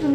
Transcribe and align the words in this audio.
Yeni 0.00 0.08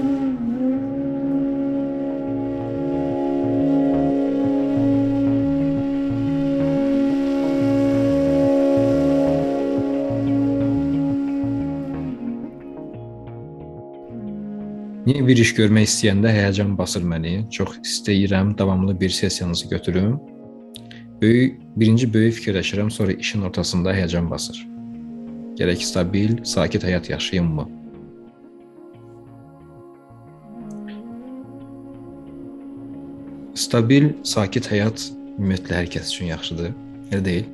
bir 15.27 15.37
iş 15.37 15.51
görmək 15.53 15.85
istəyəndə 15.85 16.33
həyəcan 16.33 16.73
basır 16.77 17.05
məni. 17.05 17.45
Çox 17.53 17.77
istəyirəm 17.85 18.57
davamlı 18.57 18.99
bir 18.99 19.09
sessiyanızı 19.09 19.69
götürüm. 19.69 20.19
Böyük 21.21 21.61
birinci 21.77 22.13
böyük 22.13 22.33
fikirləşirəm, 22.33 22.89
sonra 22.89 23.11
işin 23.13 23.41
ortasında 23.41 23.93
həyəcan 23.93 24.33
basır. 24.33 24.65
Gərək 25.61 25.85
stabil, 25.85 26.39
sakit 26.43 26.83
həyat 26.83 27.13
yaşayımmı? 27.13 27.84
Stabil, 33.75 34.05
sakit 34.23 34.69
həyat 34.71 35.01
ümumiyyətlə 35.35 35.73
hər 35.75 35.87
kəs 35.91 36.13
üçün 36.13 36.29
yaxşıdır. 36.29 36.69
Elə 37.09 37.17
deyil? 37.25 37.49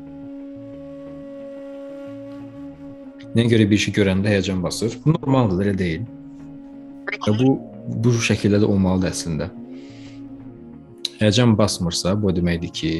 Nəyə 3.33 3.49
görə 3.55 3.65
bir 3.71 3.81
işi 3.81 3.93
görəndə 3.95 4.29
həyəcan 4.29 4.61
basır? 4.61 4.99
Bu 5.01 5.15
normaldır, 5.15 5.71
elə 5.71 5.73
deyil? 5.79 6.05
Və 7.25 7.33
bu 7.41 7.49
bu 8.05 8.13
şəkildə 8.29 8.61
də 8.61 8.69
olmalıdır 8.69 9.09
əslində. 9.09 9.49
Həyəcan 11.23 11.57
basmırsa, 11.57 12.13
bu 12.21 12.37
deməkdir 12.37 12.69
ki, 12.69 12.93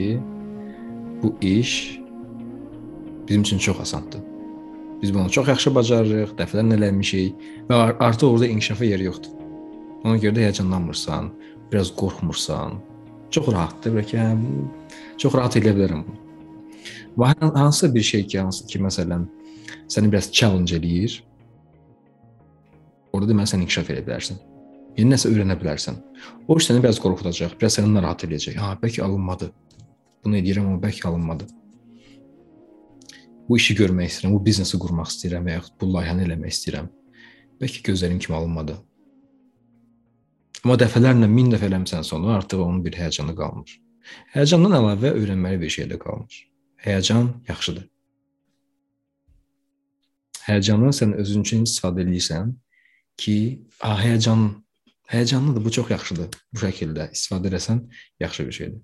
bu 1.22 1.36
iş 1.46 1.78
bizim 3.30 3.46
üçün 3.46 3.62
çox 3.70 3.86
asandır. 3.86 4.26
Biz 5.04 5.14
bunu 5.14 5.30
çox 5.30 5.54
yaxşı 5.54 5.78
bacarırıq, 5.78 6.38
dəfələrlə 6.42 6.82
eləmişik 6.82 7.50
və 7.70 7.86
artıq 8.00 8.32
orada 8.34 8.50
inkişafa 8.50 8.96
yer 8.96 9.10
yoxdur. 9.12 9.38
Ona 10.08 10.18
görə 10.18 10.40
də 10.40 10.50
həyəcanlanmırsan, 10.50 11.36
biraz 11.70 11.94
qorxmursan. 12.02 12.82
Çox 13.32 13.48
rahatdır, 13.48 13.96
bəlkə 13.96 14.30
çox 15.22 15.36
rahat 15.38 15.56
eləyə 15.60 15.76
bilərəm 15.78 16.06
bunu. 16.08 16.20
Və 17.20 17.34
hansısa 17.42 17.94
bir 17.94 18.04
şey 18.04 18.26
ki, 18.28 18.40
hansı 18.40 18.68
ki, 18.68 18.80
məsələn, 18.84 19.28
səni 19.92 20.12
biraz 20.12 20.32
challenge 20.32 20.76
eləyir, 20.76 21.22
Orada 23.12 23.34
deməli 23.34 23.52
sən 23.52 23.64
inkişaf 23.66 23.90
edə 23.92 24.04
bilərsən. 24.06 24.38
Yeni 24.98 25.14
nəsə 25.14 25.32
öyrənə 25.32 25.58
bilərsən. 25.60 25.98
O 26.48 26.56
iş 26.60 26.70
səni 26.70 26.84
biraz 26.84 27.00
qorxudacaq, 27.04 27.58
biraz 27.60 27.78
səni 27.78 27.92
narahat 27.92 28.24
edəcək. 28.28 28.56
Ha, 28.60 28.76
bəlkə 28.80 29.04
alınmadı. 29.04 29.50
Bunu 30.24 30.40
edirəm, 30.40 30.70
amma 30.70 30.80
bəlkə 30.84 31.08
alınmadı. 31.10 31.48
Bu 33.50 33.58
işi 33.60 33.76
görmək 33.76 34.14
istəyirəm, 34.14 34.36
bu 34.38 34.46
biznesi 34.46 34.80
qurmaq 34.80 35.12
istəyirəm 35.12 35.48
və 35.48 35.58
yaxud 35.58 35.76
bu 35.82 35.92
layihəni 35.96 36.28
eləmək 36.28 36.56
istəyirəm. 36.56 36.88
Bəlkə 37.60 37.84
gözlədiyim 37.90 38.22
kimi 38.24 38.38
alınmadı. 38.38 38.78
Amma 40.62 40.78
dəfələrlə, 40.78 41.26
min 41.26 41.50
dəfə 41.50 41.66
eləmisən 41.72 42.04
sonra 42.06 42.36
artıq 42.38 42.62
onun 42.62 42.84
bir 42.86 42.94
həyəcanı 43.00 43.34
qalmır. 43.38 43.72
Həyəcandan 44.36 44.76
əlavə 44.78 45.14
öyrənməli 45.18 45.62
bir 45.64 45.74
şey 45.74 45.88
də 45.90 45.98
qalmır. 46.02 46.38
Həyəcan 46.86 47.32
yaxşıdır. 47.48 47.88
Həyəcanı 50.46 50.94
sən 50.98 51.16
özün 51.22 51.48
üçün 51.48 51.66
istifadə 51.66 52.06
edirsən, 52.06 52.54
ki, 53.18 53.36
a, 53.82 53.96
həyəcan 54.04 54.46
həyəcanlıdır, 55.12 55.66
bu 55.66 55.74
çox 55.78 55.92
yaxşıdır. 55.96 56.40
Bu 56.54 56.64
şəkildə 56.64 57.10
istifadə 57.18 57.54
etsən 57.58 57.84
yaxşı 58.22 58.48
bir 58.48 58.58
şeydir. 58.62 58.82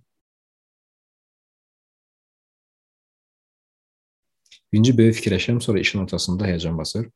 Birinci 4.73 4.97
böyük 4.97 5.15
fikirləşirəm, 5.21 5.61
sonra 5.61 5.79
işin 5.79 5.99
ortasında 6.03 6.49
həyəcan 6.49 6.77
basır. 6.77 7.09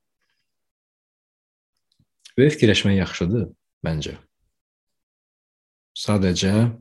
Böyük 2.37 2.53
fikirləşmək 2.55 3.01
yaxşıdır 3.01 3.49
məncə. 3.85 4.21
Sadəcə 5.97 6.71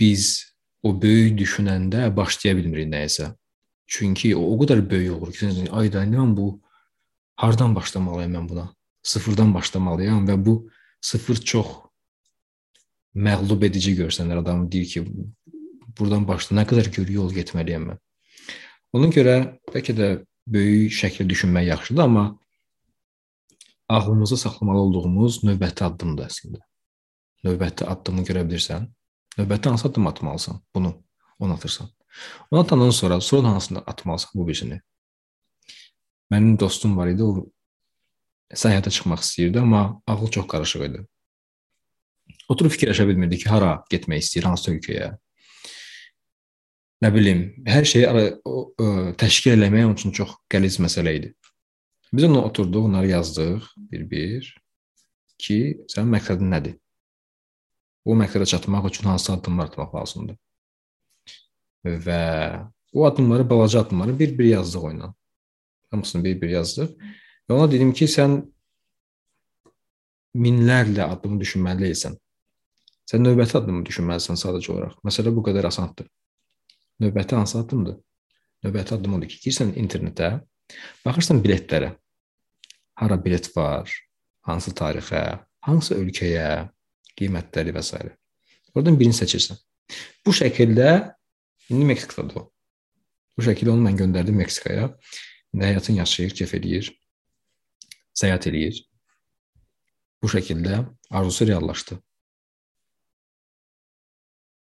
biz 0.00 0.54
o 0.82 0.92
böyük 1.02 1.38
düşünəndə 1.40 2.08
başlaya 2.16 2.56
bilmirik 2.56 2.88
nəyisə. 2.92 3.34
Çünki 3.90 4.34
o 4.36 4.42
o 4.52 4.58
qədər 4.60 4.82
böyük 4.90 5.16
olur 5.16 5.32
ki, 5.34 5.68
ayda 5.70 6.04
nə 6.06 6.24
bu 6.36 6.60
hardan 7.40 7.74
başlamalıyam 7.74 8.36
mən 8.36 8.48
buna? 8.48 8.66
Sıfırdan 9.02 9.54
başlamalıyam 9.54 10.28
və 10.28 10.36
bu 10.46 10.70
sıfır 11.00 11.36
çox 11.52 11.68
məğlub 13.14 13.64
edici 13.66 13.96
görsənir. 13.96 14.38
Adam 14.38 14.72
deyir 14.72 14.86
ki, 14.86 15.04
buradan 15.98 16.28
başla 16.28 16.60
nə 16.60 16.66
qədər 16.68 16.92
gör 16.94 17.08
yol 17.08 17.32
getməliyəm 17.34 17.90
mən. 17.90 18.00
Ona 18.92 19.10
görə 19.14 19.36
bəlkə 19.72 19.96
də 19.96 20.08
böyük 20.46 20.92
şəkildə 20.92 21.30
düşünmək 21.30 21.66
yaxşıdır, 21.72 22.02
amma 22.02 22.24
ağlımızda 23.88 24.36
saxlamalı 24.36 24.78
olduğumuz 24.86 25.42
növbəti 25.44 25.84
addımdır 25.84 26.30
əslində. 26.30 26.69
Növbəti 27.44 27.86
addımı 27.88 28.24
görə 28.28 28.44
bilirsən. 28.48 28.88
Növbəti 29.38 29.68
hansı 29.68 29.88
addım 29.88 30.06
atmalısan? 30.06 30.60
Bunu 30.74 30.94
onu 31.38 31.54
atırsan. 31.54 31.88
Onu 32.50 32.60
atandan 32.60 32.90
sonra 32.90 33.20
sonra 33.20 33.48
hansını 33.48 33.78
atmalısan 33.78 34.30
bu 34.34 34.48
birisini? 34.48 34.80
Mənim 36.30 36.60
dostum 36.60 36.96
var 36.96 37.08
idi, 37.10 37.22
o 37.22 37.46
səyahətə 38.54 38.90
çıxmaq 38.90 39.22
istəyirdi, 39.24 39.58
amma 39.60 40.02
ağlı 40.06 40.30
çox 40.30 40.46
qarışıq 40.50 40.84
idi. 40.86 41.02
Oturub 42.50 42.72
fikirləşə 42.74 43.06
bilmirdi 43.08 43.38
ki, 43.42 43.48
hara 43.50 43.72
getmək 43.90 44.24
istəyir, 44.24 44.46
hansı 44.50 44.72
ölkəyə. 44.74 45.10
Nə 47.00 47.10
bilim, 47.14 47.44
hər 47.66 47.86
şeyi 47.88 48.06
ara, 48.08 48.24
o, 48.44 48.62
o, 48.74 48.86
təşkil 49.18 49.54
eləmək 49.54 49.86
onun 49.86 49.96
üçün 49.98 50.14
çox 50.18 50.34
qəliz 50.52 50.78
məsələ 50.82 51.14
idi. 51.16 51.32
Biz 52.12 52.26
onunla 52.26 52.42
oturduq, 52.50 52.90
onları 52.90 53.12
yazdıq 53.14 53.70
bir-bir 53.92 54.50
ki, 55.38 55.58
sənin 55.88 56.10
məqsədin 56.16 56.50
nədir? 56.52 56.79
O 58.04 58.16
məqsədə 58.16 58.46
çatmaq 58.52 58.88
üçün 58.88 59.10
hansı 59.10 59.32
addımlar 59.32 59.70
atmaq 59.70 59.94
lazımdır? 59.94 60.36
Və 61.84 62.20
o 62.92 63.04
addımları, 63.06 63.50
balaca 63.50 63.80
addımları 63.80 64.18
bir-bir 64.18 64.44
yazdıq 64.44 64.86
onunla. 64.88 65.14
Hamısını 65.90 66.24
bir-bir 66.24 66.48
yazdıq. 66.48 66.96
Və 67.48 67.56
ona 67.56 67.68
dedim 67.70 67.92
ki, 67.92 68.08
sən 68.08 68.40
minlərlə 70.34 71.08
addım 71.10 71.38
düşünməlisən. 71.40 72.16
Sən 73.10 73.24
növbəti 73.26 73.58
addımı 73.58 73.82
düşünməlisən 73.86 74.38
sadəcə 74.38 74.72
olaraq. 74.74 74.98
Məsələ 75.06 75.32
bu 75.34 75.42
qədər 75.48 75.66
asandır. 75.66 76.06
Növbəti 77.02 77.34
hansı 77.34 77.58
addımdır? 77.58 77.96
Növbəti 78.64 78.94
addım 78.94 79.16
odur 79.16 79.30
ki, 79.32 79.40
girsən 79.46 79.72
internetə, 79.80 80.34
baxırsan 81.04 81.40
biletlərə. 81.42 81.94
Hara 83.00 83.16
bilet 83.24 83.48
var, 83.56 83.90
hansı 84.46 84.74
tarixə, 84.76 85.22
hansı 85.64 85.96
ölkəyə, 85.96 86.68
qiymətləri 87.20 87.74
və 87.76 87.84
s. 87.84 88.00
Oradan 88.74 88.98
birini 88.98 89.16
seçirsən. 89.16 89.58
Bu 90.26 90.34
şəkildə 90.36 90.90
indi 91.70 91.86
Meksikadadır 91.92 92.42
o. 92.42 92.44
Bu 93.36 93.46
şəkildə 93.46 93.74
onu 93.74 93.86
mən 93.88 93.98
göndərdim 94.00 94.36
Meksikaya. 94.40 94.90
İndi 95.54 95.66
həyatını 95.66 96.02
yaşayır, 96.02 96.34
kef 96.38 96.52
eləyir, 96.54 96.90
səyahət 98.14 98.46
eləyir. 98.52 98.76
Bu 100.22 100.30
şəkildə 100.30 100.84
arzusu 101.10 101.48
reallaşdı. 101.48 101.96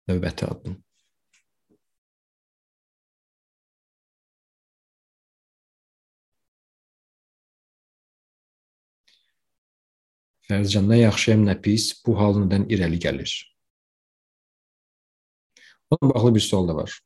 Növbəti 0.07 0.47
addım. 0.47 0.77
Fərzcan, 10.51 10.89
nə 10.91 10.97
yaxşıyam, 10.99 11.45
nə 11.47 11.53
pis, 11.63 11.85
bu 12.03 12.17
hal 12.19 12.35
nədən 12.41 12.65
irəli 12.75 12.97
gəlir? 12.99 13.31
Onunla 15.91 16.15
bağlı 16.15 16.35
bir 16.35 16.43
sual 16.43 16.67
da 16.67 16.75
var. 16.75 16.97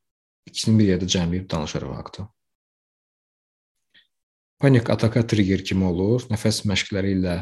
İkisini 0.50 0.80
bir 0.80 0.88
yerdə 0.88 1.06
cəmləyib 1.14 1.46
danışarıq 1.52 1.92
haqda. 1.94 2.26
Panik 4.58 4.90
ataka 4.90 5.22
trigger 5.26 5.62
kimi 5.68 5.86
olur. 5.86 6.26
Nəfəs 6.32 6.64
məşqləri 6.66 7.14
ilə 7.20 7.36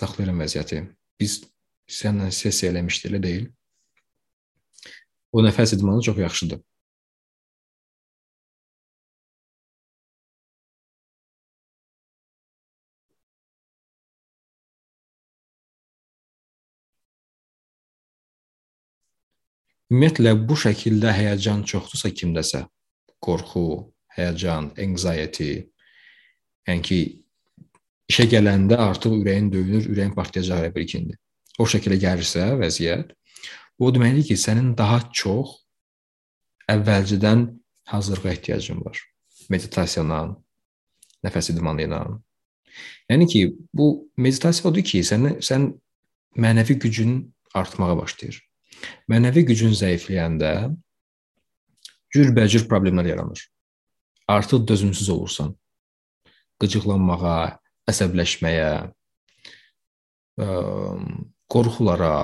saxlayıram 0.00 0.44
vəziyyəti. 0.44 0.82
Biz 1.20 1.38
səninlə 2.00 2.28
sessiya 2.42 2.74
eləmişdik, 2.74 3.08
elə 3.12 3.22
deyil? 3.24 3.48
O 5.32 5.44
nəfəs 5.48 5.76
idmanı 5.78 6.04
çox 6.10 6.20
yaxşıdır. 6.26 6.60
Ümumiyyətlə 19.88 20.34
bu 20.48 20.56
şəkildə 20.60 21.14
həyəcan 21.16 21.62
çoxdursa 21.68 22.10
kimdəsə, 22.12 22.66
qorxu, 23.24 23.66
həyəcan, 24.18 24.72
anxiety, 24.84 25.68
Yəni 26.68 26.84
ki, 26.84 26.98
işə 28.12 28.26
gələndə 28.28 28.76
artıq 28.76 29.14
ürəyin 29.22 29.48
döyünür, 29.52 29.86
ürəyin 29.88 30.12
partlayacaq 30.16 30.68
bir 30.74 30.84
kindi. 30.90 31.16
O 31.58 31.64
şəkildə 31.64 31.96
gəlirsə 32.02 32.44
vəziyyət, 32.60 33.14
o 33.80 33.88
deməkdir 33.94 34.26
ki, 34.28 34.36
sənin 34.36 34.74
daha 34.76 35.00
çox 35.16 35.54
əvvəlcədən 36.68 37.46
hazırlığa 37.88 38.34
ehtiyacın 38.34 38.82
var. 38.84 39.00
Meditasiya 39.48 40.04
ilə, 40.04 40.20
nəfəs 41.24 41.52
idmanı 41.54 41.88
ilə, 41.88 42.02
Yəni 43.08 43.26
ki, 43.26 43.40
bu 43.74 44.10
meditasiya 44.20 44.68
odur 44.70 44.84
ki, 44.84 45.00
sən 45.00 45.38
sən 45.40 45.70
mənəvi 46.36 46.76
gücün 46.78 47.14
artmağa 47.56 47.96
başlayır. 47.96 48.36
Mənəvi 49.08 49.44
gücün 49.48 49.72
zəifləyəndə 49.76 50.52
cürbəcür 52.14 52.66
problemlər 52.68 53.08
yaranır. 53.12 53.40
Artıq 54.28 54.66
dözümsüz 54.68 55.08
olursan. 55.08 55.54
Qıcıqlanmağa, 56.60 57.58
əsəbləşməyə, 57.88 58.72
ə, 60.42 60.48
qorxulara. 61.48 62.14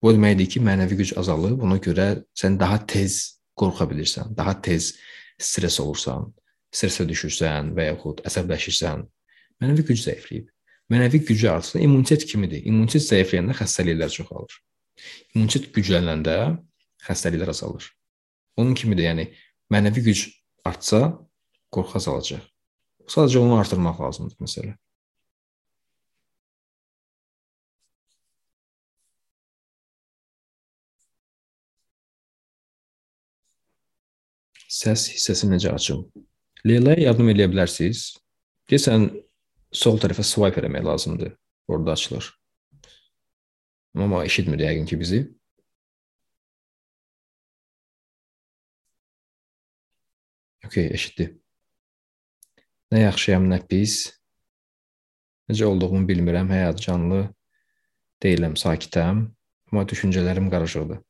Bu 0.00 0.14
deməkdir 0.16 0.48
ki, 0.54 0.62
mənəvi 0.64 0.96
güc 1.02 1.14
azalır. 1.20 1.54
Buna 1.60 1.76
görə 1.82 2.08
sən 2.34 2.56
daha 2.60 2.80
tez 2.88 3.40
qorxa 3.60 3.86
bilirsən, 3.90 4.32
daha 4.36 4.56
tez 4.64 4.94
stress 5.40 5.80
olursan, 5.82 6.30
stressə 6.72 7.04
düşürsən 7.08 7.74
və 7.76 7.90
yaxud 7.92 8.24
əsəbləşirsən. 8.28 9.04
Mənəvi 9.60 9.84
güc 9.90 10.00
zəifləyib. 10.00 10.48
Mənəvi 10.90 11.20
gücü 11.28 11.48
artsa 11.52 11.78
immunitet 11.78 12.24
kimidir. 12.26 12.64
İmmunitet 12.66 13.04
zəifləyəndə 13.06 13.54
xəstəliklər 13.60 14.10
çoxalır. 14.16 14.56
İmmunitet 15.34 15.70
güclənəndə 15.76 16.36
xəstəliklər 17.06 17.52
azalır. 17.54 17.86
Onun 18.60 18.74
kimidir, 18.76 19.08
yəni 19.08 19.26
mənəvi 19.72 20.04
güc 20.10 20.26
artsa 20.66 21.02
qorxu 21.74 22.00
azalacaq. 22.00 22.46
Sadəcə 23.10 23.42
onu 23.42 23.58
artırmaq 23.58 24.00
lazımdır 24.02 24.38
məsələ. 24.44 24.74
Səs 34.70 35.08
hissəsini 35.10 35.56
necə 35.56 35.72
açım? 35.74 36.04
Leylaya 36.64 37.08
yardım 37.08 37.32
edə 37.32 37.48
bilərsiniz. 37.50 38.04
Deyəsən 38.70 39.08
sol 39.74 39.98
tərəfə 40.02 40.22
swipe 40.26 40.62
eləmək 40.62 40.86
lazımdır. 40.86 41.34
Orada 41.68 41.92
açılır. 41.98 42.30
Amma 43.94 44.24
eşitmir 44.24 44.60
yəqin 44.62 44.86
ki 44.86 45.00
bizi. 45.00 45.20
Okay, 50.66 50.86
eşitdi. 50.94 51.26
Nə 52.92 53.00
yaxşıyam, 53.02 53.48
nə 53.50 53.58
pis. 53.66 53.96
Necə 55.50 55.66
olduğumu 55.66 56.04
bilmirəm, 56.06 56.50
həyat-canlı 56.54 57.24
deyiləm, 58.22 58.54
sakitəm, 58.60 59.24
amma 59.70 59.82
düşüncələrim 59.90 60.46
qarışıqdır. 60.52 61.00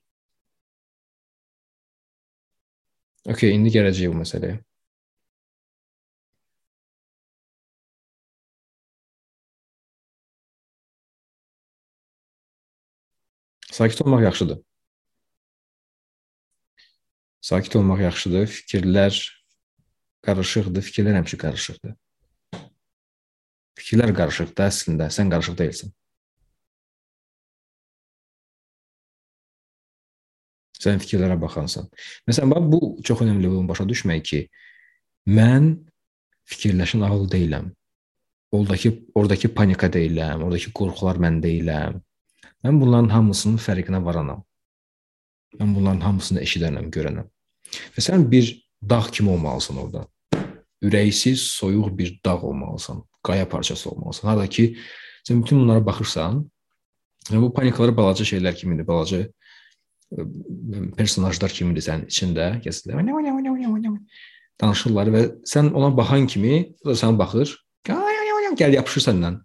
Okay, 3.29 3.53
indi 3.53 3.73
gələcəyik 3.77 4.15
bu 4.15 4.23
məsələyə. 4.23 4.57
Sakit 13.81 14.03
olmaq 14.03 14.23
yaxşıdır. 14.23 14.59
Sakit 17.41 17.77
olmaq 17.77 18.01
yaxşıdır. 18.03 18.49
Fikirlər 18.57 19.21
qarışıqdır. 20.27 20.85
Fikirlər 20.85 21.17
həmişə 21.17 21.39
qarışıqdır. 21.41 21.95
Fikirlər 23.81 24.13
qarışıqdır 24.19 24.67
əslində. 24.67 25.07
Sən 25.17 25.33
qarışıq 25.33 25.57
deyilsən. 25.63 25.95
Sən 30.85 31.01
fikirlərə 31.07 31.41
baxansan. 31.41 31.89
Məsələn, 32.29 32.53
bax 32.53 32.69
bu 32.75 32.83
çox 33.09 33.25
önəmli 33.25 33.55
bunu 33.55 33.65
başa 33.73 33.89
düşmək 33.89 34.23
ki, 34.33 34.43
mən 35.41 35.73
fikirləşən 36.53 37.09
ağıl 37.09 37.25
deyiləm. 37.33 37.73
Oradakı 38.53 38.93
oradakı 39.15 39.55
panika 39.57 39.89
deyiləm, 39.97 40.45
oradakı 40.45 40.77
qorxular 40.77 41.25
mən 41.25 41.41
deyiləm. 41.49 42.03
Mən 42.65 42.81
bunların 42.81 43.09
hamısının 43.15 43.61
fərqinə 43.61 44.03
varanam. 44.05 44.43
Mən 45.59 45.75
bunların 45.75 46.03
hamısını 46.05 46.43
eşidənəm, 46.45 46.91
görənəm. 46.95 47.29
Və 47.97 48.05
sən 48.05 48.27
bir 48.31 48.51
dağ 48.91 49.07
kimi 49.13 49.31
olmalısan 49.31 49.81
orada. 49.83 50.05
Ürəksiz, 50.85 51.43
soyuq 51.57 51.91
bir 51.99 52.21
dağ 52.25 52.41
olmalısan. 52.51 53.03
Qaya 53.25 53.49
parçası 53.49 53.91
olmalısan. 53.91 54.29
Harda 54.29 54.47
ki, 54.47 54.77
sən 55.29 55.43
bütün 55.43 55.61
bunlara 55.61 55.87
baxırsan, 55.87 56.45
yəni 57.31 57.43
bu 57.43 57.53
panikalar 57.55 57.97
balaca 57.97 58.25
şeylər 58.25 58.55
kimidir, 58.57 58.87
balaca 58.87 59.27
personajlar 60.97 61.53
kimidir 61.55 61.85
sənin 61.87 62.09
içində, 62.11 62.53
gəzirlər. 62.65 63.01
Danışırlar 64.61 65.13
və 65.15 65.27
sən 65.49 65.73
ona 65.73 65.93
baxan 65.97 66.27
kimi, 66.29 66.65
o 66.85 66.91
da 66.91 66.97
sənə 66.99 67.19
baxır. 67.19 67.53
Gəl 68.61 68.75
yapışır 68.77 69.07
səndən. 69.09 69.39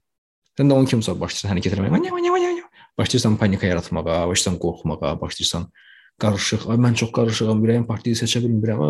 Sən 0.57 0.71
də 0.71 0.73
onun 0.75 0.87
kimi 0.89 1.03
başlayırsan 1.05 1.51
hərəkət 1.53 1.75
etməyə. 1.77 2.65
Başlayırsan 2.97 3.37
panika 3.37 3.67
yaratmağa, 3.67 4.05
başlayırsan 4.05 4.59
qorxmağa, 4.59 5.21
başlayırsan 5.21 5.71
qarışıq, 6.19 6.69
ay 6.71 6.77
mən 6.79 6.95
çox 6.95 7.11
qarışığam, 7.11 7.63
ürəyim 7.65 7.85
partiyayı 7.87 8.21
seçə 8.21 8.39
bilmirəm. 8.43 8.83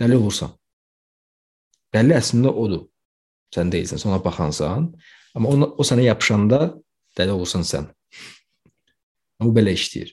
Dəli 0.00 0.16
olursan. 0.18 0.50
Dəli 1.94 2.16
əslində 2.18 2.50
odur. 2.50 2.86
Sən 3.54 3.70
deyilsən, 3.70 4.02
ona 4.08 4.18
baxansan, 4.24 4.88
amma 5.34 5.54
ona, 5.54 5.68
o 5.70 5.86
sənə 5.86 6.06
yapışanda 6.06 6.60
dəli 7.18 7.34
olursan 7.34 7.66
sən. 7.66 7.88
O 9.42 9.50
belə 9.54 9.74
işləyir. 9.74 10.12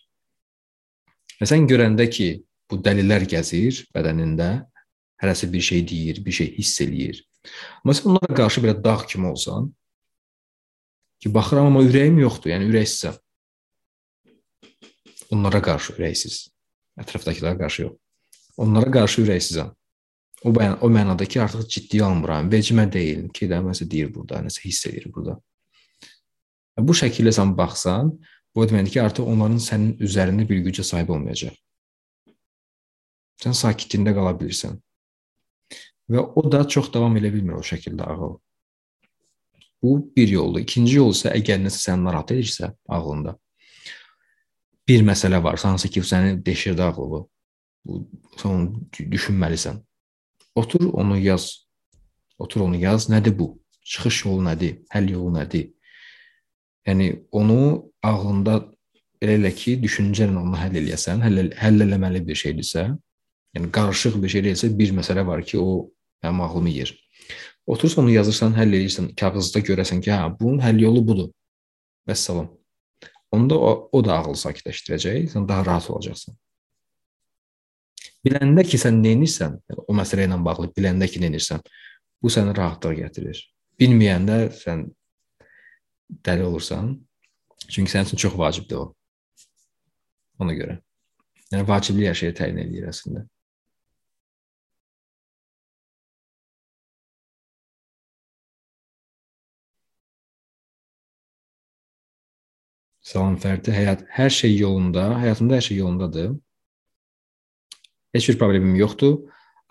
Və 1.41 1.49
sən 1.49 1.65
görəndə 1.69 2.07
ki, 2.09 2.29
bu 2.69 2.79
dəlilər 2.83 3.25
gəzir 3.29 3.83
bədənində, 3.95 4.67
hərəsi 5.21 5.49
bir 5.53 5.65
şey 5.69 5.83
deyir, 5.89 6.21
bir 6.25 6.37
şey 6.39 6.53
hiss 6.57 6.81
eləyir. 6.85 7.21
Sən 7.85 8.09
onlara 8.11 8.37
qarşı 8.41 8.63
belə 8.65 8.77
dağ 8.83 8.99
kimi 9.09 9.29
olsan, 9.31 9.69
ki, 11.21 11.31
baxıram 11.33 11.71
amma 11.71 11.83
ürəyim 11.85 12.19
yoxdur, 12.21 12.53
yəni 12.53 12.69
ürəksizəm. 12.71 13.17
Onlara 15.33 15.61
qarşı 15.61 15.97
ürəksiz. 15.97 16.37
Ətrafdakılara 17.01 17.57
qarşı 17.63 17.83
yox. 17.83 17.97
Onlara 18.63 18.91
qarşı 18.99 19.25
ürəksizəm. 19.25 19.73
O 20.45 20.53
bəyan 20.53 20.77
o 20.85 20.89
mənada 20.93 21.25
ki, 21.25 21.41
artıq 21.41 21.67
ciddi 21.73 22.03
almıram. 22.05 22.49
Vecimə 22.51 22.85
deyil 22.93 23.27
ki, 23.33 23.49
də 23.49 23.61
nəsə 23.65 23.89
deyir 23.89 24.13
burada, 24.13 24.43
nəsə 24.45 24.63
hiss 24.65 24.85
edir 24.89 25.09
burada. 25.13 25.39
Bu 26.77 26.93
şəkildə 26.93 27.33
sən 27.33 27.55
baxsan, 27.57 28.11
bu 28.55 28.65
deməkdir 28.69 28.93
ki, 28.95 29.01
artıq 29.01 29.29
onların 29.33 29.57
sənin 29.61 29.95
üzərində 30.03 30.45
bir 30.49 30.61
gücə 30.69 30.85
sahib 30.85 31.09
olmayacaq. 31.15 31.55
Sən 33.41 33.57
sakitliyində 33.57 34.13
qala 34.17 34.35
bilirsən. 34.37 34.77
Və 36.09 36.21
o 36.21 36.43
da 36.51 36.63
çox 36.69 36.91
davam 36.93 37.17
edə 37.19 37.33
bilmir 37.33 37.57
o 37.57 37.63
şəkildə 37.65 38.05
ağıl. 38.13 38.37
Bu 39.83 40.11
bir 40.15 40.27
yoldur. 40.27 40.63
İkinci 40.63 40.95
yol 40.97 41.13
isə 41.13 41.33
əgər 41.37 41.59
nəsə 41.61 41.83
səni 41.89 42.07
narahat 42.07 42.33
edirsə 42.33 42.71
ağlında 42.89 43.37
bir 44.87 45.03
məsələ 45.03 45.43
var, 45.43 45.59
hansı 45.63 45.89
ki, 45.89 46.01
səni 46.01 46.45
deşirdi 46.45 46.83
ağlı. 46.83 47.25
Bu 47.85 48.01
sən 48.39 48.53
onu 48.53 49.09
düşünməlisən. 49.13 49.81
Otur, 50.55 50.87
onu 50.93 51.17
yaz. 51.19 51.67
Otur, 52.39 52.61
onu 52.61 52.79
yaz. 52.79 53.09
Nədir 53.09 53.35
bu? 53.39 53.51
Çıxış 53.83 54.25
yolu 54.25 54.45
nədir? 54.47 54.79
Həll 54.93 55.11
yolu 55.11 55.33
nədir? 55.35 55.73
Yəni 56.87 57.09
onu 57.31 57.59
ağlında 58.03 58.61
elə 59.21 59.37
elə 59.41 59.51
ki, 59.55 59.75
düşüncənlə 59.83 60.39
onu 60.39 60.55
həll 60.55 60.79
eləyəsən, 60.79 61.23
həll, 61.25 61.51
həll 61.59 61.83
eləməli 61.83 62.23
bir 62.27 62.39
şeydirsə, 62.39 62.87
yəni 63.57 63.71
qarışıq 63.75 64.15
bir 64.23 64.31
şey 64.31 64.45
deyilsə, 64.47 64.71
bir 64.79 64.93
məsələ 64.95 65.25
var 65.27 65.43
ki, 65.43 65.59
o 65.59 65.89
mənim 66.23 66.43
ağlımı 66.45 66.75
yer. 66.77 66.93
Otursan 67.67 68.05
onu 68.05 68.13
yazırsan, 68.15 68.53
həll 68.55 68.75
edirsən, 68.79 69.11
kağızda 69.19 69.59
görəsən 69.67 69.99
ki, 70.03 70.11
hə, 70.13 70.31
bunun 70.39 70.61
həll 70.63 70.79
yolu 70.79 71.03
budur. 71.07 71.31
Vəssalam. 72.07 72.47
Onda 73.35 73.57
o, 73.59 73.71
o 73.91 74.03
da 74.05 74.21
ağlı 74.21 74.37
sakitləşdirəcək, 74.39 75.27
sən 75.33 75.47
daha 75.49 75.65
rahat 75.67 75.89
olacaqsan. 75.91 76.37
Biləndə 78.23 78.63
ki, 78.67 78.79
sən 78.79 79.01
nə 79.03 79.11
edirsən, 79.17 79.59
o 79.83 79.95
məsələ 79.95 80.29
ilə 80.29 80.39
bağlı 80.47 80.71
biləndə 80.77 81.09
ki, 81.11 81.19
nə 81.23 81.31
edirsən, 81.33 81.63
bu 82.23 82.31
səni 82.31 82.55
rahatlıq 82.55 83.01
gətirir. 83.01 83.43
Bilməyəndə 83.77 84.39
sən 84.55 84.87
dəli 86.23 86.47
olursan, 86.47 86.95
çünki 87.67 87.91
sənin 87.91 88.07
üçün 88.07 88.23
çox 88.23 88.37
vacibdir 88.39 88.79
o. 88.79 88.85
Ona 90.39 90.55
görə. 90.55 90.79
Yəni 91.51 91.67
vaciblik 91.67 92.09
hər 92.09 92.17
şeyi 92.19 92.35
təyin 92.37 92.63
edir 92.63 92.87
əslində. 92.89 93.27
Salam 103.07 103.37
Fərdi, 103.39 103.71
həyat 103.71 104.01
hər 104.11 104.33
şey 104.35 104.57
yolunda, 104.59 105.05
həyatımda 105.21 105.55
hər 105.55 105.63
şey 105.63 105.77
yolundadır. 105.79 106.33
Heç 108.11 108.25
bir 108.27 108.37
problemim 108.41 108.73
yoxdur, 108.75 109.13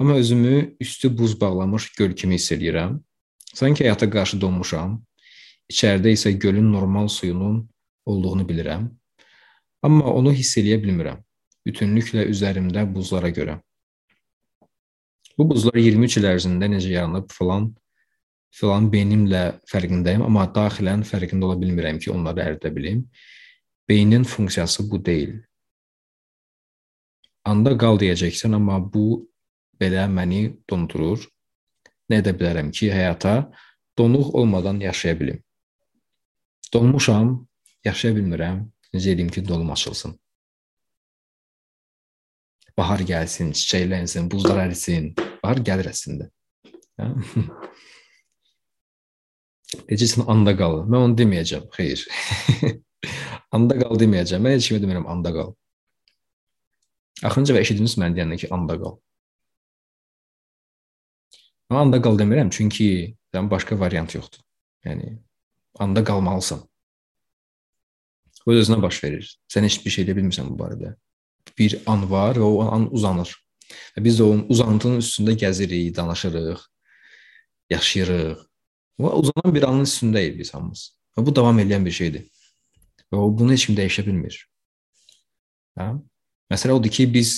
amma 0.01 0.15
özümü 0.23 0.77
üstü 0.81 1.11
buz 1.19 1.35
bağlamış 1.41 1.91
göl 1.99 2.15
kimi 2.17 2.39
hiss 2.41 2.55
edirəm. 2.57 2.95
Sanki 3.53 3.85
həyata 3.85 4.09
qarşı 4.09 4.41
donmuşam. 4.41 4.97
İçəridə 5.69 6.15
isə 6.17 6.33
gölün 6.33 6.73
normal 6.73 7.13
suyunun 7.13 7.59
olduğunu 8.07 8.49
bilirəm. 8.49 8.89
Amma 9.83 10.17
onu 10.17 10.33
hiss 10.33 10.57
eləyə 10.57 10.81
bilmirəm. 10.81 11.21
Bütünlüklə 11.69 12.25
üzərimdə 12.33 12.87
buzlara 12.95 13.29
görə. 13.37 13.59
Bu 15.37 15.45
buzlar 15.51 15.77
23 15.77 16.23
il 16.23 16.31
ərzində 16.33 16.73
necə 16.73 16.89
yaranıb 16.89 17.29
falan 17.37 17.75
filan 18.55 18.89
beynimlə 18.93 19.43
fərqindəyəm, 19.71 20.25
amma 20.27 20.47
daxilən 20.55 21.05
fərqində 21.07 21.49
ola 21.49 21.59
bilmirəm 21.61 21.99
ki, 22.03 22.11
onları 22.15 22.45
ərdə 22.51 22.73
bilim. 22.75 23.05
Beynin 23.89 24.25
funksiyası 24.25 24.87
bu 24.91 25.01
deyil. 25.05 25.37
Anda 27.47 27.77
qal 27.79 28.01
deyəcəksən, 28.03 28.57
amma 28.59 28.81
bu 28.83 29.23
belə 29.81 30.07
məni 30.11 30.49
dondurur. 30.69 31.23
Nə 32.11 32.21
edə 32.23 32.33
bilərəm 32.39 32.73
ki, 32.75 32.91
həyata 32.91 33.37
donuq 33.99 34.35
olmadan 34.35 34.81
yaşaya 34.83 35.19
bilim. 35.21 35.43
Donmuşam, 36.75 37.47
yaşaya 37.85 38.17
bilmirəm. 38.17 38.65
Necə 38.95 39.13
edim 39.15 39.29
ki, 39.29 39.45
dolum 39.47 39.71
açılsın. 39.75 40.17
Bahar 42.77 43.01
gəlsin, 43.09 43.53
çiçəklənsin, 43.57 44.27
buzlar 44.31 44.67
ərisin. 44.67 45.13
Bahar 45.43 45.63
gəlir 45.65 45.89
əslində. 45.93 46.31
Deyəcəksən 49.75 50.29
anda 50.31 50.55
qal. 50.59 50.83
Mən 50.87 51.09
onu 51.09 51.19
deməyəcəm. 51.19 51.67
Xeyr. 51.75 52.05
anda 53.57 53.79
qal 53.81 53.99
deməyəcəm. 54.03 54.45
Mən 54.45 54.57
heç 54.57 54.71
kimə 54.71 54.83
demirəm 54.85 55.09
anda 55.11 55.33
qal. 55.35 55.53
Axırıncı 57.25 57.57
və 57.57 57.63
eşitdiniz 57.65 57.97
mən 58.01 58.15
deyəndə 58.17 58.39
ki, 58.43 58.51
anda 58.55 58.77
qal. 58.81 58.99
Mən 61.73 61.87
anda 61.87 62.01
qal 62.03 62.19
demirəm, 62.21 62.53
çünki 62.55 62.89
sən 63.35 63.51
başqa 63.51 63.79
variant 63.81 64.15
yoxdur. 64.15 64.43
Yəni 64.87 65.17
anda 65.83 66.05
qalmalısan. 66.07 66.63
O 68.47 68.55
özünə 68.55 68.79
baş 68.83 69.03
verir. 69.03 69.27
Sən 69.51 69.67
heç 69.67 69.81
bir 69.83 69.95
şey 69.95 70.07
edə 70.07 70.15
bilmirsən 70.19 70.53
bu 70.53 70.61
barədə. 70.61 70.95
Bir 71.59 71.81
an 71.91 72.07
var 72.11 72.39
və 72.39 72.47
o 72.47 72.63
an 72.71 72.87
uzanır. 72.95 73.33
Və 73.97 74.05
biz 74.07 74.21
də 74.21 74.27
o 74.27 74.37
uzantının 74.53 75.03
üstündə 75.03 75.35
gəzirik, 75.41 75.95
danışırıq, 75.97 76.63
yaşayırıq. 77.75 78.46
Və 79.01 79.13
uzanan 79.21 79.55
bir 79.55 79.67
anın 79.69 79.85
üstündəyik 79.85 80.39
biz 80.39 80.53
hamımız. 80.55 80.83
Və 81.17 81.25
bu 81.27 81.35
davam 81.37 81.59
edən 81.61 81.85
bir 81.85 81.93
şeydir. 81.93 82.25
Və 83.13 83.21
o 83.21 83.29
bunu 83.39 83.53
heç 83.53 83.67
kim 83.69 83.77
dəyişə 83.77 84.07
bilmir. 84.07 84.39
Hə? 85.77 85.91
Məsələ 86.53 86.77
odur 86.79 86.93
ki, 86.93 87.07
biz 87.13 87.37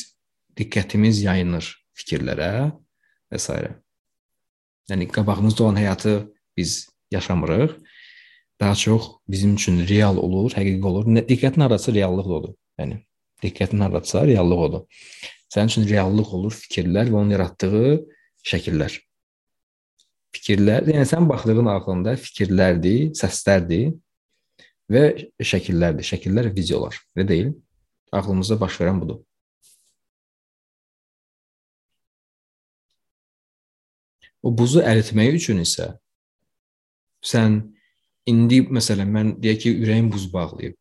diqqətimiz 0.59 1.23
yayınır 1.25 1.67
fikirlərə 1.99 2.53
və 3.33 3.41
s. 3.43 3.59
Yəni 4.89 5.09
qabağımızda 5.13 5.65
olan 5.65 5.81
həyatı 5.83 6.15
biz 6.57 6.89
yaşamırıq. 7.11 7.75
Daha 8.61 8.75
çox 8.75 9.11
bizim 9.29 9.55
üçün 9.55 9.83
real 9.89 10.17
olur, 10.17 10.51
həqiqi 10.51 10.87
olur. 10.87 11.07
Diqqətin 11.29 11.63
arası 11.67 11.95
reallıq 11.95 12.31
odur. 12.39 12.55
Yəni 12.79 13.03
diqqətin 13.43 13.83
haradasa 13.83 14.25
reallıq 14.27 14.63
odur. 14.67 15.05
Sənin 15.55 15.71
üçün 15.75 15.87
reallıq 15.91 16.33
olur 16.39 16.55
fikirlər 16.63 17.11
və 17.11 17.21
onun 17.21 17.35
yaratdığı 17.37 17.93
şəkillər 18.47 18.99
fikirlər, 20.35 20.89
yəni 20.93 21.07
sən 21.09 21.29
baxdığın 21.29 21.71
ağlında 21.73 22.17
fikirlərdir, 22.21 23.13
səslərdir 23.19 23.95
və 24.93 25.05
şəkillərdir. 25.53 26.07
Şəkillər 26.13 26.51
videolar. 26.55 26.99
Elə 27.17 27.29
deyil? 27.29 27.55
Ağlımızda 28.13 28.59
baş 28.61 28.79
verən 28.81 29.01
budur. 29.03 29.23
O 34.43 34.53
buzu 34.55 34.81
əritmək 34.87 35.35
üçün 35.41 35.61
isə 35.65 35.91
sən 37.27 37.59
indi 38.31 38.63
məsələn 38.71 39.11
mən 39.13 39.33
deyək 39.43 39.65
ki, 39.65 39.73
ürəyim 39.83 40.13
buz 40.13 40.29
bağlayıb. 40.33 40.77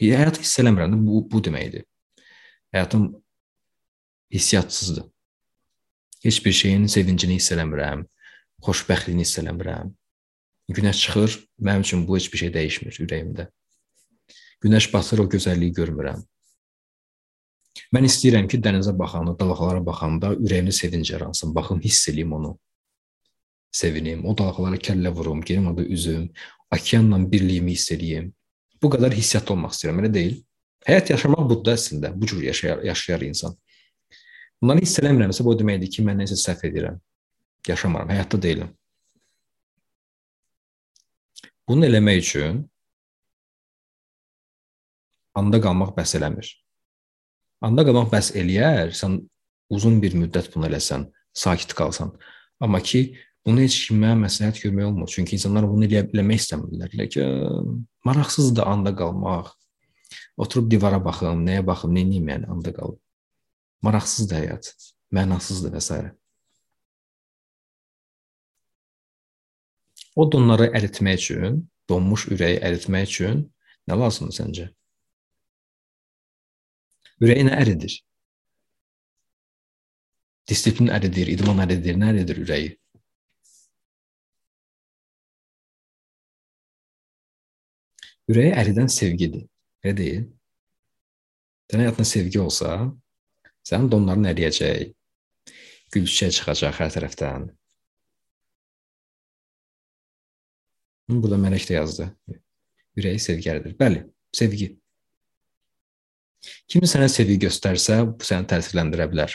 Həyatı 0.00 0.42
hiss 0.42 0.58
eləmirəm. 0.58 0.96
Bu 1.06 1.22
bu 1.30 1.40
deməkdir. 1.44 1.84
Həyatım 2.74 3.12
hissiyatsızdır. 4.34 5.06
Heç 6.24 6.44
bir 6.44 6.52
şeyin 6.52 6.86
sevincini 6.86 7.36
hiss 7.38 7.52
eləmirəm 7.52 8.02
xoşbəxtliyini 8.64 9.24
hiss 9.24 9.38
eləmirəm. 9.42 9.92
Günəş 10.76 11.00
çıxır, 11.04 11.32
mənim 11.60 11.82
üçün 11.84 12.06
bu 12.08 12.16
heç 12.16 12.30
bir 12.32 12.40
şey 12.40 12.50
dəyişmir 12.54 13.00
ürəyimdə. 13.04 13.48
Günəş 14.64 14.88
batır, 14.92 15.24
o 15.24 15.26
gözəlliyi 15.28 15.74
görmürəm. 15.76 16.22
Mən 17.92 18.06
istəyirəm 18.08 18.48
ki, 18.48 18.62
dənizə 18.64 18.94
baxanda, 18.96 19.34
dalğalara 19.36 19.82
baxanda 19.84 20.32
ürəyimdə 20.38 20.72
sevinc 20.72 21.10
yaransın. 21.12 21.52
Baxım, 21.54 21.82
hiss 21.84 22.08
eləyim 22.08 22.32
onu. 22.38 22.54
Sevinim, 23.74 24.24
o 24.24 24.32
dalğalara 24.38 24.80
kəllə 24.88 25.12
vurum, 25.12 25.42
gedim 25.42 25.66
orada 25.66 25.84
üzüm, 25.84 26.30
okeanla 26.72 27.20
birliyimi 27.32 27.76
hiss 27.76 27.92
eləyim. 27.92 28.32
Bu 28.82 28.88
qədər 28.94 29.12
hissiyat 29.12 29.50
olmaq 29.50 29.74
istəyirəm, 29.76 30.04
elə 30.04 30.12
deyil? 30.14 30.38
Həyat 30.88 31.10
yaşamaq 31.12 31.48
budur 31.50 31.74
əslində. 31.74 32.12
Bu 32.16 32.28
cür 32.30 32.40
yaşayar, 32.44 32.84
yaşayar 32.88 33.24
insan. 33.28 33.56
Bunları 34.62 34.84
hiss 34.86 35.00
eləmirəmsə, 35.02 35.44
bu 35.44 35.58
deməkdir 35.58 35.90
ki, 35.92 36.04
mən 36.06 36.24
nəsə 36.24 36.38
səhv 36.40 36.70
edirəm 36.70 37.02
yaşamıram, 37.68 38.10
həyatda 38.12 38.40
deyiləm. 38.42 38.72
Bunu 41.68 41.86
eləmək 41.88 42.20
üçün 42.20 42.64
anda 45.34 45.60
qalmaq 45.64 45.94
bəs 45.96 46.14
eləmir. 46.18 46.50
Anda 47.64 47.84
qalmaq 47.86 48.10
bəs 48.12 48.32
eləyər, 48.36 48.92
sən 48.96 49.22
uzun 49.72 50.00
bir 50.02 50.16
müddət 50.18 50.50
bunu 50.54 50.68
eləsən, 50.68 51.06
sakit 51.32 51.72
qalsan. 51.78 52.12
Amma 52.60 52.80
ki, 52.84 53.16
bunu 53.46 53.64
heç 53.64 53.78
kimə 53.88 54.12
məsləhət 54.20 54.60
görmək 54.64 54.90
olmur. 54.90 55.10
Çünki 55.10 55.38
insanlar 55.38 55.66
bunu 55.68 55.88
eləyə 55.88 56.04
bilmək 56.10 56.42
istəmirlər. 56.42 56.92
Elə 56.96 57.08
ki, 57.12 57.28
maraqsızdır 58.04 58.68
anda 58.68 58.92
qalmaq. 58.96 59.54
Oturub 60.36 60.68
divara 60.70 61.00
baxım, 61.02 61.44
nəyə 61.46 61.64
baxım, 61.66 61.94
nə 61.94 62.04
edeyim 62.04 62.28
yəni 62.28 62.50
anda 62.50 62.74
qalıb. 62.74 63.00
Maraqsızdır 63.84 64.40
həyat, 64.42 64.70
mənasızdır 65.14 65.74
və 65.74 65.82
s. 65.84 65.98
O 70.14 70.26
donları 70.32 70.68
əritmək 70.78 71.20
üçün, 71.22 71.60
donmuş 71.90 72.28
ürəyi 72.34 72.60
əritmək 72.68 73.08
üçün 73.10 73.40
nə 73.90 73.96
lazımdır 73.98 74.36
səncə? 74.38 74.66
Ürəyi 77.22 77.46
nə 77.48 77.56
əridir? 77.62 77.96
Disiplin 80.50 80.92
əridir, 80.94 81.30
idman 81.34 81.64
əridir, 81.64 81.98
nə 81.98 82.12
əridir 82.12 82.40
ürəyi? 82.44 82.70
Ürəyi 88.30 88.54
əridən 88.62 88.90
sevgidir. 88.92 89.48
Elə 89.84 89.96
deyil? 89.98 90.24
Sənin 91.68 91.86
həyatında 91.86 92.06
sevgi 92.08 92.40
olsa, 92.40 92.70
sənin 93.66 93.90
donların 93.92 94.30
əriyəcək, 94.30 94.94
gül 95.92 96.06
çiçək 96.08 96.38
çıxacaq 96.38 96.80
hər 96.80 96.92
tərəfdən, 96.94 97.46
Burada 101.08 101.38
Mələk 101.40 101.68
də 101.68 101.78
yazdı. 101.78 102.08
Ürəyi 102.96 103.20
sevgəlidir. 103.20 103.76
Bəli, 103.80 104.04
sevgi. 104.34 104.70
Kim 106.70 106.84
sənə 106.88 107.08
sevgi 107.12 107.36
göstərsə, 107.44 108.00
bu 108.08 108.24
səni 108.24 108.48
təsirləndirə 108.48 109.08
bilər. 109.12 109.34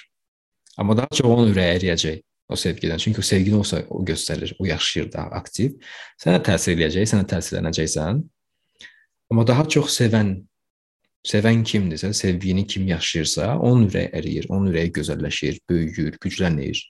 Amma 0.79 0.95
daha 0.97 1.11
çox 1.13 1.27
onun 1.27 1.51
ürəyi 1.51 1.77
əriyəcək 1.77 2.19
o 2.49 2.57
sevgidən. 2.57 3.01
Çünki 3.01 3.21
o 3.21 3.25
sevgini 3.25 3.59
olsa 3.59 3.83
o 3.89 4.01
göstərir, 4.05 4.55
o 4.59 4.65
yaşayır 4.65 5.11
daha 5.13 5.41
aktiv. 5.41 5.75
Sənə 6.21 6.41
təsir 6.45 6.75
eləyəcək, 6.77 7.09
sənə 7.13 7.27
təsirlənəcəksən. 7.29 8.21
Amma 9.29 9.45
daha 9.45 9.67
çox 9.69 9.91
sevən 9.99 10.38
sevən 11.27 11.63
kimdirsə, 11.67 12.13
sevgini 12.13 12.65
kim 12.67 12.88
yaşayırsa, 12.88 13.57
onun 13.59 13.89
ürəyi 13.89 14.09
əriyir, 14.15 14.47
onun 14.49 14.71
ürəyi 14.71 14.91
gözəlləşir, 14.95 15.59
böyüyür, 15.69 16.17
güclənir. 16.23 16.81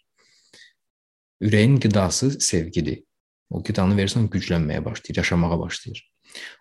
Ürəyin 1.41 1.79
qidası 1.81 2.31
sevgidir. 2.43 3.01
O 3.49 3.61
qidanı 3.65 3.97
verirsən, 3.97 4.27
güclənməyə 4.29 4.83
başlayır, 4.85 5.17
yaşamağa 5.23 5.59
başlayır. 5.59 6.03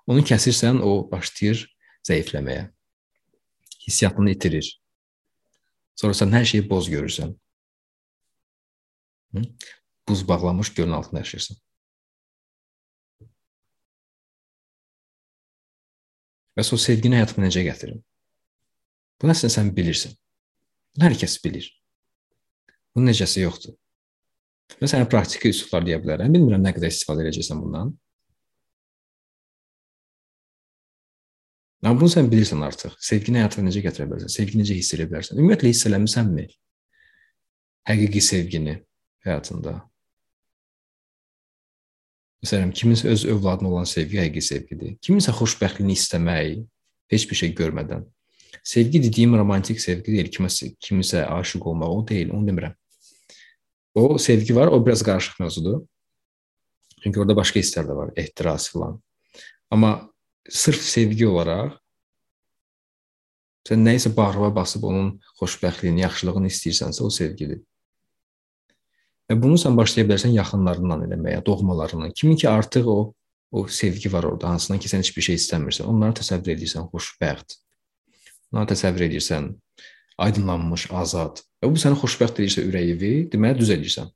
Onu 0.08 0.24
kəsirsən, 0.24 0.80
o 0.80 1.10
başlayır 1.10 1.66
zəifləməyə. 2.08 2.68
Hissiyatını 3.86 4.32
itirir. 4.32 4.70
Sonra 5.98 6.16
sən 6.16 6.32
hər 6.32 6.46
şeyi 6.48 6.64
boz 6.70 6.88
görürsən. 6.88 7.34
Buz 10.08 10.28
bağlamış 10.28 10.72
gölün 10.74 10.96
altında 10.96 11.20
yaşayırsan. 11.20 11.56
Bəs 16.58 16.72
o 16.74 16.78
sevgini 16.80 17.20
həyatıma 17.20 17.44
necə 17.46 17.62
gətirim? 17.66 18.00
Bunu 19.22 19.34
əslində 19.34 19.52
sən 19.54 19.68
bilirsən. 19.76 20.16
Bunu 20.96 21.06
hər 21.06 21.14
kəs 21.20 21.36
bilir. 21.44 21.68
Bunun 22.94 23.12
necəsi 23.12 23.44
yoxdur. 23.44 23.76
Və 24.76 24.90
sənə 24.90 25.08
praktiki 25.10 25.50
üsullar 25.54 25.86
deyə 25.86 25.98
bilərəm. 26.02 26.34
Bilmirəm 26.34 26.62
nə 26.62 26.74
qədər 26.76 26.92
istifadə 26.92 27.24
edəcəksən 27.24 27.64
bundan. 27.64 27.94
Amma 31.82 32.00
bunu 32.00 32.10
sən 32.10 32.28
bilirsən 32.30 32.62
artıq. 32.66 32.96
Sevgini 33.00 33.40
həyatına 33.40 33.70
necə 33.70 33.82
gətirə 33.84 34.08
bilərsən? 34.10 34.32
Sevgini 34.34 34.64
necə 34.64 34.76
hiss 34.76 34.94
edə 34.96 35.06
bilərsən? 35.10 35.38
Ümumiyyətlə 35.38 35.70
hiss 35.70 35.86
eləmisənmi? 35.88 36.46
Həqiqi 37.88 38.22
sevgini 38.24 38.74
həyatında. 39.26 39.78
Məsələn, 42.44 42.74
kiminsə 42.74 43.08
öz 43.10 43.24
övladına 43.32 43.70
olan 43.70 43.88
sevgi 43.88 44.20
həqiqi 44.20 44.42
sevgidir. 44.46 44.96
Kiminsə 45.02 45.34
xoşbəxtliyini 45.38 45.96
istəmək, 45.98 46.60
heç 47.14 47.26
bir 47.30 47.40
şey 47.40 47.54
görmədən. 47.58 48.04
Sevgi 48.62 49.00
dediyim 49.02 49.34
romantik 49.38 49.80
sevgi 49.82 50.12
deyil, 50.12 50.30
kiməsə 50.34 50.74
kimisə 50.82 51.24
aşiq 51.34 51.66
olmaq 51.72 51.94
o 51.94 52.04
deyil, 52.10 52.34
onu 52.36 52.50
demirəm. 52.50 52.77
O 53.94 54.18
sevgi 54.18 54.56
var, 54.56 54.66
o 54.66 54.86
biraz 54.86 55.02
qarışıq 55.02 55.40
mövzudur. 55.40 55.82
Çünki 57.02 57.20
orada 57.20 57.36
başqa 57.36 57.60
hisslər 57.60 57.86
də 57.88 57.96
var, 57.96 58.12
ehtiras 58.16 58.70
filan. 58.72 58.98
Amma 59.70 60.10
sırf 60.48 60.82
sevgi 60.82 61.26
olaraq 61.26 61.76
sən 63.68 63.84
nəyisə 63.84 64.14
bağrıva 64.16 64.48
basıb 64.56 64.86
onun 64.88 65.10
xoşbəxtliyini, 65.40 66.00
yaxşılığını 66.06 66.48
istəyirsənsə, 66.48 67.04
o 67.04 67.10
sevgidir. 67.12 67.60
Və 69.28 69.36
bunu 69.36 69.58
sən 69.60 69.76
başlaya 69.76 70.08
bilərsən 70.08 70.32
yaxınlarından 70.32 71.04
eləməyə, 71.04 71.42
doğmalarından. 71.44 72.14
Kimin 72.16 72.40
ki 72.40 72.48
artıq 72.48 72.88
o 72.88 72.98
o 73.50 73.68
sevgi 73.68 74.12
var 74.12 74.24
orada, 74.28 74.48
hansından 74.48 74.80
ki 74.80 74.88
sən 74.90 75.00
heç 75.04 75.10
bir 75.16 75.24
şey 75.24 75.38
istəmirsən. 75.40 75.88
Onları 75.88 76.18
təsəvvür 76.20 76.52
edirsən 76.52 76.88
xoşbəxt. 76.92 77.56
Onları 78.52 78.74
təsəvvür 78.74 79.06
edirsən 79.08 79.48
aydınlanmış, 80.18 80.88
azad. 80.92 81.42
Və 81.62 81.70
bu 81.72 81.80
səni 81.80 81.98
xoşbəxt 81.98 82.40
edirsə 82.40 82.64
ürəyivi, 82.68 83.12
deməli 83.32 83.58
düz 83.60 83.74
edirsən. 83.74 84.08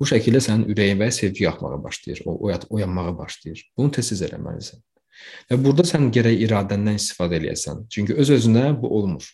Bu 0.00 0.08
şəkildə 0.10 0.40
sənin 0.42 0.66
ürəyinə 0.72 1.10
sevgi 1.14 1.46
axmağa 1.48 1.78
başlayır, 1.84 2.22
o 2.26 2.50
oyanmağa 2.76 3.18
başlayır. 3.18 3.62
Bunu 3.76 3.92
tez-tez 3.94 4.24
eləməlisən. 4.26 4.82
Və 5.50 5.58
burada 5.62 5.84
sən 5.86 6.10
gərək 6.14 6.42
iradəndən 6.48 6.98
istifadə 6.98 7.38
eləyəsən. 7.38 7.86
Çünki 7.92 8.16
öz-özünə 8.18 8.66
bu 8.80 8.90
olmur. 8.98 9.28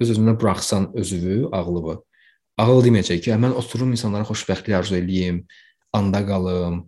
Öz-özünə 0.00 0.34
buraxsan 0.40 0.88
özünü, 0.98 1.50
ağlını. 1.52 1.98
Ağıl 2.64 2.84
deməyəcək 2.86 3.20
ki, 3.26 3.34
mən 3.44 3.54
oturum 3.58 3.92
insanlara 3.94 4.26
xoşbəxtlik 4.28 4.78
arzu 4.78 4.96
eləyim, 4.98 5.42
anda 5.94 6.22
qalım 6.26 6.84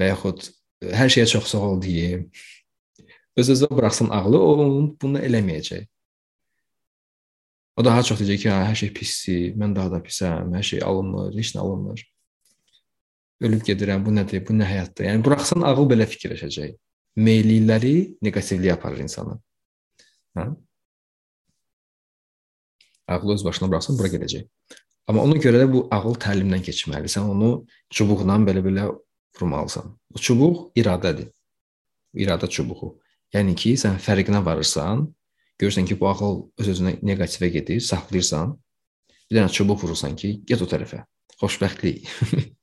və 0.00 0.12
yaxud 0.12 0.48
hər 0.94 1.10
şeyə 1.12 1.26
çox 1.34 1.50
sağ 1.52 1.64
ol 1.72 1.82
deyim. 1.82 2.28
Öz-özünə 3.38 3.70
buraxsan 3.70 4.10
ağlı, 4.10 4.38
o 4.38 4.52
bunu 5.02 5.20
eləməyəcək. 5.22 5.86
O 7.78 7.84
daha 7.86 8.02
çox 8.02 8.18
deyəcək 8.18 8.40
ki, 8.42 8.48
hər 8.50 8.78
şey 8.80 8.90
pisdir, 8.94 9.42
mən 9.60 9.74
daha 9.76 9.92
da 9.92 10.00
pisəm, 10.02 10.50
hər 10.58 10.66
şey 10.66 10.82
alınmır, 10.82 11.36
heç 11.38 11.52
nə 11.54 11.62
alınmır. 11.62 12.02
Ölüb 13.46 13.62
gedirəm, 13.68 14.02
bu 14.02 14.14
nədir, 14.16 14.42
bu 14.48 14.56
nə 14.58 14.66
həyatdır? 14.66 15.06
Yəni 15.12 15.22
buraxsan 15.22 15.62
ağıl 15.68 15.86
belə 15.92 16.08
fikirləşəcək. 16.10 16.74
Meyillikləri 17.22 17.94
neqativliyə 18.26 18.74
aparır 18.74 19.04
insanı. 19.06 19.38
Hə? 20.38 20.48
Ağlı 23.14 23.34
öz 23.38 23.44
başına 23.44 23.70
buraxsan 23.70 23.98
bura 23.98 24.10
gedəcək. 24.18 24.48
Amma 25.08 25.22
ona 25.24 25.38
görə 25.40 25.62
də 25.62 25.70
bu 25.72 25.86
ağıl 25.94 26.18
təlimdən 26.20 26.66
keçməlisən. 26.66 27.30
Onu 27.30 27.64
çubuqla 27.94 28.42
belə-belə 28.50 28.90
vurmalısan. 29.38 29.94
O 30.14 30.18
çubuq 30.18 30.72
iradədir. 30.76 31.30
İradə 32.14 32.50
çubuğu. 32.50 32.98
Yəni 33.36 33.54
ki, 33.60 33.74
sən 33.80 33.98
fərqinə 34.00 34.40
varırsan, 34.44 35.04
görürsən 35.60 35.88
ki, 35.88 35.98
bu 36.00 36.08
ağıl 36.08 36.38
öz-özünə 36.62 36.96
neqativə 37.04 37.50
gedir, 37.58 37.80
saxlayırsan, 37.84 38.54
bir 39.28 39.40
dənə 39.40 39.52
çubuq 39.52 39.82
vurursan 39.84 40.16
ki, 40.16 40.38
get 40.48 40.62
o 40.64 40.68
tərəfə. 40.70 41.04
Xoşbəxtlik. 41.42 42.08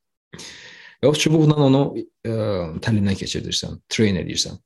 O 1.04 1.12
çubuqla 1.14 1.54
onu 1.60 1.80
ə, 1.92 2.02
e, 2.24 2.30
təlimdən 2.82 3.18
keçirdirsən, 3.20 3.74
train 3.92 4.16
edirsən. 4.16 4.56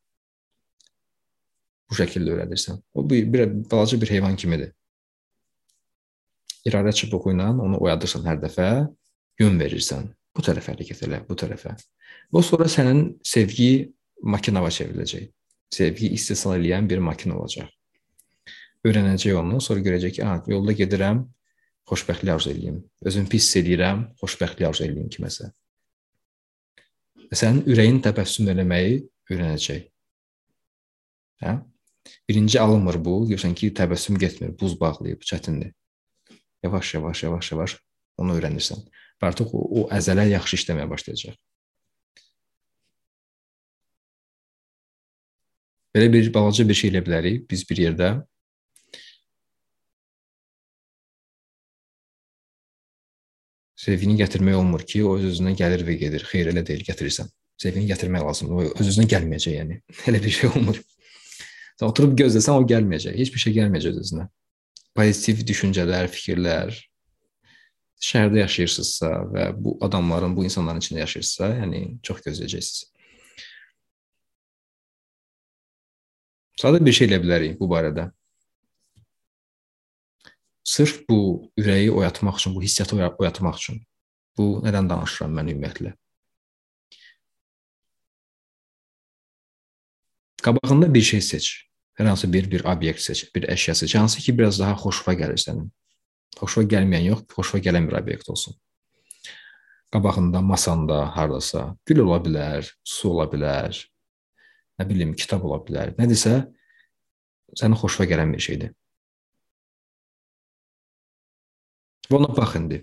Bu 1.90 1.98
şəkildə 1.98 2.36
öyrədirsən. 2.36 2.78
O 2.94 3.02
bir, 3.10 3.24
bir 3.32 3.42
balaca 3.70 3.98
bir 4.00 4.12
heyvan 4.14 4.36
kimidir. 4.38 4.70
İradə 6.68 6.92
çubuğu 6.94 7.34
ilə 7.34 7.48
onu 7.50 7.80
oyadırsan 7.82 8.24
hər 8.30 8.38
dəfə, 8.44 8.68
yön 9.42 9.58
verirsən. 9.60 10.06
Bu 10.36 10.44
tərəfə 10.46 10.76
hərəkət 10.76 11.02
elə, 11.08 11.24
bu 11.26 11.34
tərəfə. 11.34 11.74
Və 12.30 12.42
sonra 12.46 12.68
sənin 12.70 13.02
sevgi 13.26 13.90
makinava 14.22 14.70
çevriləcək. 14.70 15.26
Sevgi 15.70 16.10
istehsal 16.16 16.58
edən 16.58 16.88
bir 16.90 16.98
makina 16.98 17.38
olacaq 17.38 17.70
öyrənəcək 18.86 19.36
onu, 19.36 19.60
sonra 19.60 19.82
görəcək 19.84 20.16
ki, 20.16 20.24
"A, 20.24 20.42
yolda 20.46 20.72
gedirəm, 20.72 21.24
xoşbəxtlik 21.90 22.32
arzu 22.34 22.50
eləyim. 22.52 22.82
Özümü 23.04 23.28
pis 23.28 23.44
hiss 23.44 23.56
edirəm, 23.60 24.04
xoşbəxtlik 24.22 24.68
arzu 24.68 24.84
eləyim 24.84 25.08
kiməsə." 25.14 25.50
Sənin 27.32 27.62
ürəyin 27.72 28.00
təbəssüm 28.02 28.48
eləməyi 28.52 29.02
öyrənəcək. 29.30 29.82
Hə? 31.42 31.52
Birinci 32.28 32.60
alınmır 32.60 32.96
bu, 33.04 33.26
görsən 33.30 33.54
ki, 33.54 33.70
təbəssüm 33.70 34.18
getmir, 34.18 34.56
buz 34.58 34.80
bağlayıb, 34.80 35.20
çətindir. 35.22 35.72
Yavaş, 36.64 36.94
yavaş, 36.94 37.22
yavaş, 37.22 37.52
yavaş 37.52 37.76
onu 38.18 38.34
öyrənirsən. 38.38 38.80
Və 39.20 39.28
artıq 39.30 39.54
o, 39.54 39.60
o 39.80 39.88
əzələ 39.92 40.26
yaxşı 40.30 40.56
işləməyə 40.56 40.88
başlayacaq. 40.90 41.36
Belə 45.94 46.12
bir 46.12 46.28
balaca 46.34 46.66
bir 46.68 46.78
şey 46.78 46.92
elə 46.92 47.02
bilərik 47.06 47.46
biz 47.50 47.64
bir 47.70 47.80
yerdə 47.86 48.10
Sevgini 53.80 54.12
gətirmək 54.18 54.58
olmur 54.58 54.82
ki, 54.84 54.98
o 55.08 55.14
öz-özünə 55.16 55.54
gəlir 55.56 55.86
və 55.86 55.94
gedir. 56.02 56.24
Xeyr, 56.28 56.50
elə 56.52 56.60
deyil, 56.68 56.82
gətirirsən. 56.84 57.30
Sevgini 57.62 57.88
gətirmək 57.88 58.26
lazımdır. 58.26 58.58
O 58.74 58.82
öz-özünə 58.82 59.06
gəlməyəcək, 59.08 59.54
yəni. 59.56 59.78
Elə 60.10 60.20
bir 60.20 60.34
şey 60.36 60.50
olmur. 60.50 60.80
Sən 61.80 61.86
oturub 61.86 62.12
gözləsən, 62.18 62.60
o 62.60 62.66
gəlməyəcək. 62.68 63.16
Heç 63.16 63.32
bir 63.32 63.44
şey 63.46 63.56
gəlməyəcək 63.56 63.94
öz-özünə. 63.94 64.26
Pozitiv 65.00 65.40
düşüncələr, 65.48 66.10
fikirlər, 66.12 66.76
şəhərdə 68.04 68.42
yaşayırsınızsa 68.42 69.14
və 69.32 69.48
bu 69.56 69.78
adamların, 69.88 70.36
bu 70.36 70.44
insanların 70.44 70.84
içində 70.84 71.06
yaşayırsınızsa, 71.06 71.50
yəni 71.62 71.82
çox 72.04 72.20
gözləyəcəksiniz. 72.26 72.89
Sadə 76.60 76.80
bir 76.84 76.92
şey 76.92 77.08
elə 77.08 77.18
bilərik 77.22 77.56
bu 77.56 77.70
barədə. 77.70 78.10
Sırf 80.70 80.98
bu 81.08 81.20
ürəyi 81.56 81.88
oyatmaq 81.90 82.36
üçün, 82.36 82.54
bu 82.54 82.62
hissiyatı 82.62 82.98
oyatmaq 83.00 83.56
üçün. 83.56 83.80
Bu 84.36 84.48
nədən 84.66 84.90
danışıram 84.90 85.32
mən 85.38 85.48
ümumiyyətlə? 85.54 85.94
Qabağında 90.44 90.88
bir 90.94 91.04
şey 91.12 91.20
seç. 91.20 91.48
Hər 92.00 92.12
hansı 92.12 92.32
bir 92.32 92.50
bir 92.50 92.64
obyekt 92.64 93.00
seç, 93.04 93.26
bir 93.34 93.48
əşya 93.52 93.74
seç, 93.74 93.94
hansı 93.94 94.20
ki 94.20 94.36
biraz 94.38 94.60
daha 94.60 94.76
xoşuna 94.76 95.16
gəlir 95.16 95.40
sənin. 95.40 95.66
Xoşuna 96.36 96.68
gəlməyən 96.74 97.08
yox, 97.08 97.24
xoşuna 97.36 97.60
gələn 97.66 97.88
bir 97.88 97.96
obyekt 98.02 98.28
olsun. 98.30 98.56
Qabağında, 99.92 100.40
masanda, 100.40 101.00
hardasa 101.16 101.76
gül 101.86 102.04
ola 102.04 102.20
bilər, 102.24 102.68
su 102.84 103.10
ola 103.10 103.26
bilər, 103.32 103.80
nə 104.80 104.86
bilim, 104.88 105.12
kitab 105.12 105.44
ola 105.44 105.60
bilər. 105.64 105.92
Nədirsə 106.00 106.38
sənin 107.58 107.76
xoşuna 107.76 108.08
gələn 108.08 108.32
bir 108.32 108.44
şeydir. 108.44 108.72
Və 112.08 112.18
ona 112.18 112.30
bax 112.34 112.56
indi. 112.58 112.80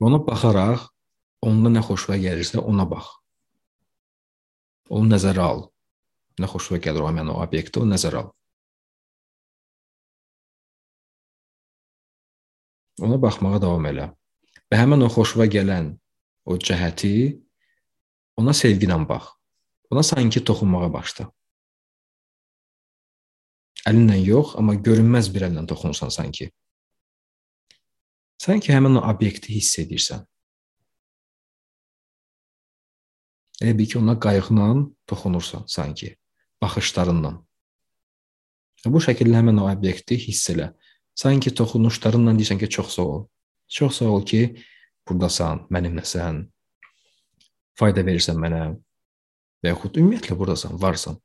Və 0.00 0.08
ona 0.08 0.22
baxaraq 0.24 0.88
onda 1.46 1.70
nə 1.72 1.84
xoşuna 1.84 2.16
gəlirsə 2.22 2.62
ona 2.64 2.88
bax. 2.88 3.12
Onu 4.88 5.12
nəzərə 5.12 5.44
al. 5.44 5.66
Nə 6.40 6.48
xoşuna 6.50 6.80
gəlir 6.82 7.04
o 7.04 7.10
həmin 7.10 7.30
o 7.32 7.38
obyekti, 7.44 7.82
o 7.82 7.86
nəzərə 7.88 8.24
al. 8.24 8.32
Ona 13.04 13.20
baxmağa 13.20 13.60
davam 13.60 13.86
elə. 13.92 14.10
Və 14.72 14.80
həmin 14.80 15.04
o 15.04 15.10
xoşuna 15.12 15.46
gələn 15.52 15.92
o 16.46 16.56
cəhəti 16.56 17.16
ona 18.40 18.52
sevgi 18.52 18.86
ilə 18.86 18.98
bax. 19.08 19.32
Ona 19.90 20.02
sanki 20.02 20.42
toxunmağa 20.44 20.88
başla. 20.92 21.28
Əlinlə 23.86 24.16
yox, 24.26 24.56
amma 24.58 24.74
görünməz 24.74 25.28
bir 25.34 25.46
əllə 25.46 25.62
toxunsan 25.70 26.10
sanki. 26.10 26.48
Sanki 28.42 28.72
həmin 28.74 28.98
o 28.98 29.02
obyekti 29.06 29.54
hiss 29.54 29.78
edirsən. 29.82 30.24
Elə 33.62 33.72
bil 33.78 33.86
ki, 33.88 33.98
ona 34.02 34.16
qayğıla 34.20 34.66
toxunursan 35.08 35.64
sanki, 35.70 36.16
baxışlarınla. 36.60 37.32
Bu 38.86 39.00
şəkildə 39.02 39.38
həmin 39.38 39.62
o 39.62 39.70
obyekti 39.70 40.18
hiss 40.26 40.50
elə. 40.52 40.72
Sanki 41.16 41.54
toxunuşlarınla 41.54 42.34
deyirsən 42.36 42.58
ki, 42.60 42.68
çox 42.68 42.98
sağ 42.98 43.06
ol. 43.14 43.22
Çox 43.78 44.02
sağ 44.02 44.10
ol 44.18 44.26
ki, 44.26 44.42
burdasan, 45.08 45.64
mənimləsən, 45.72 46.42
fayda 47.78 48.04
verirsən 48.06 48.38
mənə 48.40 48.60
və 49.62 49.72
yaxud 49.72 49.98
ümumiyyətlə 50.00 50.36
burdasan, 50.38 50.76
varsan. 50.80 51.18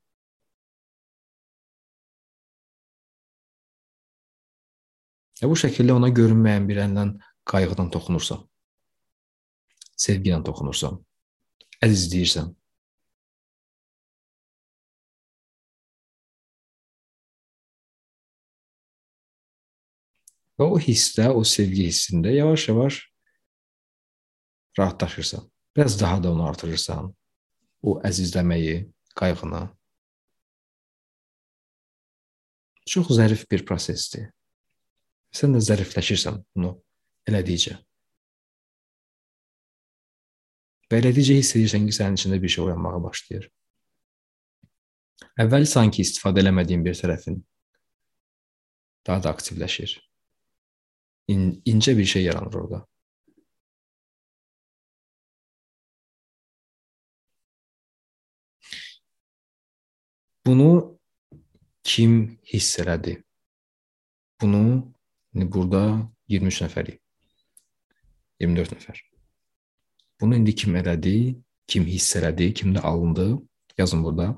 Və 5.41 5.49
bu 5.49 5.57
şəkildə 5.57 5.95
ona 5.97 6.11
görünməyən 6.13 6.67
bir 6.69 6.83
əldən 6.85 7.15
qayğıdan 7.49 7.89
toxunursan. 7.93 8.43
Sevgi 9.97 10.29
ilə 10.29 10.41
toxunursan. 10.45 10.99
Əzizləyirsən. 11.81 12.51
Və 20.61 20.67
o 20.69 20.77
hissdə, 20.77 21.31
o 21.33 21.41
sevgi 21.41 21.87
hissində 21.87 22.29
yavaş-yavaş 22.35 22.99
rahatlaşırsan. 24.77 25.47
Biraz 25.75 26.01
daha 26.01 26.23
da 26.23 26.31
onu 26.31 26.47
artırırsan. 26.47 27.13
O 27.81 27.97
əzizləməyi, 28.05 28.91
qayğını. 29.17 29.61
Çox 32.85 33.13
zərif 33.17 33.45
bir 33.51 33.63
prosesdir. 33.65 34.27
Sən 35.31 35.55
də 35.55 35.61
zərifləşirsən 35.63 36.41
bunu 36.55 36.75
elədikcə. 37.29 37.77
Və 40.91 40.99
elədikcə 40.99 41.39
hiss 41.39 41.55
edirsən 41.55 41.87
ki, 41.87 41.95
sənin 41.95 42.19
içində 42.19 42.41
bir 42.43 42.51
şey 42.51 42.65
oyanmağa 42.65 42.99
başlayır. 43.05 43.47
Əvvəl 45.39 45.65
sanki 45.69 46.03
istifadə 46.03 46.43
eləmədiyin 46.43 46.83
bir 46.83 46.97
tərəfin 46.99 47.39
daha 49.07 49.23
da 49.23 49.31
aktivləşir. 49.31 49.95
İn, 51.31 51.61
incə 51.65 51.95
bir 51.97 52.05
şey 52.05 52.27
yaranır 52.27 52.59
orada. 52.59 52.81
Bunu 60.45 60.99
kim 61.83 62.39
hiss 62.53 62.79
elədi? 62.79 63.21
Bunu 64.41 64.93
burada 65.33 66.09
23 66.27 66.61
nəfərik. 66.65 66.97
24 68.41 68.73
nəfər. 68.73 69.01
Bunu 70.21 70.39
indi 70.39 70.55
kim 70.55 70.75
elədi? 70.75 71.37
Kim 71.67 71.85
hiss 71.85 72.15
elədi? 72.17 72.51
Kimdə 72.57 72.81
alındı? 72.81 73.27
Yazın 73.77 74.03
burada. 74.03 74.35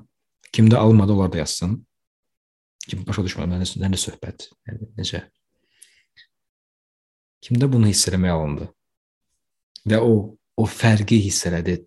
Kimdə 0.52 0.76
alınmadı, 0.76 1.12
onlar 1.12 1.32
da 1.32 1.38
yazsın. 1.38 1.86
Kim 2.88 3.06
başa 3.06 3.24
düşmədi, 3.24 3.56
nə, 3.56 3.66
nə, 3.80 3.90
nə 3.94 3.98
söhbət? 3.98 4.48
Yəni 4.68 4.90
necə? 5.00 5.24
Kimdə 7.44 7.68
bunu 7.72 7.88
hiss 7.88 8.08
eləmək 8.08 8.32
alındı? 8.36 8.68
Və 9.88 10.00
o 10.00 10.14
o 10.56 10.64
fərqi 10.70 11.18
hiss 11.24 11.46
elədi 11.48 11.80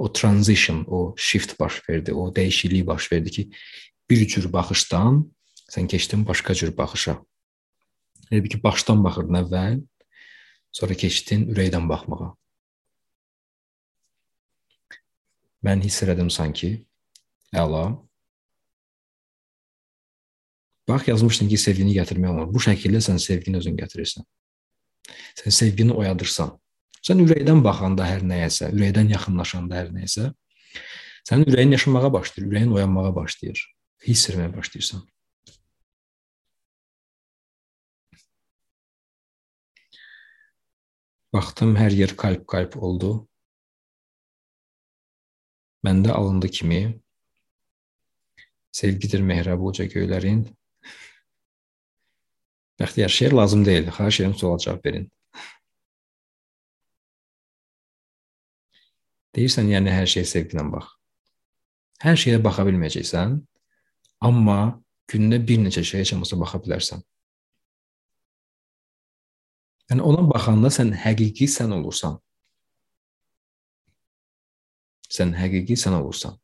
o 0.00 0.12
transition, 0.12 0.84
o 0.88 1.14
shift 1.16 1.58
baş 1.60 1.82
verdi, 1.88 2.14
o 2.14 2.30
dəyişiklik 2.34 2.86
baş 2.86 3.12
verdi 3.12 3.30
ki, 3.30 3.42
bir 4.10 4.26
cür 4.28 4.46
baxışdan 4.52 5.20
sən 5.68 5.88
keçdin 5.92 6.24
başqa 6.26 6.54
cür 6.54 6.72
baxışa. 6.76 7.18
Elə 8.32 8.48
ki, 8.48 8.62
başdan 8.64 9.04
baxırdın 9.04 9.42
əvvəl, 9.42 9.76
sonra 10.72 10.96
keçdin 10.96 11.44
ürəkdən 11.52 11.88
baxmağa. 11.90 12.30
Mən 15.68 15.84
hiss 15.84 16.00
elədim 16.06 16.30
sanki. 16.32 16.70
Əla. 17.52 17.84
Bax 20.88 21.08
yazmışdım 21.12 21.52
ki, 21.52 21.60
sevgini 21.60 21.98
gətirmək 21.98 22.32
olmur. 22.32 22.48
Bu 22.54 22.64
şəkildə 22.64 23.04
sən 23.04 23.20
sevgini 23.20 23.60
özün 23.60 23.76
gətirirsən. 23.76 24.24
Sən 25.42 25.58
sevgini 25.60 25.92
oyadırsan. 25.92 26.56
Sən 27.06 27.22
ürəkdən 27.24 27.62
baxanda 27.64 28.04
hər 28.04 28.24
nəyəsə, 28.28 28.68
ürəkdən 28.76 29.12
yaxınlaşanda 29.14 29.78
hər 29.78 29.92
nəyəsə, 29.96 30.26
sənin 31.28 31.48
ürəyin 31.48 31.72
yaşamağa 31.76 32.12
başlayır, 32.12 32.50
ürəyin 32.50 32.74
oyanmağa 32.76 33.14
başlayır, 33.16 33.62
hiss 34.06 34.28
etməyə 34.32 34.52
başlayırsan. 34.56 35.06
Baxdım, 41.32 41.76
hər 41.78 41.94
yer 41.94 42.12
qalp-qalp 42.18 42.74
oldu. 42.82 43.10
Məndə 45.86 46.10
alındı 46.12 46.48
kimi 46.56 46.80
sevgidir 48.74 49.22
mehrab 49.24 49.62
uca 49.70 49.86
göylərin. 49.94 50.42
Bəxtiyar 52.82 53.14
şeir 53.14 53.36
lazım 53.38 53.64
deyil. 53.64 53.88
Xahiş 53.94 54.20
edirəm 54.20 54.34
suala 54.40 54.58
cavab 54.64 54.84
verin. 54.84 55.06
Deyirsən, 59.36 59.70
yəni 59.70 59.92
hər 59.94 60.08
şeyə 60.10 60.26
sevgi 60.26 60.56
ilə 60.56 60.66
bax. 60.72 60.90
Hər 62.02 62.16
şeyə 62.18 62.40
baxa 62.42 62.64
bilməyəcəksən, 62.66 63.36
amma 64.26 64.60
gündə 65.10 65.38
bir 65.46 65.60
neçə 65.62 65.84
şeyə 65.86 66.04
heç 66.04 66.14
olmasa 66.16 66.38
baxa 66.40 66.60
bilərsən. 66.64 67.04
Yəni 69.90 70.04
ona 70.06 70.22
baxanda 70.30 70.70
sən 70.70 70.92
həqiqi 71.04 71.48
sən 71.50 71.74
olursan. 71.74 72.18
Sən 75.10 75.34
həqiqi 75.34 75.74
sən 75.78 75.96
olursan. 75.98 76.36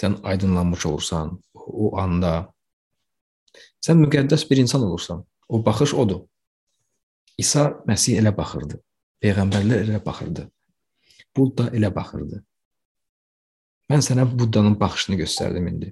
Sən 0.00 0.16
aydınlanmış 0.26 0.86
olursan 0.86 1.36
o 1.54 1.92
anda. 2.00 2.50
Sən 3.84 4.00
müqəddəs 4.00 4.48
bir 4.50 4.62
insan 4.64 4.82
olursan. 4.82 5.24
O 5.48 5.64
baxış 5.64 5.94
odur. 5.94 6.24
İsa 7.38 7.68
Məsih 7.86 8.18
elə 8.20 8.32
baxırdı. 8.36 8.80
Peyğəmbərlər 9.22 9.84
elə 9.84 10.00
baxırdı. 10.04 10.48
Budda 11.36 11.68
elə 11.74 11.90
baxırdı. 11.94 12.40
Mən 13.90 14.00
sənə 14.04 14.24
Buddanın 14.38 14.78
baxışını 14.80 15.18
göstərdim 15.20 15.66
indi. 15.72 15.90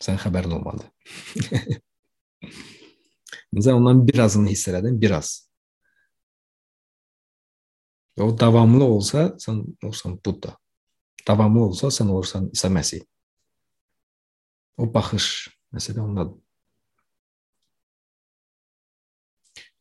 Sən 0.00 0.18
xəbərin 0.20 0.56
olmadı. 0.56 0.88
Sən 3.50 3.76
ondan 3.76 4.02
birazını 4.06 4.48
hiss 4.52 4.68
elədin, 4.70 4.96
biraz. 5.02 5.50
Və 8.18 8.26
o 8.26 8.34
davamlı 8.38 8.84
olsa, 8.84 9.24
sən 9.42 9.62
olsan 9.86 10.16
Budda. 10.24 10.56
Davamlı 11.28 11.64
olsa, 11.68 11.90
sən 11.94 12.08
olursan 12.10 12.48
İsa 12.52 12.68
Məsih. 12.72 13.02
O 14.80 14.86
baxış, 14.94 15.50
məsələ 15.74 16.00
ondadır. 16.00 16.38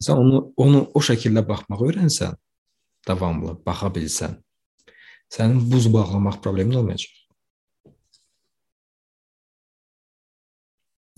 Sən 0.04 0.20
onu 0.20 0.44
onu 0.56 0.86
o 0.96 1.02
şəkildə 1.04 1.44
baxmağı 1.48 1.88
öyrənsən, 1.90 2.38
davamlı 3.08 3.58
baxa 3.66 3.90
bilsən, 3.96 4.38
sənin 5.34 5.64
buz 5.72 5.88
bağlamaq 5.94 6.40
problemin 6.44 6.80
olmayacaq. 6.82 7.16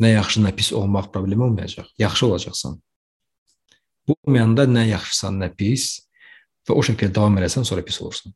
Nə 0.02 0.16
yaxşı, 0.16 0.42
nə 0.42 0.52
pis 0.58 0.72
olmaq 0.74 1.12
problemi 1.14 1.44
olmayacaq. 1.46 1.92
Yaxşı 2.02 2.26
olacaqsan. 2.28 2.80
Bu 4.08 4.16
olmayanda 4.26 4.66
nə 4.66 4.88
yaxşısan, 4.90 5.38
nə 5.44 5.52
pis 5.56 5.92
və 6.66 6.74
o 6.74 6.82
şəkildə 6.86 7.14
davam 7.20 7.38
eləsən, 7.38 7.68
sonra 7.68 7.86
pis 7.86 8.02
olursan. 8.02 8.34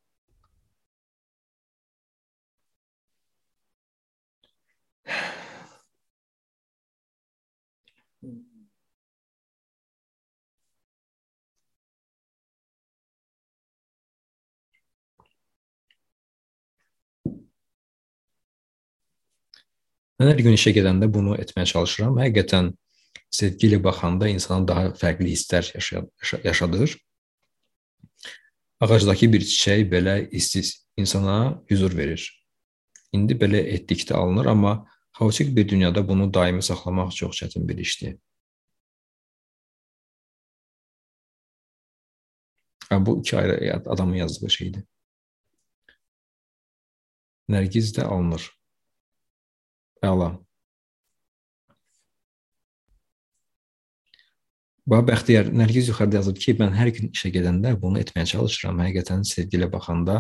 Mən 20.20 20.32
hər 20.32 20.42
gün 20.46 20.56
işə 20.56 20.72
gedəndə 20.76 21.10
bunu 21.12 21.36
etməyə 21.44 21.68
çalışıram. 21.74 22.20
Həqiqətən 22.24 22.72
sevgi 23.36 23.68
ilə 23.70 23.82
baxanda 23.84 24.30
insana 24.32 24.68
daha 24.68 24.94
fərqli 24.96 25.34
hisslər 25.34 25.72
yaşadır. 26.46 26.96
Ağacdakı 28.86 29.32
bir 29.34 29.44
çiçək 29.44 29.86
belə 29.92 30.16
istis 30.40 30.74
insana 30.98 31.38
huzur 31.70 31.96
verir. 31.98 32.24
İndi 33.16 33.36
belə 33.40 33.62
etdikdə 33.76 34.16
alınır, 34.16 34.52
amma 34.52 34.74
xaotik 35.20 35.56
bir 35.56 35.68
dünyada 35.70 36.08
bunu 36.08 36.34
daimi 36.34 36.64
saxlamaq 36.64 37.12
çox 37.16 37.36
çətin 37.42 37.68
bir 37.68 37.78
işdir. 37.78 38.18
Bu 42.92 43.20
iki 43.20 43.38
ayrı 43.38 43.82
adamın 43.90 44.16
yazdığı 44.16 44.50
şeydir. 44.50 44.84
Nərgiz 47.50 47.92
də 47.98 48.04
alınır. 48.04 48.52
Əla. 50.04 50.34
Bax 54.86 55.06
Bəxtiyar 55.08 55.48
Nərgiz 55.50 55.88
yuxarıda 55.90 56.20
yazıb 56.20 56.38
ki, 56.42 56.54
mən 56.60 56.76
hər 56.78 56.92
gün 56.94 57.14
işə 57.16 57.32
gedəndə 57.34 57.72
bunu 57.82 58.02
etməyə 58.04 58.28
çalışıram. 58.36 58.84
Həqiqətən 58.84 59.24
sevgi 59.26 59.58
ilə 59.58 59.70
baxanda 59.72 60.20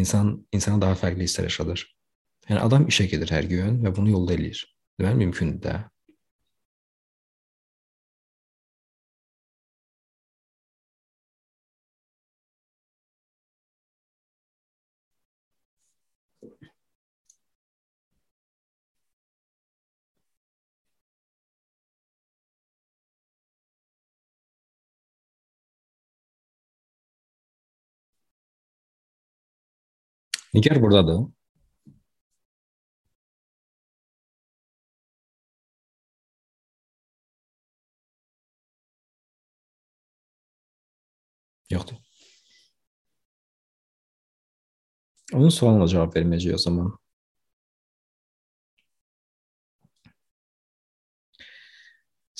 insan 0.00 0.38
insana 0.56 0.80
daha 0.86 0.96
fərqli 0.96 1.26
hisslər 1.26 1.50
yaşadır. 1.50 1.82
Yəni 2.48 2.62
adam 2.62 2.86
işə 2.88 3.10
gedir 3.12 3.34
hər 3.34 3.48
gün 3.50 3.82
və 3.84 3.92
bunu 3.96 4.14
yolda 4.14 4.38
eləyir. 4.38 4.62
Deməli 5.00 5.26
mümkündür 5.26 5.60
də. 5.66 5.74
Nigar 30.52 30.82
buradadır. 30.82 31.26
Yoxdur. 41.70 41.96
Onun 45.32 45.48
sualına 45.48 45.86
cavab 45.88 46.16
verməyəcək 46.16 46.54
o 46.54 46.58
zaman. 46.58 46.92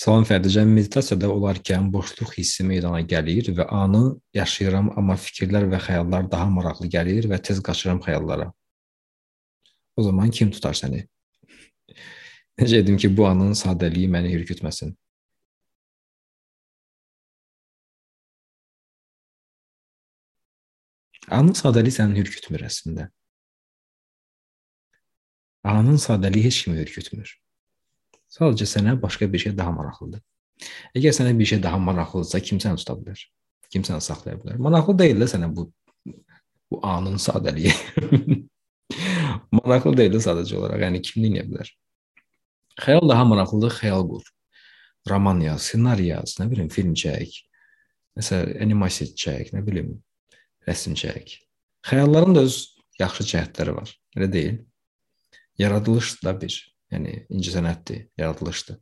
Salam 0.03 0.25
Fərdicən, 0.27 0.71
meditasiyada 0.77 1.29
olarkən 1.31 1.85
boşluq 1.95 2.33
hissi 2.35 2.65
meydana 2.67 3.01
gəlir 3.11 3.51
və 3.55 3.67
anı 3.81 4.01
yaşayıram, 4.35 4.89
amma 4.99 5.15
fikirlər 5.25 5.69
və 5.71 5.79
xəyallar 5.85 6.25
daha 6.33 6.49
maraqlı 6.51 6.89
gəlir 6.95 7.29
və 7.31 7.39
tez 7.49 7.61
qaçıram 7.69 8.01
xəyallara. 8.07 8.49
O 9.97 10.03
zaman 10.03 10.33
kim 10.39 10.51
tutar 10.57 10.75
səni? 10.81 11.05
Necə 12.63 12.81
edim 12.83 12.97
ki, 13.05 13.13
bu 13.17 13.29
anın 13.29 13.55
sadəliyi 13.61 14.09
məni 14.17 14.33
ürkütməsin? 14.41 14.91
Anın 21.39 21.55
sadəliyi 21.63 21.95
səni 22.01 22.25
ürkütmür 22.25 22.67
əslində. 22.73 23.07
Anın 25.77 26.03
sadəliyi 26.09 26.51
heç 26.51 26.65
kimi 26.65 26.83
ürkütmür. 26.89 27.37
Sadəcə 28.33 28.67
sənə 28.69 28.97
başqa 29.01 29.29
bir 29.33 29.43
şey 29.45 29.57
daha 29.57 29.73
maraqlıdır. 29.77 30.23
Əgər 30.97 31.15
sənə 31.19 31.35
bir 31.37 31.49
şey 31.51 31.61
daha 31.63 31.79
maraqlıdırsa, 31.83 32.41
kim 32.41 32.61
səni 32.63 32.81
tuta 32.81 32.97
bilər? 32.97 33.21
Kim 33.73 33.85
səni 33.85 34.01
saxlaya 34.05 34.39
bilər? 34.41 34.61
Maraqlı 34.63 34.97
deyil 35.03 35.21
də 35.21 35.29
sənə 35.35 35.51
bu 35.53 35.69
bu 36.73 36.81
anın 36.89 37.19
sadəliyi. 37.21 37.75
maraqlı 39.59 39.93
deyil 39.99 40.17
də 40.17 40.23
sadəcə 40.25 40.57
olaraq, 40.57 40.87
yəni 40.87 41.03
kim 41.05 41.27
dinləyə 41.27 41.45
bilər? 41.51 41.73
Xəyal 42.81 43.09
daha 43.11 43.29
maraqlıdır, 43.29 43.77
xəyal 43.83 44.07
qur. 44.09 44.25
Roman 45.11 45.43
yaz, 45.45 45.67
ssenari 45.67 46.09
yaz, 46.09 46.39
nə 46.41 46.49
bilim, 46.49 46.73
film 46.73 46.97
çək. 46.97 47.37
Məsələn, 48.17 48.57
animasiya 48.65 49.13
çək, 49.13 49.53
nə 49.53 49.61
bilim, 49.67 49.97
rəsm 50.69 50.97
çək. 50.97 51.37
Xəyalların 51.85 52.37
da 52.39 52.47
öz 52.49 52.59
yaxşı 53.01 53.29
cəhətləri 53.35 53.77
var. 53.77 53.93
Elə 54.17 54.33
deyil? 54.33 54.61
Yaradılış 55.61 56.23
da 56.25 56.33
bir 56.41 56.72
Yəni 56.93 57.13
incəsənətdir, 57.33 58.09
yaradılışdır. 58.21 58.79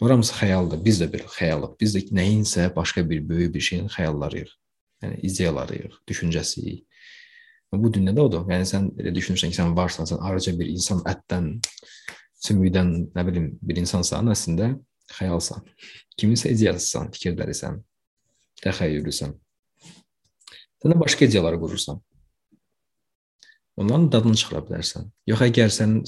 Bunlar 0.00 0.12
hamısı 0.12 0.34
xəyaldır. 0.34 0.84
Biz 0.84 1.00
də 1.02 1.08
bir 1.12 1.24
xəyalıq. 1.30 1.74
Biz 1.80 1.96
də 1.96 2.02
nəyinsə 2.18 2.68
başqa 2.76 3.04
bir 3.10 3.28
böyük 3.28 3.54
bir 3.54 3.60
şeyin 3.60 3.88
xəyallarıyıq. 3.90 4.52
Yəni 5.02 5.18
ideyalarıyıq, 5.28 5.98
düşüncəsiyik. 6.08 6.86
Bu 7.72 7.92
dünyada 7.94 8.22
odur. 8.22 8.46
Yəni 8.50 8.66
sən 8.68 8.88
elə 9.00 9.12
düşünürsən 9.16 9.50
ki, 9.52 9.58
sən 9.58 9.76
varsan, 9.76 10.06
sən 10.10 10.20
ayrıca 10.20 10.52
bir 10.58 10.68
insan 10.74 11.00
ətdən, 11.08 11.46
sümükdən, 12.44 12.90
nə 13.16 13.24
bilim, 13.26 13.46
bir 13.62 13.80
insansan, 13.80 14.28
əslində 14.34 14.74
xəyalsan. 15.16 15.64
Kiminsə 16.18 16.52
ideyasısan, 16.52 17.10
fikirlərisən, 17.16 17.80
təxəyyülüsən. 18.62 19.34
Sən 20.82 20.92
də 20.92 20.98
başqa 21.00 21.24
ideyalar 21.24 21.58
qurursan. 21.62 22.02
Onların 23.80 24.10
dadını 24.12 24.36
çıxara 24.36 24.66
bilərsən. 24.68 25.08
Yox 25.30 25.46
əgər 25.48 25.72
sən 25.72 26.00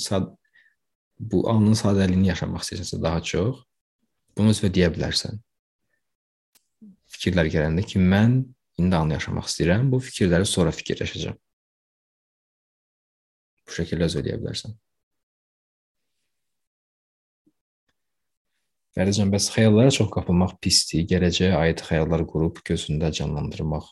bu 1.19 1.45
anın 1.51 1.77
sadəliyini 1.79 2.31
yaşamaq 2.33 2.65
istəyirsənsə 2.65 3.01
daha 3.03 3.23
çox, 3.33 3.63
bunu 4.37 4.55
özünə 4.55 4.71
deyə 4.75 4.91
bilərsən. 4.95 5.41
Fikirlər 7.15 7.51
gələndə 7.53 7.85
ki, 7.87 8.01
mən 8.03 8.41
indi 8.81 8.97
anı 8.97 9.17
yaşamaq 9.19 9.51
istəyirəm, 9.51 9.91
bu 9.93 10.01
fikirləri 10.03 10.49
sonra 10.49 10.75
fikirləşəcəm. 10.75 11.37
Bu 13.65 13.77
şəkildə 13.79 14.11
söyləyə 14.17 14.41
bilərsən. 14.43 14.75
Fərican, 18.95 19.31
bəs 19.35 19.49
xəyallara 19.51 19.91
çox 19.95 20.11
qapılmaq 20.15 20.59
pisdir. 20.63 21.07
Gələcəyə 21.11 21.57
aid 21.59 21.81
xəyallar 21.83 22.23
qurub 22.31 22.61
gözündə 22.67 23.11
canlandırmaq 23.17 23.89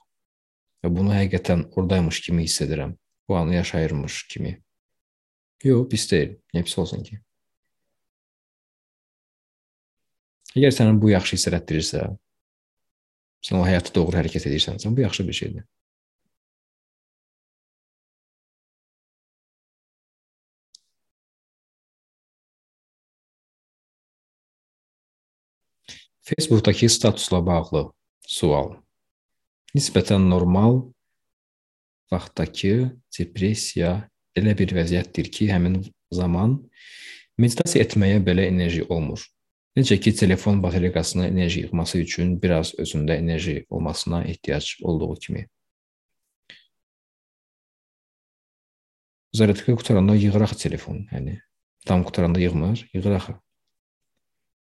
və 0.83 0.91
bunu 0.95 1.15
həqiqətən 1.15 1.65
oradaymış 1.75 2.21
kimi 2.27 2.45
hiss 2.47 2.63
edirəm. 2.63 2.95
Bu 3.29 3.37
anı 3.37 3.55
yaşayırmış 3.55 4.27
kimi. 4.31 4.61
Yox, 5.63 5.89
pis 5.91 6.09
deyil. 6.11 6.33
Niyə 6.55 6.65
pis 6.67 6.79
olsun 6.83 7.05
ki? 7.07 7.21
Əgər 10.57 10.75
səni 10.77 10.99
bu 11.01 11.13
yaxşı 11.13 11.39
hiss 11.39 11.49
elətdirirsə, 11.49 12.03
sən 13.47 13.61
o 13.61 13.63
həyatda 13.65 13.95
doğru 13.97 14.19
hərəkət 14.21 14.51
edirsənsə, 14.51 14.91
bu 14.93 15.05
yaxşı 15.05 15.25
bir 15.29 15.39
şeydir. 15.39 15.65
Facebookdakı 26.23 26.89
statusla 26.89 27.41
bağlı 27.47 27.89
sual. 28.29 28.75
Nisbətən 29.75 30.29
normal 30.31 30.83
vaxtdakı 32.13 32.93
depressiya 33.19 34.12
elə 34.39 34.55
bir 34.59 34.73
vəziyyətdir 34.77 35.31
ki, 35.33 35.49
həmin 35.53 35.81
zaman 36.15 36.59
meditasiya 37.41 37.85
etməyə 37.87 38.21
belə 38.25 38.47
enerji 38.51 38.85
olmur. 38.89 39.25
Necə 39.77 39.97
ki, 40.01 40.13
telefon 40.17 40.61
batareykasına 40.63 41.27
enerji 41.27 41.65
yığması 41.65 41.99
üçün 41.99 42.35
biraz 42.43 42.75
özündə 42.75 43.17
enerji 43.17 43.65
olmasına 43.71 44.25
ehtiyac 44.25 44.67
olduğu 44.83 45.15
kimi. 45.15 45.47
Zaryadka 49.33 49.73
qutaranda 49.73 50.15
yığıraq 50.15 50.53
telefon, 50.61 51.07
yəni 51.13 51.39
tam 51.87 52.05
qutaranda 52.05 52.41
yığmır, 52.41 52.85
yığıraq. 52.93 53.33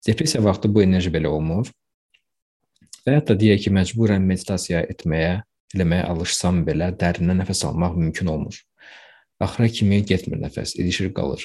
Depressiya 0.08 0.44
vaxtı 0.44 0.74
bu 0.74 0.82
enerji 0.84 1.14
belə 1.14 1.30
olmur. 1.30 1.70
Və 3.06 3.20
hətta 3.20 3.38
deyək 3.38 3.68
ki, 3.68 3.74
məcburən 3.78 4.26
meditasiya 4.26 4.82
etməyə, 4.90 5.44
eləməyə 5.76 6.08
alışsam 6.10 6.64
belə 6.66 6.90
dərindən 6.98 7.44
nəfəs 7.44 7.62
almaq 7.70 7.94
mümkün 8.02 8.34
olmur. 8.34 8.58
Axıra 9.40 9.68
kimi 9.68 10.00
getmir 10.06 10.40
nəfəs, 10.40 10.78
ilişir 10.80 11.12
qalır. 11.16 11.44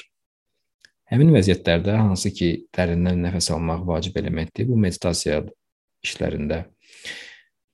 Həmin 1.11 1.33
vəziyyətlərdə 1.35 1.97
hansı 1.99 2.31
ki, 2.31 2.49
dərindən 2.75 3.19
nəfəs 3.25 3.49
almaq 3.51 3.83
vacib 3.87 4.15
elementdir, 4.21 4.69
bu 4.69 4.77
meditasiya 4.79 5.41
işlərində 6.05 6.63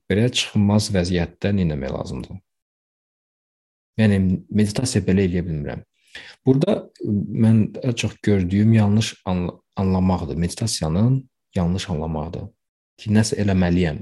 belə 0.10 0.26
çıxılmaz 0.34 0.90
vəziyyətdə 0.96 1.54
nə 1.54 1.68
etmək 1.68 1.94
lazımdır? 1.94 2.42
Yəni 4.02 4.20
meditasiya 4.50 5.06
belə 5.06 5.28
eləyə 5.28 5.46
bilmirəm. 5.46 5.86
Burada 6.46 6.80
mən 7.06 7.64
ən 7.86 7.96
çox 8.02 8.18
gördüyüm 8.26 8.74
yanlış 8.74 9.14
anla 9.26 9.60
anlamaqdır. 9.78 10.36
Meditasiyanın 10.36 11.30
yanlış 11.56 11.90
anlamaqdır. 11.90 12.48
Ki 12.98 13.14
nəsə 13.14 13.38
eləməliyəm. 13.44 14.00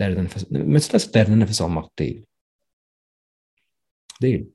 Dərindən 0.00 0.28
nəfəs. 0.28 0.46
Meditasiya 0.50 1.12
dərindən 1.16 1.44
nəfəs 1.44 1.60
almaq 1.64 1.90
deyil. 1.98 2.22
Deyil. 4.22 4.46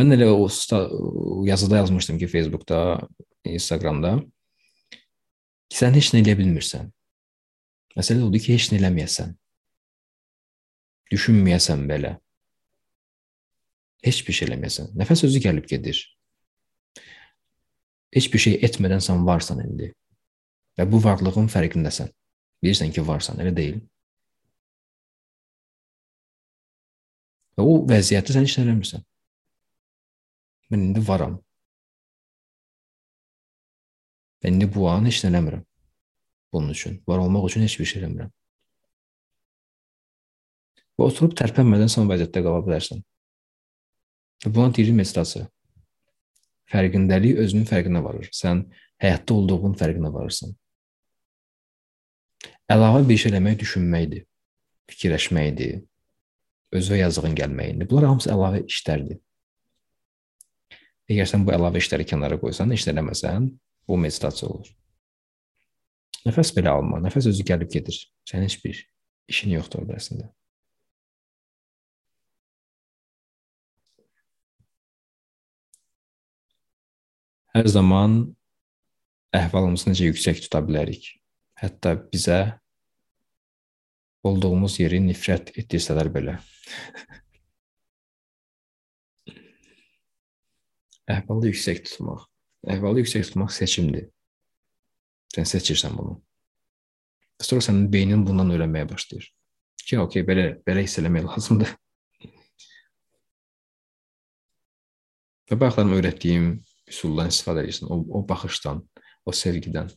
Mən 0.00 0.16
elə 0.16 0.28
o 0.32 0.46
yazıda 1.46 1.82
yazmışdım 1.82 2.18
ki, 2.18 2.28
Facebookda, 2.32 2.78
Instagramda 3.44 4.16
ki, 4.20 5.76
sən 5.76 5.94
heç 5.98 6.12
nə 6.14 6.22
eləyə 6.24 6.38
bilmirsən. 6.40 6.88
Məsələ 7.98 8.24
odur 8.26 8.42
ki, 8.42 8.54
heç 8.56 8.70
nə 8.72 8.80
eləməyəsən. 8.80 9.34
Düşünməyəsən 11.10 11.84
belə. 11.90 12.14
Heç 14.06 14.22
bir 14.26 14.36
şey 14.36 14.48
eləməyəsən. 14.48 14.92
Nəfəs 14.96 15.24
özü 15.28 15.42
gəlib 15.44 15.68
gedir. 15.68 16.00
Heç 18.14 18.30
bir 18.32 18.42
şey 18.42 18.58
etmədən 18.66 19.02
sən 19.04 19.26
varsan 19.26 19.60
indi. 19.64 19.92
Və 20.78 20.86
bu 20.88 21.02
varlığın 21.02 21.50
fərqindəsən. 21.52 22.08
Bilirsən 22.64 22.92
ki, 22.94 23.04
varsan, 23.06 23.38
elə 23.42 23.52
deyil? 23.56 23.80
Və 27.58 27.66
o 27.66 27.78
vəziyyətdə 27.90 28.36
sən 28.36 28.46
heç 28.46 28.56
nə 28.58 28.66
eləmirsən. 28.66 29.04
Mən 30.70 30.90
indi 30.90 31.02
varam. 31.06 31.38
Mən 34.44 34.56
indi 34.56 34.68
bu 34.74 34.86
an 34.88 35.08
heç 35.10 35.24
nə 35.24 35.32
eləmirəm. 35.32 35.64
Bunun 36.52 36.74
üçün, 36.74 37.02
var 37.08 37.18
olmaq 37.22 37.46
üçün 37.50 37.66
heç 37.66 37.78
bir 37.80 37.88
şey 37.90 38.02
eləmirəm. 38.02 38.30
Və 40.98 41.08
oturub 41.08 41.34
tərpənmədən 41.38 41.90
son 41.92 42.08
vəziyyətdə 42.10 42.42
qala 42.44 42.62
bilərsən. 42.66 43.02
Və 44.44 44.54
buna 44.54 44.72
deyilir 44.74 44.96
meditasiya. 44.96 45.46
Fərqindəlik 46.70 47.38
özünün 47.44 47.68
fərqinə 47.68 48.02
varır. 48.04 48.30
Sən 48.34 48.64
həyatda 49.02 49.36
olduğun 49.36 49.76
fərqinə 49.80 50.12
varırsan. 50.14 50.54
Əlavə 52.70 53.02
bir 53.08 53.18
şey 53.18 53.32
eləmək 53.32 53.56
düşünməkdir, 53.64 54.26
fikirləşməkdir, 54.92 55.80
özünə 56.78 57.00
yazığın 57.00 57.34
gəlməkdir. 57.40 57.88
Bunlar 57.90 58.12
hamısı 58.12 58.30
əlavə 58.30 58.62
işlərdir. 58.70 59.18
Əgər 61.10 61.26
sən 61.26 61.44
bu 61.46 61.54
əlavə 61.54 61.80
işləri 61.82 62.06
kənara 62.06 62.38
qoysan, 62.38 62.70
heç 62.70 62.86
eləməsən, 62.92 63.48
bu 63.88 63.96
meditasiya 63.98 64.50
olur. 64.50 64.68
Nəfəs 66.26 66.52
belə 66.54 66.74
alma, 66.76 67.00
nəfəs 67.02 67.30
özü 67.32 67.46
gəlib 67.48 67.70
gedir. 67.72 67.96
Sənin 68.28 68.46
heç 68.46 68.60
bir 68.62 68.82
işin 69.32 69.56
yoxdur 69.56 69.82
orada 69.82 69.96
əslində. 69.98 70.28
Hər 77.50 77.66
zaman 77.66 78.20
əhvalımızı 79.34 79.90
necə 79.90 80.10
yüksək 80.12 80.44
tuta 80.44 80.60
bilərik. 80.62 81.08
Hətta 81.58 81.96
bizə 82.12 82.60
olduğumuz 84.22 84.78
yeri 84.78 85.00
nifrət 85.02 85.50
etdirsələr 85.58 86.12
belə. 86.14 86.36
Əhvalı 91.10 91.50
yüksək 91.50 91.84
tutmaq. 91.88 92.24
Əhvalı 92.70 93.02
yüksək 93.02 93.28
tutmaq 93.30 93.52
seçimdir. 93.54 94.08
Sən 95.34 95.46
seçirsən 95.48 95.96
bunu. 95.98 96.16
Sonra 97.40 97.64
sənin 97.64 97.86
beynin 97.92 98.24
bundan 98.26 98.50
öyrənməyə 98.52 98.88
başlayır. 98.90 99.30
Ki, 99.84 99.98
okey, 99.98 100.26
belə 100.28 100.50
belə 100.66 100.84
hiss 100.84 101.00
eləmək 101.00 101.28
lazımdır. 101.30 101.72
Və 105.50 105.58
baxıram 105.58 105.96
öyrətdiyim 105.96 106.50
üsuldan 106.90 107.30
istifadə 107.32 107.64
edirsən, 107.64 107.88
o, 107.90 108.02
o 108.18 108.22
baxışdan, 108.26 108.82
o 109.26 109.34
sevgidən. 109.34 109.90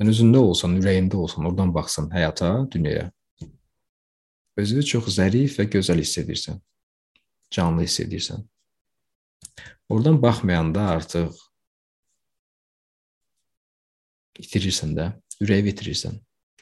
Yəni 0.00 0.14
özündə 0.14 0.40
olsan, 0.40 0.78
ürəyində 0.80 1.18
olsan, 1.20 1.44
oradan 1.48 1.74
baxsan 1.74 2.08
həyata, 2.14 2.52
dünyaya. 2.72 3.10
Özünü 4.60 4.84
çox 4.92 5.10
zərif 5.16 5.58
və 5.60 5.66
gözəl 5.72 6.00
hiss 6.00 6.20
edirsən. 6.22 6.60
Canlı 7.52 7.84
hiss 7.84 8.00
edirsən. 8.04 8.46
Oradan 9.90 10.20
baxmayanda 10.22 10.86
artıq 10.94 11.34
itirirsən 14.38 14.94
də, 14.96 15.06
ürəyi 15.42 15.72
itirirsən. 15.72 16.20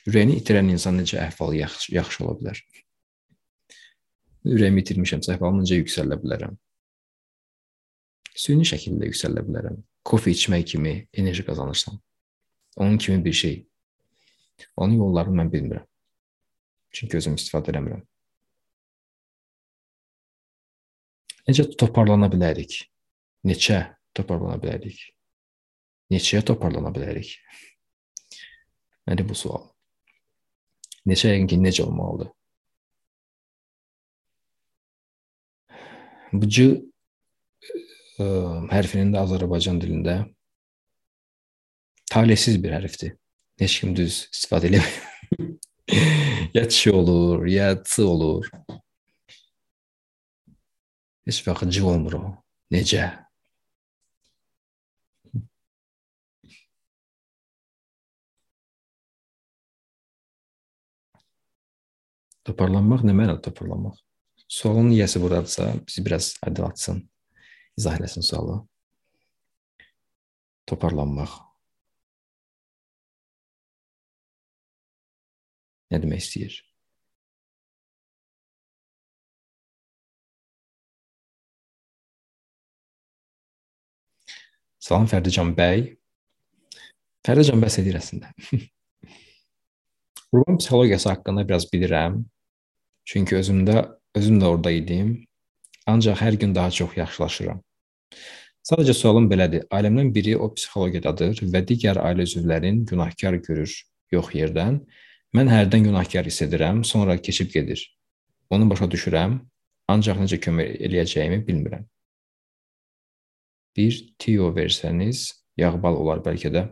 Ürəyini 0.08 0.38
itirən 0.40 0.70
insan 0.72 0.96
necə 1.00 1.18
əhvalı 1.20 1.58
yaxşı, 1.60 1.92
yaxşı 1.98 2.24
ola 2.24 2.38
bilər? 2.38 2.62
Ürəyimi 4.48 4.80
itirmişəmsə, 4.84 5.34
əhvalım 5.36 5.60
necə 5.60 5.76
yüksələ 5.82 6.16
bilərəm? 6.22 6.56
Süni 8.38 8.64
şəkildə 8.70 9.10
yüksələ 9.10 9.44
bilərəm. 9.44 9.82
Kofe 10.06 10.32
içmək 10.32 10.64
kimi 10.72 10.94
enerji 11.12 11.44
qazanırsan. 11.44 11.98
Onun 12.76 12.98
kimi 12.98 13.24
bir 13.24 13.32
şey. 13.32 13.56
Onun 14.76 14.96
yollarını 15.02 15.42
mən 15.42 15.52
bilmirəm. 15.52 15.86
Çünki 16.94 17.18
özüm 17.18 17.36
istifadə 17.36 17.74
eləmirəm. 17.74 18.07
Necə 21.48 21.64
toparlana 21.80 22.28
bilərik? 22.28 22.74
Neçə 23.48 23.80
toparlana 24.16 24.58
bilərik? 24.60 24.98
Neçəyə 26.12 26.42
toparlana 26.50 26.92
bilərik? 26.92 27.30
Məndə 29.08 29.24
bu 29.24 29.36
sual. 29.36 29.64
Neçə 31.08 31.32
yəqin 31.32 31.48
ki, 31.48 31.56
necə 31.64 31.86
olmalıdır? 31.86 32.28
Bu 36.36 36.48
c 36.52 36.66
ə, 38.20 38.26
hərfinin 38.68 39.14
də 39.14 39.22
Azərbaycan 39.22 39.80
dilində 39.80 40.18
talihsiz 42.12 42.58
bir 42.60 42.76
hərfdir. 42.76 43.14
Heç 43.60 43.78
kim 43.80 43.94
düz 43.96 44.26
istifadə 44.28 44.68
eləmir. 44.68 45.56
ya 46.56 46.66
ç 46.68 46.92
olur, 46.92 47.46
ya 47.48 47.72
c 47.80 48.04
olur. 48.04 48.52
C 51.28 51.82
olmur 51.84 52.14
o. 52.16 52.22
Necə? 52.72 53.04
Toparlanmaq 62.48 63.04
nə 63.04 63.12
mənada 63.12 63.42
toparlanmaq? 63.44 63.98
Sualın 64.48 64.88
niyəsi 64.88 65.20
buradadırsa, 65.20 65.66
bizi 65.84 66.04
biraz 66.06 66.30
aydınlatsın, 66.46 67.02
izah 67.76 67.98
eləsin 68.00 68.24
sualı. 68.24 68.62
Toparlanmaq. 70.64 71.34
Nə 75.92 76.00
demək 76.00 76.24
istəyir? 76.24 76.56
Salam 84.88 85.04
Fərdican 85.04 85.50
bəy. 85.52 85.82
Fərdican 87.26 87.60
bəs 87.60 87.74
edir 87.82 87.98
əslində. 87.98 88.30
Qurban 90.32 90.56
psixologiyası 90.56 91.10
haqqında 91.10 91.42
biraz 91.50 91.66
bilirəm. 91.68 92.22
Çünki 93.04 93.36
özümdə 93.36 93.82
özüm 94.16 94.38
də 94.40 94.48
orada 94.48 94.72
idim. 94.72 95.10
Ancaq 95.92 96.22
hər 96.22 96.38
gün 96.40 96.54
daha 96.56 96.70
çox 96.78 96.96
yaxşılaşıram. 96.96 97.60
Sadəcə 98.70 98.94
sualım 98.96 99.28
belədir. 99.28 99.66
Ailəmdən 99.68 100.08
biri 100.14 100.38
o 100.40 100.48
psixologiyadadır 100.56 101.44
və 101.52 101.64
digər 101.68 102.00
ailə 102.00 102.24
üzvlərin 102.24 102.80
günahkar 102.88 103.36
görür 103.44 103.76
yox 104.16 104.32
yerdən. 104.40 104.80
Mən 105.36 105.52
hərdən 105.52 105.84
günahkar 105.90 106.32
hiss 106.32 106.46
edirəm, 106.48 106.80
sonra 106.80 107.20
keçib 107.20 107.52
gedir. 107.52 107.84
Onu 108.48 108.70
başa 108.72 108.88
düşürəm, 108.88 109.36
ancaq 109.92 110.24
necə 110.24 110.40
kömək 110.48 110.80
eləyəcəyimi 110.88 111.44
bilmirəm. 111.44 111.84
Bir 113.78 113.98
Tio 114.18 114.48
versəniz, 114.56 115.28
yağbal 115.54 115.94
olar 116.00 116.18
bəlkə 116.24 116.50
də. 116.50 116.64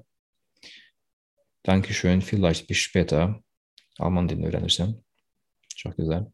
Dankeschön, 1.66 2.20
vielleicht 2.20 2.66
bis 2.66 2.82
später. 2.82 3.30
Alman 4.02 4.26
dilini 4.28 4.48
öyrənirsən. 4.50 4.90
Çox 5.76 5.94
gözəl. 6.00 6.26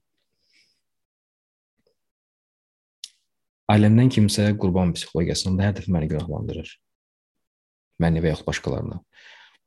Ailəmdən 3.72 4.11
kimsə 4.16 4.48
qurban 4.61 4.96
psixologiyasında 4.96 5.68
hər 5.68 5.76
dəfə 5.76 5.92
məni 5.92 6.08
günahlandırır. 6.11 6.72
Məni 8.00 8.24
və 8.24 8.32
yaxud 8.32 8.48
başqalarını. 8.48 8.98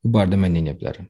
Bu 0.03 0.11
barədə 0.17 0.41
mən 0.41 0.57
nə 0.57 0.65
edə 0.65 0.75
bilərəm? 0.81 1.07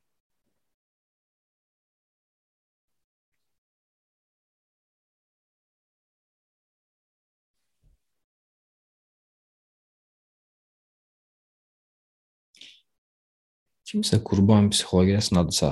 Kimsə 13.95 14.17
qurban 14.27 14.65
psixologiyasındadısa, 14.73 15.69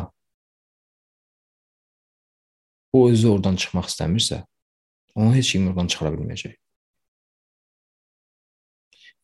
o 2.95 3.01
özü 3.09 3.27
oradan 3.33 3.57
çıxmaq 3.59 3.89
istəmirsə, 3.91 4.38
onu 5.19 5.33
heç 5.36 5.49
kim 5.51 5.65
oradan 5.67 5.91
çıxara 5.91 6.13
bilməyəcək. 6.13 6.53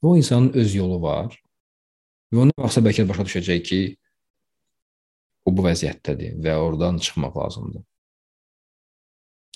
O 0.01 0.17
insanın 0.19 0.51
öz 0.59 0.75
yolu 0.75 0.99
var. 1.01 1.39
Və 2.35 2.43
ona 2.43 2.59
baxsa 2.59 2.83
bəlkə 2.83 3.07
başa 3.07 3.23
düşəcək 3.23 3.63
ki, 3.71 3.79
o 5.47 5.55
bu 5.55 5.63
vəziyyətdədir 5.69 6.35
və 6.43 6.59
oradan 6.59 6.99
çıxmaq 6.99 7.39
lazımdır. 7.39 7.85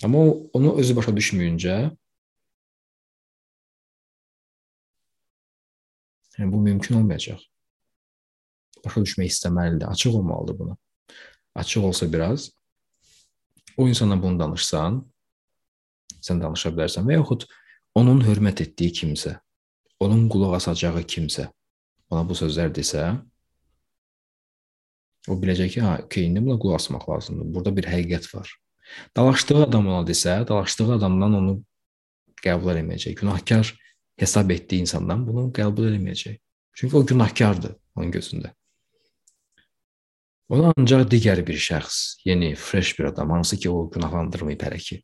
Amma 0.07 0.23
o, 0.23 0.37
onu 0.55 0.77
özü 0.79 0.95
başa 0.95 1.11
düşməyincə 1.19 1.75
yəni 6.37 6.53
bu 6.55 6.63
mümkün 6.63 7.03
olmayacaq. 7.03 7.43
Başa 8.85 9.01
düşmək 9.05 9.31
istəməlidir, 9.31 9.87
açıq 9.87 10.15
olmalıdır 10.19 10.59
buna. 10.59 10.77
Açıq 11.55 11.85
olsa 11.87 12.13
biraz 12.13 12.51
o 13.77 13.87
insana 13.87 14.21
bunu 14.21 14.39
danışsan, 14.39 15.01
sən 16.21 16.41
danışa 16.41 16.71
bilərsən 16.73 17.07
və 17.07 17.17
yaxud 17.17 17.47
onun 17.95 18.21
hörmət 18.25 18.63
etdiyi 18.67 18.93
kimsə, 19.01 19.37
onun 19.99 20.27
qulaq 20.29 20.57
asacağı 20.59 21.03
kimsə 21.07 21.47
ona 22.13 22.23
bu 22.27 22.37
sözlər 22.37 22.73
desə, 22.75 23.05
o 25.29 25.37
biləcək 25.39 25.75
ki, 25.75 25.81
ha, 25.81 25.97
okay, 26.03 26.27
indi 26.27 26.43
buna 26.43 26.59
qulaq 26.59 26.81
asmaq 26.81 27.07
lazımdır. 27.09 27.49
Burada 27.55 27.75
bir 27.77 27.87
həqiqət 27.87 28.27
var. 28.35 28.49
Dalaşdığı 29.17 29.61
adam 29.65 29.87
ona 29.87 30.01
desə, 30.07 30.41
dalaşdığı 30.47 30.89
adamdan 30.97 31.37
onu 31.39 31.53
qəbul 32.43 32.75
etməyəcək. 32.81 33.15
Günahkar 33.21 33.71
hesab 34.19 34.51
etdiyi 34.51 34.83
insandan 34.83 35.23
bunu 35.27 35.47
qəbul 35.55 35.93
etməyəcək. 35.93 36.37
Çünki 36.75 36.97
o 36.97 37.05
günahkardır 37.05 37.77
onun 37.95 38.11
gözündə. 38.11 38.51
Ona 40.53 40.69
ancaq 40.77 41.07
digər 41.09 41.39
bir 41.47 41.57
şəxs, 41.57 42.19
yeni, 42.27 42.51
fresh 42.59 42.93
bir 42.99 43.09
adam, 43.09 43.31
hansı 43.33 43.57
ki, 43.57 43.71
o 43.73 43.89
günahlandırmayıb 43.89 44.61
hələ 44.61 44.77
ki. 44.87 44.99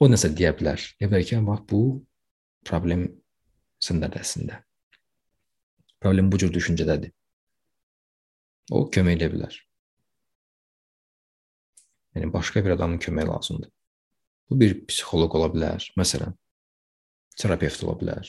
O 0.00 0.08
nəsə 0.12 0.28
deyə 0.36 0.52
bilər. 0.58 0.82
Deyə 1.00 1.08
bilər 1.08 1.24
ki, 1.24 1.38
bax 1.46 1.62
bu 1.70 1.80
problem 2.68 3.06
səndədir 3.86 4.20
əslində. 4.20 4.60
Problem 6.02 6.28
bu 6.32 6.42
cür 6.42 6.52
düşüncədədir. 6.52 7.14
O 8.76 8.84
kömək 8.92 9.16
edə 9.16 9.30
bilər. 9.32 9.56
Yəni 12.16 12.32
başqa 12.34 12.64
bir 12.64 12.76
adamın 12.76 13.00
köməyi 13.00 13.30
lazımdır. 13.30 13.70
Bu 14.50 14.60
bir 14.60 14.76
psixoloq 14.90 15.40
ola 15.40 15.48
bilər, 15.54 15.88
məsələn, 15.96 16.36
terapevt 17.40 17.84
ola 17.86 17.96
bilər, 18.02 18.28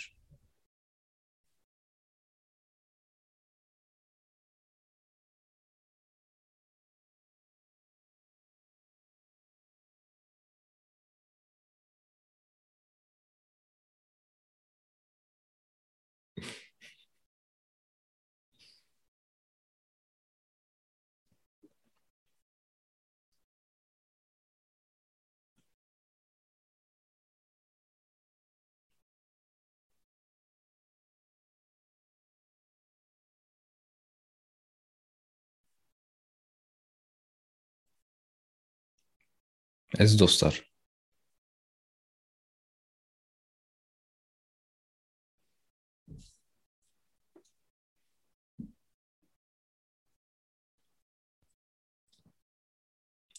Əziz 39.98 40.20
dostlar, 40.20 40.58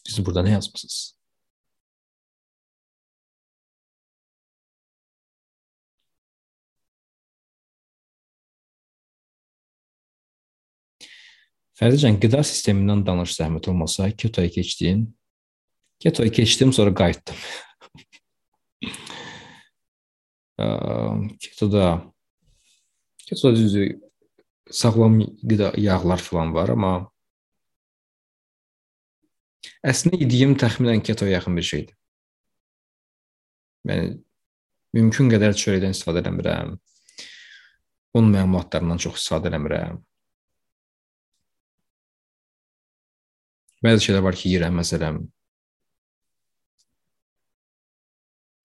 Siz 0.09 0.25
burada 0.25 0.41
nə 0.43 0.55
yazmısınız? 0.55 0.97
Fərzən 11.79 12.17
qida 12.23 12.41
sistemindən 12.43 13.05
danış 13.07 13.37
zəhmət 13.37 13.69
olmasa, 13.71 14.09
ketoya 14.23 14.49
keçdin. 14.55 15.05
Ketoya 15.99 16.31
keçdim, 16.31 16.73
sonra 16.73 16.93
qayıtdım. 16.93 17.35
ketoda 21.39 22.13
ketoda 23.17 23.55
düzü 23.55 24.01
sağlam 24.71 25.19
qida 25.49 25.73
yağlar 25.77 26.19
falan 26.19 26.53
var, 26.55 26.73
amma 26.75 26.91
əslində 29.83 30.19
yediyim 30.19 30.57
təxminən 30.59 31.03
ketoya 31.03 31.37
yaxın 31.37 31.57
bir 31.57 31.67
şeydir. 31.71 31.95
Yəni 33.87 34.11
mümkün 34.99 35.31
qədər 35.31 35.55
çörəkdən 35.61 35.95
istifadə 35.95 36.23
etmirəm. 36.25 36.75
Un 38.19 38.31
məlumatlarından 38.33 38.99
çox 39.05 39.21
istifadə 39.21 39.51
etmirəm. 39.53 40.03
Bəzi 43.85 44.09
şeylər 44.09 44.25
var 44.25 44.35
ki, 44.35 44.49
yeyirəm, 44.51 44.75
məsələn, 44.81 45.21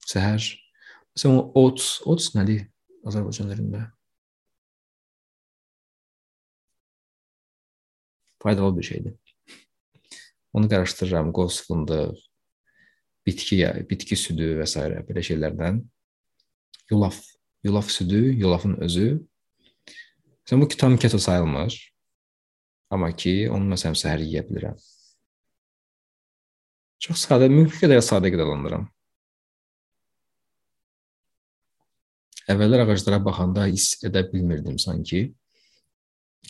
səhər. 0.05 0.45
Məsələn, 1.15 1.41
oats, 1.57 1.99
oats 2.05 2.31
nədir 2.35 2.65
Azərbaycan 3.07 3.51
dilində? 3.51 3.83
Faydalı 8.43 8.77
bir 8.77 8.83
şeydir. 8.83 9.15
Onu 10.53 10.69
qarışdırıram, 10.69 11.31
qoz 11.33 11.61
fındıq, 11.67 12.19
bitki, 13.25 13.57
bitki 13.89 14.15
südü 14.15 14.53
və 14.59 14.67
s. 14.69 14.81
belə 15.07 15.23
şeylərdən. 15.25 15.81
Yulaf, 16.91 17.17
yulaf 17.65 17.89
südü, 17.89 18.21
yulafın 18.39 18.77
özü. 18.85 19.09
Məsələn, 20.45 20.61
bu 20.61 20.67
tam 20.77 20.97
keto 20.97 21.19
sayılmır. 21.19 21.79
Amma 22.93 23.09
ki, 23.11 23.49
onu 23.49 23.73
məsələn 23.73 23.97
səhər 23.97 24.21
yeyə 24.21 24.45
bilirəm. 24.45 24.77
Çox 27.01 27.25
sadə, 27.25 27.49
mümkün 27.49 27.87
qədər 27.87 28.03
sadə 28.05 28.29
qidalanıram. 28.33 28.85
Əvvəllər 32.51 32.83
ağaclara 32.83 33.17
baxanda 33.25 33.65
hiss 33.71 34.03
edə 34.05 34.21
bilmirdim 34.29 34.77
sanki. 34.81 35.23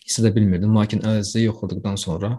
Hiss 0.02 0.20
edə 0.20 0.34
bilmirdim, 0.36 0.76
lakin 0.76 1.06
əvəzdə 1.08 1.46
yoxladıqdan 1.46 1.96
sonra 2.02 2.36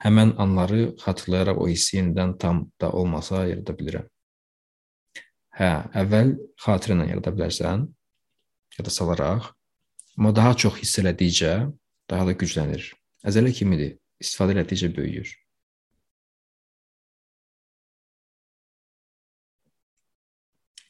həmən 0.00 0.32
anları 0.40 0.94
xatırlayaraq 1.02 1.60
o 1.60 1.66
hissi 1.68 1.98
yenidən 1.98 2.38
tam 2.40 2.64
da 2.80 2.88
olmasa 2.96 3.44
yarada 3.50 3.74
bilirəm. 3.76 4.06
Hə, 5.60 5.70
əvvəl 6.02 6.32
xatirə 6.64 6.96
ilə 6.96 7.08
yarada 7.10 7.34
bilərsən, 7.36 7.84
yada 8.78 8.94
salaraq, 8.94 9.50
amma 10.16 10.32
daha 10.36 10.54
çox 10.64 10.80
hiss 10.80 11.02
elədikcə 11.02 11.52
daha 12.10 12.30
da 12.30 12.36
güclənir. 12.42 12.86
Əzələ 13.28 13.52
kimidir, 13.52 13.98
istifadə 14.22 14.56
elədikcə 14.56 14.88
böyüyür. 14.96 15.34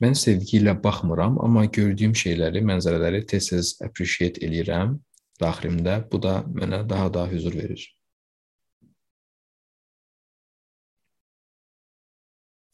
Mən 0.01 0.15
sevgi 0.17 0.57
ilə 0.61 0.73
baxmıram, 0.81 1.37
amma 1.45 1.67
gördüyüm 1.69 2.15
şeyləri, 2.17 2.63
mənzərələri 2.65 3.21
tez-tez 3.29 3.75
appreciate 3.85 4.41
eləyirəm 4.47 4.95
daxilimdə. 5.41 5.99
Bu 6.13 6.21
da 6.25 6.41
mənə 6.57 6.83
daha 6.89 7.11
da 7.13 7.27
huzur 7.29 7.57
verir. 7.57 7.85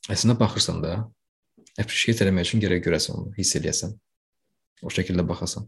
Əslində 0.07 0.37
baxırsan 0.39 0.79
da, 0.85 0.95
appreciate 1.83 2.23
eləmək 2.23 2.47
üçün 2.47 2.63
gərək 2.63 2.85
görəsən 2.85 3.19
onu, 3.19 3.33
hiss 3.35 3.59
eləyəsən. 3.59 3.97
O 4.87 4.93
şəkildə 4.95 5.27
baxasan. 5.27 5.67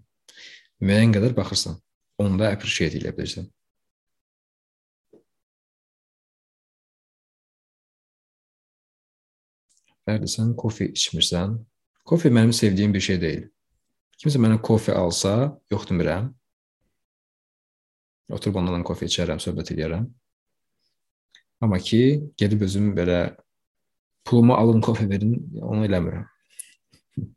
Müəyyən 0.79 1.17
qədər 1.17 1.35
baxırsan. 1.35 1.81
Onu 2.23 2.39
da 2.39 2.53
appreciate 2.55 3.01
eləyə 3.01 3.17
bilirsən. 3.17 3.51
Fərdisən, 10.09 10.55
kofe 10.57 10.87
içmirsən. 10.89 11.59
Kofe 12.09 12.31
mənim 12.33 12.55
sevdiyim 12.57 12.95
bir 12.95 13.03
şey 13.05 13.19
deyil. 13.21 13.43
Kimsə 14.17 14.41
mənə 14.41 14.57
kofe 14.65 14.95
alsa, 14.97 15.33
yox 15.69 15.85
demirəm. 15.91 16.31
Oturub 18.33 18.57
ondan 18.57 18.87
kofe 18.89 19.05
içərəm, 19.05 19.43
söhbət 19.45 19.75
edərəm. 19.75 20.07
Amma 21.61 21.77
ki, 21.85 22.01
gedib 22.41 22.65
özüm 22.65 22.95
belə 22.97 23.19
pulumu 24.25 24.57
alın, 24.57 24.81
kofe 24.81 25.05
verin, 25.11 25.37
onu 25.61 25.85
eləmirəm. 25.85 26.25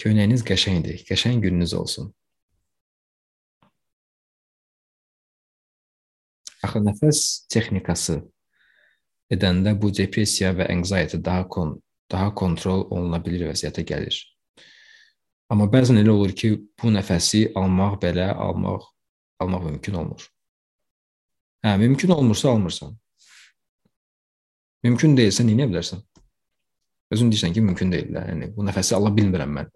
Köynəyiniz 0.00 0.46
qəşəngdir. 0.48 1.04
Qəşəng 1.10 1.44
gününüz 1.44 1.76
olsun. 1.76 2.08
Axı 6.64 6.80
nəfəs 6.88 7.22
texnikası 7.52 8.22
edəndə 9.32 9.74
bu 9.80 9.90
depressiya 9.94 10.54
və 10.56 10.68
anxiety 10.72 11.20
daha 11.24 11.44
kon 11.48 11.76
daha 12.10 12.32
kontrol 12.34 12.86
oluna 12.90 13.20
bilir 13.24 13.50
vəziyyətə 13.50 13.84
gəlir. 13.84 14.16
Amma 15.52 15.68
bəzən 15.72 16.00
elə 16.00 16.12
olur 16.12 16.32
ki, 16.36 16.54
bu 16.80 16.92
nəfəsi 16.92 17.50
almaq 17.56 17.98
belə 18.02 18.30
almaq 18.32 18.86
almaq 19.40 19.64
mümkün 19.68 19.94
olmur. 20.00 20.24
Hə, 21.64 21.76
mümkün 21.78 22.10
olmursa 22.14 22.50
almırsan. 22.50 22.96
Mümkün 24.84 25.16
deyilsə 25.18 25.44
nə 25.46 25.54
edə 25.56 25.68
bilərsən? 25.70 26.02
Özün 27.14 27.32
deyirsən 27.32 27.54
ki, 27.56 27.62
mümkün 27.64 27.92
deyil 27.92 28.12
də. 28.14 28.24
Yəni 28.32 28.50
bu 28.56 28.66
nəfəsi 28.66 28.96
ala 28.96 29.12
bilmirəm 29.14 29.54
mən. 29.56 29.70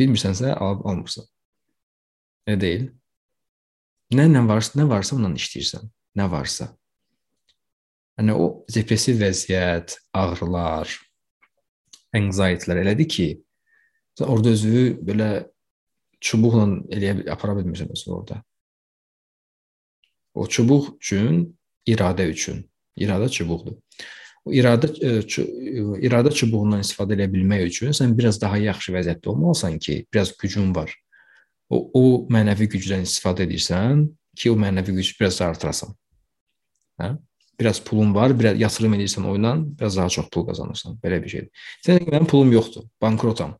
Bilmirsənsə 0.00 0.54
alıb 0.54 0.84
almırsan. 0.90 1.26
Elə 2.48 2.60
deyil. 2.60 2.86
Nə 4.14 4.28
nə 4.30 4.44
varsa, 4.48 4.78
nə 4.78 4.86
varsa 4.90 5.16
onunla 5.16 5.40
işləyirsən. 5.40 5.90
Nə 6.18 6.30
varsa. 6.30 6.70
Yəni 8.18 8.34
o 8.38 8.46
depressiv 8.70 9.18
vəziyyət, 9.18 9.96
ağrılar, 10.14 10.90
anxiety-lər 12.14 12.82
elədir 12.84 13.08
ki, 13.10 13.28
sən 14.18 14.30
orada 14.30 14.52
özünü 14.54 14.84
belə 15.08 15.30
çubuqla 16.24 16.66
eləyə 16.94 17.24
apara 17.34 17.56
bilmirsən 17.58 17.90
özünü 17.90 18.14
orada. 18.14 18.42
O 20.34 20.46
çubuq 20.46 20.94
üçün, 21.00 21.42
iradə 21.86 22.28
üçün. 22.30 22.62
İradə 22.98 23.28
çubuqdur. 23.30 23.76
O 24.44 24.52
iradə 24.54 24.90
iradə 26.04 26.30
çubuğundan 26.34 26.84
istifadə 26.84 27.16
edə 27.16 27.26
bilmək 27.32 27.66
üçün 27.70 27.94
sən 27.96 28.14
biraz 28.18 28.38
daha 28.42 28.58
yaxşı 28.62 28.94
vəziyyətdə 28.94 29.30
olmalısan 29.32 29.78
ki, 29.78 30.04
biraz 30.14 30.36
gücün 30.38 30.74
var. 30.76 30.94
O, 31.70 31.80
o 31.96 32.02
mənəvi 32.30 32.68
gücdən 32.76 33.06
istifadə 33.08 33.48
edirsən 33.48 34.06
ki, 34.36 34.52
o 34.52 34.58
mənəvi 34.60 34.98
gücü 35.00 35.16
biraz 35.20 35.40
artırasan. 35.42 35.94
Hə? 37.00 37.16
Biraz 37.60 37.80
pulun 37.84 38.14
var, 38.14 38.34
biraz 38.38 38.60
yatırım 38.60 38.94
edirsən 38.94 39.26
oyuna, 39.30 39.54
biraz 39.80 39.96
daha 39.96 40.08
çox 40.08 40.28
pul 40.32 40.46
qazanırsan. 40.46 40.98
Belə 41.04 41.20
bir 41.22 41.28
şeydir. 41.28 41.66
Sən 41.86 42.02
mənim 42.08 42.26
pulum 42.30 42.52
yoxdur, 42.52 42.88
bankrotam. 43.02 43.56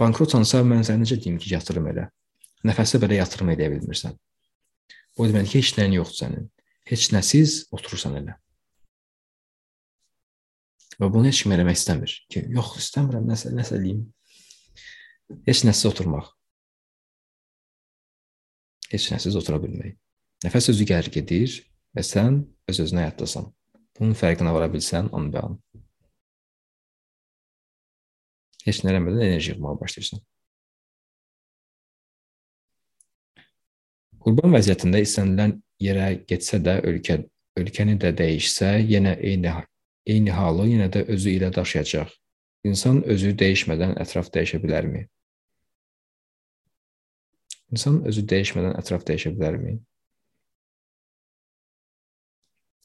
Bankrotansa 0.00 0.62
mən 0.64 0.84
sənə 0.86 1.04
necə 1.04 1.18
deyim 1.20 1.38
ki, 1.38 1.52
yatırım 1.54 1.90
elə. 1.92 2.08
Nəfəsə 2.64 3.00
belə 3.02 3.20
yatırım 3.20 3.52
edə 3.54 3.68
bilmirsən. 3.74 4.16
O 5.18 5.26
demək 5.28 5.52
ki, 5.52 5.60
heç 5.60 5.74
nəyin 5.78 5.98
yoxdur 6.00 6.24
sənin. 6.24 6.48
Heç 6.88 7.10
nəsiz 7.14 7.64
oturursan 7.76 8.16
elə. 8.22 8.36
Və 11.00 11.08
bunu 11.12 11.28
heç 11.30 11.44
kim 11.44 11.54
eləmək 11.56 11.78
istəmir 11.78 12.14
ki, 12.32 12.44
yox, 12.56 12.74
istəmirəm, 12.82 13.24
nəsə, 13.28 13.52
nəsə 13.56 13.76
eləyim. 13.78 14.04
Heç 15.46 15.64
nəsiz 15.64 15.88
oturmaq. 15.88 16.28
Heç 18.90 19.06
nəsiz 19.12 19.36
otura 19.38 19.60
bilmək. 19.62 19.94
Nəfəs 20.44 20.70
özü 20.72 20.86
gəlir 20.88 21.12
gedir, 21.14 21.60
və 21.96 22.04
sən 22.06 22.42
öz-özünə 22.70 23.06
həyatdasan. 23.06 23.48
Bunun 23.98 24.16
fərqinə 24.16 24.52
vara 24.54 24.70
bilsən 24.72 25.10
an 25.16 25.30
be 25.32 25.42
an. 25.42 25.56
Heç 28.66 28.82
nə 28.84 28.92
eləmədən 28.92 29.26
enerji 29.26 29.54
yığmağa 29.54 29.78
başlayırsan. 29.80 30.22
Qurban 34.20 34.52
vəziyyətində 34.52 35.00
istənilən 35.00 35.56
yerə 35.80 36.10
getsə 36.28 36.60
də 36.60 36.78
ölkə 36.84 37.22
ölkəni 37.60 37.96
də 38.00 38.12
dəyişsə, 38.16 38.76
yenə 38.88 39.16
eyni 39.18 39.52
eyni 40.06 40.32
halı 40.32 40.66
yenə 40.68 40.88
də 40.92 41.04
özü 41.14 41.36
ilə 41.38 41.50
daşıyacaq. 41.54 42.12
İnsan 42.68 43.02
özü 43.08 43.32
dəyişmədən 43.40 43.96
ətraf 44.02 44.28
dəyişə 44.34 44.60
bilərmi? 44.62 45.06
İnsan 47.72 48.02
özü 48.10 48.26
dəyişmədən 48.32 48.76
ətraf 48.80 49.06
dəyişə 49.08 49.32
bilərmi? 49.36 49.78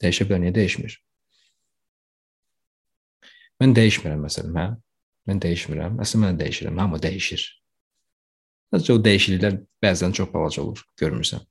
Dəyişə 0.02 0.26
niyə 0.28 0.52
dəyişmir? 0.54 0.96
Mən 3.62 3.72
dəyişmirəm 3.76 4.24
məsələn, 4.26 4.56
hə? 4.60 4.66
Mən 5.30 5.40
dəyişmirəm. 5.42 6.00
Əslində 6.04 6.28
mən 6.28 6.40
dəyişirəm, 6.40 6.80
amma 6.82 7.00
dəyişir. 7.02 7.44
Sadəcə 8.72 8.96
o 8.96 9.02
dəyişikliklər 9.02 9.60
bəzən 9.82 10.12
çox 10.16 10.28
balaca 10.32 10.62
olur, 10.62 10.82
görmürsən. 11.00 11.44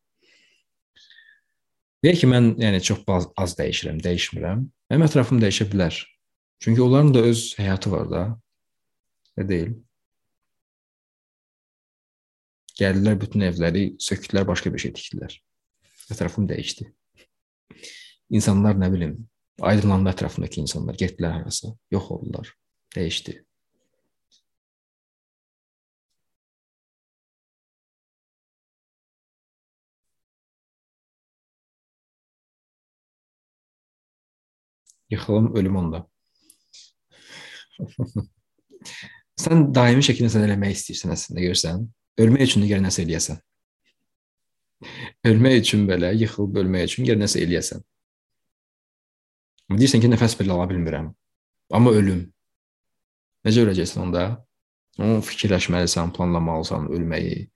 Deyək 2.06 2.22
ki, 2.22 2.30
mən 2.30 2.52
yəni 2.62 2.82
çox 2.86 3.02
az, 3.10 3.28
az 3.42 3.56
dəyişirəm, 3.58 3.98
dəyişmirəm. 4.06 4.62
Mənim 4.92 5.08
ətrafım 5.08 5.42
dəyişə 5.42 5.66
bilər. 5.72 5.98
Çünki 6.62 6.84
onların 6.86 7.14
da 7.16 7.26
öz 7.32 7.42
həyatı 7.58 7.92
var 7.92 8.12
da. 8.12 8.24
Elə 9.36 9.48
deyil. 9.50 9.74
Gəldilər 12.78 13.18
bütün 13.20 13.48
evləri 13.50 13.86
sökdülər, 14.04 14.46
başqa 14.48 14.72
bir 14.74 14.84
şey 14.86 14.94
tikdilər. 15.00 15.36
Ətrafım 16.14 16.46
dəyişdi. 16.52 16.92
İnsanlar 18.30 18.76
nə 18.82 18.92
bilim, 18.94 19.18
aydınlandı 19.62 20.10
ətrafındakı 20.10 20.60
insanlar, 20.62 20.96
getdilər 20.98 21.40
harasa, 21.40 21.76
yox 21.92 22.12
oldular, 22.12 22.54
dəyişdi. 22.96 23.42
Yıxılım, 35.10 35.56
ölüm 35.56 35.76
onda. 35.76 36.08
sən 39.46 39.68
daimi 39.76 40.04
şəkildə 40.06 40.32
sən 40.34 40.46
eləmək 40.48 40.80
istəyirsən 40.80 41.14
əslində 41.14 41.44
görsən. 41.46 41.84
Ölmək 42.24 42.48
üçün 42.48 42.64
də 42.66 42.72
gəl 42.74 42.82
nəsə 42.86 43.04
eləyəsən. 43.06 43.42
Ölmək 45.30 45.60
üçün 45.62 45.84
belə 45.90 46.14
yıxılıb 46.16 46.58
ölmək 46.64 46.90
üçün 46.90 47.08
gəl 47.10 47.20
nəsə 47.22 47.44
eləyəsən. 47.46 47.84
Deyirsən 49.74 50.04
ki, 50.04 50.10
nəfəs 50.12 50.36
belə 50.40 50.54
ala 50.54 50.68
bilmirəm. 50.70 51.10
Amma 51.74 51.94
ölüm. 51.98 52.22
Necə 53.46 53.64
öləcəksən 53.66 54.04
onda? 54.06 54.26
Onu 55.02 55.20
fikirləşməlisən, 55.26 56.14
planlamalısan 56.16 56.88
ölməyi. 56.94 57.48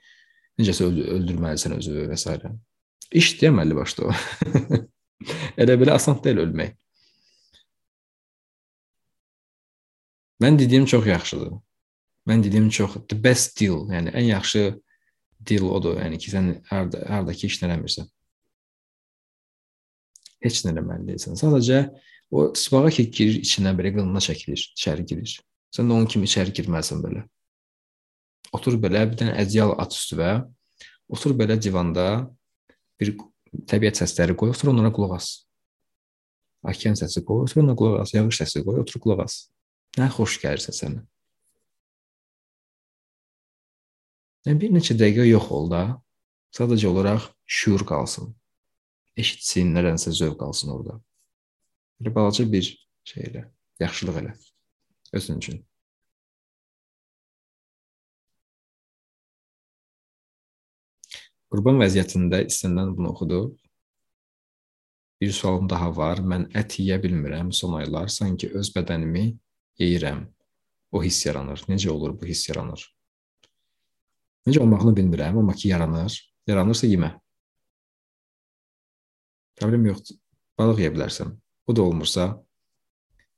Necəsə 0.59 0.89
öldürməlisən 0.89 1.77
özünü 1.77 2.09
və 2.09 2.17
s. 2.19 2.35
İş 3.21 3.29
deməli 3.41 3.77
başda 3.77 4.09
o. 4.09 4.13
Elə 5.61 5.77
belə 5.79 5.95
asan 5.97 6.19
deyil 6.23 6.43
ölmək. 6.45 6.75
Mən 10.43 10.59
dediyim 10.59 10.85
çox 10.85 11.07
yaxşıdır. 11.07 11.55
Mən 12.29 12.43
dediyim 12.43 12.69
çox 12.69 12.99
the 13.09 13.17
best 13.23 13.59
deal, 13.59 13.87
yəni 13.91 14.13
ən 14.13 14.27
yaxşı 14.29 14.63
deal 15.49 15.65
odur. 15.69 15.97
Yəni 15.99 16.19
ki, 16.21 16.31
sən 16.31 16.51
harda 16.69 17.01
hardakı 17.09 17.47
iş 17.47 17.61
eləmirsən. 17.63 18.07
Heç 20.43 20.61
nə 20.65 20.73
eləməli 20.73 21.09
deyilsən. 21.09 21.37
Sadəcə 21.39 21.81
o 22.31 22.49
sıbağa 22.55 22.93
ki 22.95 23.09
girir 23.11 23.41
içinə 23.41 23.73
belə 23.77 23.91
qınına 23.97 24.21
çəkilir, 24.23 24.61
içəri 24.77 25.05
girir. 25.09 25.35
Sən 25.75 25.89
də 25.89 25.97
onun 25.97 26.07
kimi 26.09 26.29
içəri 26.29 26.53
girməlisən 26.55 27.03
belə. 27.03 27.25
Otur 28.55 28.79
belə 28.81 29.03
bir 29.09 29.19
dənə 29.19 29.35
ədyal 29.43 29.75
at 29.81 29.93
üstünə. 29.93 30.31
Otur 31.09 31.35
belə 31.37 31.57
divanda 31.59 32.07
bir 33.01 33.15
təbiət 33.69 34.01
səsləri 34.01 34.35
qoy, 34.37 34.53
otur 34.53 34.71
onlara 34.73 34.91
qulaq 34.93 35.15
as. 35.17 35.29
Okean 36.65 36.97
səsi 36.99 37.23
qoy, 37.25 37.45
otur 37.45 37.63
onlara 37.63 37.77
qulaq 37.79 38.03
as. 38.03 38.13
Yağış 38.17 38.41
səsi 38.43 38.63
qoy, 38.65 38.81
otur 38.83 39.01
qulaq 39.03 39.23
as. 39.25 39.39
Nə 39.97 40.09
xoş 40.13 40.37
gəlirsə 40.43 40.73
sənə. 40.75 41.01
Yəni 44.47 44.61
bir 44.61 44.75
neçə 44.75 44.95
dəqiqə 44.97 45.25
yox 45.29 45.49
ol 45.55 45.71
da. 45.71 45.83
Sadəcə 46.55 46.89
olaraq 46.89 47.29
şuur 47.45 47.83
qalsın. 47.85 48.31
Eşitsin, 49.19 49.73
nədənsə 49.75 50.13
zövq 50.15 50.43
alsın 50.45 50.71
orada. 50.75 50.99
Bir 51.99 52.15
balaca 52.15 52.45
bir 52.51 52.69
şey 53.03 53.23
elə, 53.31 53.43
yaxşılıq 53.83 54.21
elə 54.21 54.35
özün 55.13 55.41
üçün. 55.41 55.59
Qurban 61.49 61.81
vəziyyətində 61.81 62.43
istənilən 62.45 62.93
bunu 62.97 63.09
oxuduq. 63.09 63.55
Bir 65.21 65.31
sualım 65.35 65.69
daha 65.69 65.89
var. 65.97 66.21
Mən 66.21 66.45
ət 66.55 66.77
yeyə 66.79 66.99
bilmirəm 67.03 67.49
son 67.51 67.73
aylar. 67.79 68.07
Sanki 68.07 68.51
öz 68.55 68.69
bədənimi 68.75 69.25
yeyirəm. 69.81 70.27
O 70.91 71.01
hiss 71.03 71.25
yaranır. 71.25 71.65
Necə 71.67 71.89
olur 71.89 72.13
bu 72.21 72.29
hiss 72.29 72.47
yaranır? 72.49 72.85
Necə 74.47 74.61
olmağını 74.61 74.93
bilmirəm, 74.95 75.41
amma 75.41 75.53
ki 75.53 75.73
yaranır. 75.73 76.21
Yaranırsa 76.47 76.87
yemə. 76.87 77.18
Problem 79.59 79.89
yoxdur. 79.89 80.17
Balıq 80.59 80.81
yeyə 80.83 80.93
bilərsən. 80.95 81.33
Bu 81.67 81.75
da 81.75 81.83
olmursa 81.83 82.29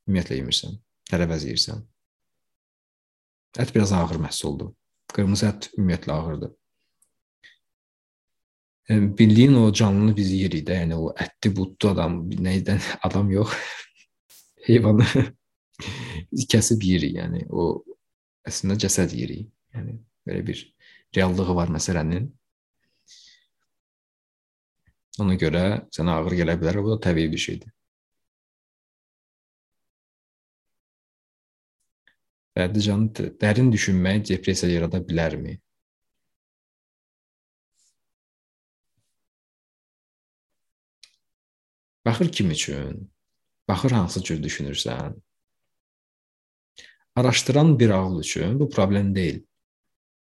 ümumiyyətlə 0.08 0.38
yemirsən. 0.40 0.78
Tərəvəz 1.10 1.46
yeyirsən. 1.50 1.82
Ət 3.62 3.74
biraz 3.76 3.92
ağır 3.98 4.22
məhsuldur. 4.22 4.72
Qırmızı 5.12 5.48
ət 5.50 5.70
ümumiyyətlə 5.76 6.14
ağırdır. 6.16 6.52
Yəni, 8.92 9.12
bildiyin 9.18 9.56
o 9.56 9.66
canlını 9.74 10.16
biz 10.18 10.32
yeyirik 10.34 10.66
də, 10.68 10.82
yəni 10.84 10.98
o 11.00 11.12
ətli, 11.14 11.52
budlu 11.56 11.92
adam, 11.94 12.18
nədən 12.48 12.82
adam 13.08 13.30
yox, 13.32 13.54
heyvanı 14.68 15.08
kəsib 16.54 16.84
yeyirik, 16.86 17.18
yəni 17.20 17.46
o 17.50 17.72
əslində 18.48 18.80
cəsəd 18.86 19.16
yeyirik. 19.18 19.50
Yəni 19.76 19.98
belə 20.28 20.46
bir 20.48 20.64
reallığı 21.16 21.56
var 21.56 21.72
məsələnin. 21.74 22.30
Ona 25.22 25.36
görə 25.44 25.64
sənə 25.98 26.16
ağır 26.18 26.36
gələ 26.42 26.56
bilər, 26.62 26.80
bu 26.86 26.94
da 26.94 26.98
təbii 27.08 27.32
bir 27.34 27.42
şeydir. 27.46 27.72
Bərdican, 32.58 33.08
dərin 33.44 33.72
düşünmək 33.76 34.24
depressiya 34.30 34.72
yarada 34.76 35.00
bilərmi? 35.10 35.58
Baxır 42.06 42.32
kim 42.38 42.52
üçün? 42.52 43.12
Baxır 43.70 43.92
hansı 44.00 44.24
cür 44.24 44.44
düşünürsən? 44.44 45.20
araşdıran 47.16 47.80
bir 47.80 47.90
ağıl 47.90 48.20
üçün 48.20 48.60
bu 48.60 48.70
problem 48.70 49.16
deyil. 49.16 49.44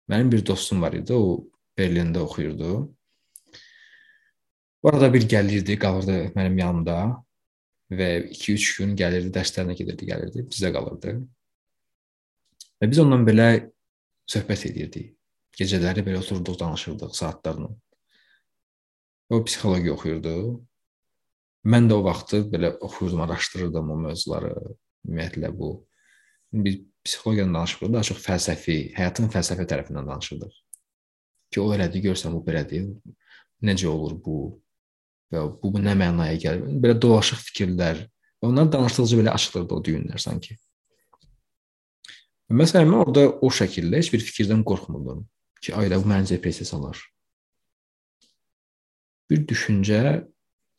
Mənim 0.08 0.32
bir 0.32 0.46
dostum 0.46 0.82
var 0.82 0.92
idi, 0.92 1.12
o 1.12 1.46
Berlində 1.78 2.18
oxuyurdu. 2.18 2.70
Bu 4.82 4.88
arada 4.88 5.12
bir 5.12 5.26
gəlirdi, 5.28 5.76
qalırdı 5.78 6.16
mənim 6.36 6.56
yanımda 6.58 6.96
və 7.92 8.08
2-3 8.32 8.78
gün 8.78 8.94
gəlirdi, 8.96 9.32
dərslərinə 9.34 9.76
gedirdi, 9.76 10.06
gəlirdi, 10.08 10.44
bizə 10.48 10.70
qalırdı. 10.72 11.16
Və 12.80 12.88
biz 12.88 13.00
onunla 13.02 13.26
belə 13.26 13.48
söhbət 14.30 14.70
edirdik. 14.70 15.12
Gecələri 15.58 16.04
belə 16.06 16.22
oturduq, 16.22 16.56
danışırdıq 16.60 17.12
saatlarla. 17.18 17.68
O 19.30 19.42
psixologiya 19.44 19.96
oxuyurdu. 19.98 20.34
Mən 21.70 21.90
də 21.90 21.98
o 21.98 22.04
vaxtı 22.06 22.40
belə 22.48 22.72
oxuyurdum, 22.80 23.20
araşdırırdım 23.26 23.90
o 23.90 23.98
mövzuları. 24.06 24.54
Ümumiyyətlə 25.04 25.52
bu 25.58 25.70
biz 26.52 26.80
psixologiyadan 27.04 27.54
danışmırıq, 27.54 27.92
daha 27.92 28.08
çox 28.08 28.24
fəlsəfi, 28.24 28.78
həyatın 28.96 29.28
fəlsəfi 29.32 29.68
tərəfindən 29.68 30.08
danışırdıq. 30.08 30.56
Ki 31.52 31.60
o 31.60 31.68
elədi, 31.74 32.02
görsən 32.08 32.34
bu 32.34 32.40
belədir. 32.46 32.88
Necə 33.62 33.86
olur 33.92 34.16
bu? 34.24 34.40
Və 35.30 35.44
bu, 35.62 35.70
nə 35.78 35.94
mənaya 35.98 36.38
gəlir? 36.42 36.74
Belə 36.82 36.96
dolaşıq 36.98 37.42
fikirlər. 37.50 38.02
Onlar 38.42 38.70
danışdıqca 38.72 39.18
belə 39.20 39.34
açılırdı 39.36 39.76
o 39.76 39.82
düyünlər 39.84 40.22
sanki. 40.22 40.56
Məsələn, 42.50 42.88
mən 42.90 43.04
orada 43.04 43.26
o 43.30 43.50
şəkildə 43.54 44.00
heç 44.00 44.10
bir 44.10 44.24
fikirdən 44.26 44.64
qorxmurdum 44.66 45.22
ki, 45.62 45.74
ayda 45.76 46.00
bu 46.02 46.08
məni 46.10 46.26
depressiya 46.32 46.66
salar. 46.66 46.98
Bir 49.30 49.44
düşüncə 49.46 50.00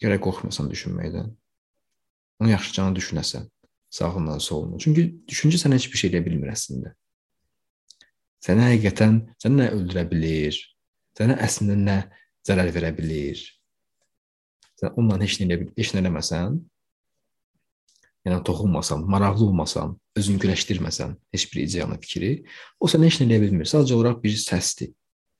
gərək 0.03 0.23
qorxmasan 0.25 0.67
düşünməkdən. 0.73 1.29
Onu 2.41 2.51
yaxşıca 2.51 2.89
düşünəsən 2.97 3.47
sağından 3.93 4.41
soluna. 4.43 4.81
Çünki 4.81 5.05
düşüncə 5.29 5.61
sənə 5.61 5.79
heç 5.79 5.87
bir 5.93 6.01
şey 6.01 6.11
edə 6.11 6.23
bilmir 6.25 6.51
əslində. 6.51 6.91
Səni 8.41 8.65
həqiqətən 8.65 9.21
səni 9.39 9.61
nə 9.61 9.71
öldürə 9.75 10.03
bilər? 10.09 10.57
Sənə 11.17 11.37
əslində 11.45 11.77
nə 11.77 11.97
zərər 12.47 12.71
verə 12.73 12.91
bilər? 12.97 13.39
Sən 14.81 14.95
onunla 14.97 15.21
heç 15.21 15.37
nə 15.39 15.47
edə 15.47 15.67
heç 15.77 15.93
nə 15.93 16.01
eləməsən, 16.01 16.57
yəni 18.25 18.41
toxunmasan, 18.45 19.05
maraqlı 19.09 19.47
olmasan, 19.47 19.93
özün 20.17 20.39
güləşdirməsən 20.41 21.15
heç 21.35 21.47
bir 21.53 21.61
ideyanı 21.63 21.97
fikri, 22.01 22.31
o 22.79 22.89
sənə 22.89 23.09
heç 23.09 23.21
nə 23.21 23.29
edə 23.29 23.39
bilmir. 23.45 23.69
Sadəcə 23.69 23.97
olaraq 23.97 24.21
bir 24.23 24.35
səsdir. 24.37 24.91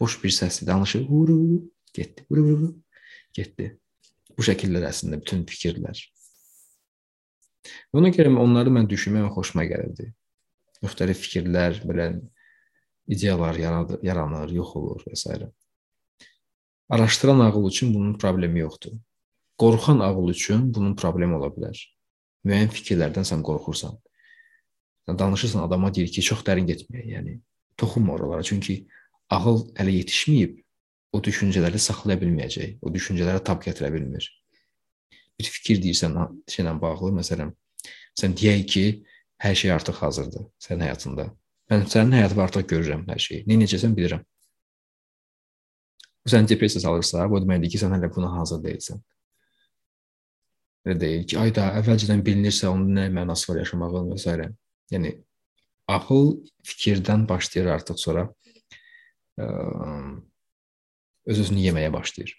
Boş 0.01 0.17
bir 0.23 0.33
səsdir. 0.33 0.67
Danışır, 0.69 1.05
vuru, 1.09 1.37
getdi. 1.93 2.25
Vuru, 2.29 2.45
vuru, 2.47 2.71
getdi. 3.33 3.75
Bu 4.37 4.45
şəkillər 4.45 4.87
əslində 4.89 5.19
bütün 5.21 5.43
fikirlər. 5.49 5.99
Ona 7.93 8.09
görə 8.13 8.31
onları 8.41 8.73
mən 8.73 8.89
düşünmək 8.89 9.29
xoşuma 9.35 9.67
gəlirdi. 9.69 10.09
Müxtəlif 10.81 11.19
fikirlər, 11.21 11.83
belə 11.85 12.07
ideyalar 13.11 13.57
yaradır, 13.61 14.01
yaranır, 14.05 14.53
yox 14.57 14.75
olur 14.79 15.03
və 15.05 15.17
s. 15.17 15.37
Araşdıran 16.91 17.39
ağıl 17.39 17.69
üçün 17.69 17.93
bunun 17.93 18.17
problemi 18.17 18.59
yoxdur. 18.59 18.97
Qorxan 19.57 19.99
ağıl 19.99 20.29
üçün 20.29 20.73
bunun 20.73 20.95
problemi 20.95 21.35
ola 21.35 21.51
bilər. 21.53 21.77
Müəyyən 22.45 22.71
fikirlərdən 22.73 23.27
sən 23.27 23.43
qorxursan. 23.45 23.97
danışırsan 25.07 25.63
adama 25.63 25.93
deyir 25.93 26.11
ki, 26.11 26.21
çox 26.21 26.43
dərin 26.47 26.67
getməyək, 26.67 27.07
yəni 27.15 27.39
toxunma 27.77 28.13
oralara. 28.13 28.43
Çünki 28.43 28.87
ağıl 29.29 29.73
hələ 29.75 29.91
yetişməyib, 29.99 30.61
o 31.11 31.19
düşüncələri 31.23 31.79
saxlaya 31.79 32.19
bilməyəcək, 32.21 32.77
o 32.81 32.93
düşüncələrə 32.93 33.43
tab 33.43 33.63
gətirə 33.63 33.91
bilmir. 33.93 34.27
Bir 35.39 35.45
fikir 35.45 35.81
deyirsən 35.83 36.15
şeylə 36.47 36.73
bağlı, 36.81 37.11
məsələn, 37.19 37.51
sən 38.19 38.35
deyək 38.37 38.65
ki, 38.73 38.85
hər 39.41 39.55
şey 39.55 39.71
artıq 39.73 40.01
hazırdır 40.05 40.45
sənin 40.61 40.85
həyatında. 40.87 41.31
Mən 41.71 41.87
sənin 41.89 42.19
həyatında 42.19 42.43
artıq 42.47 42.67
görürəm 42.73 43.07
hər 43.09 43.21
şeyi. 43.25 43.45
Nə 43.49 43.57
necəsən 43.63 43.95
bilirəm. 43.97 44.23
Bu 46.21 46.29
səni 46.29 46.49
depressiya 46.51 46.83
salırsa, 46.83 47.25
bu 47.31 47.41
deməkdir 47.41 47.73
ki, 47.73 47.81
sən 47.81 47.95
hələ 47.95 48.11
buna 48.13 48.29
hazır 48.35 48.61
deyilsən. 48.65 49.01
Elə 50.85 50.97
deyil 50.97 51.25
ki, 51.29 51.37
ayda 51.37 51.67
əvvəlcədən 51.77 52.23
bilinirsə 52.25 52.69
onun 52.71 52.95
nə 52.97 53.05
mənası 53.13 53.51
var 53.51 53.61
yaşamağın 53.61 54.09
və 54.13 54.17
s. 54.21 54.47
Yəni 54.91 55.11
ağıl 55.93 56.31
fikirdən 56.67 57.27
başlayır 57.29 57.69
artıq 57.75 57.99
sonra 58.01 58.27
ə, 59.37 59.47
öz-özünü 61.29 61.67
yeməyə 61.67 61.93
başlayır. 61.93 62.33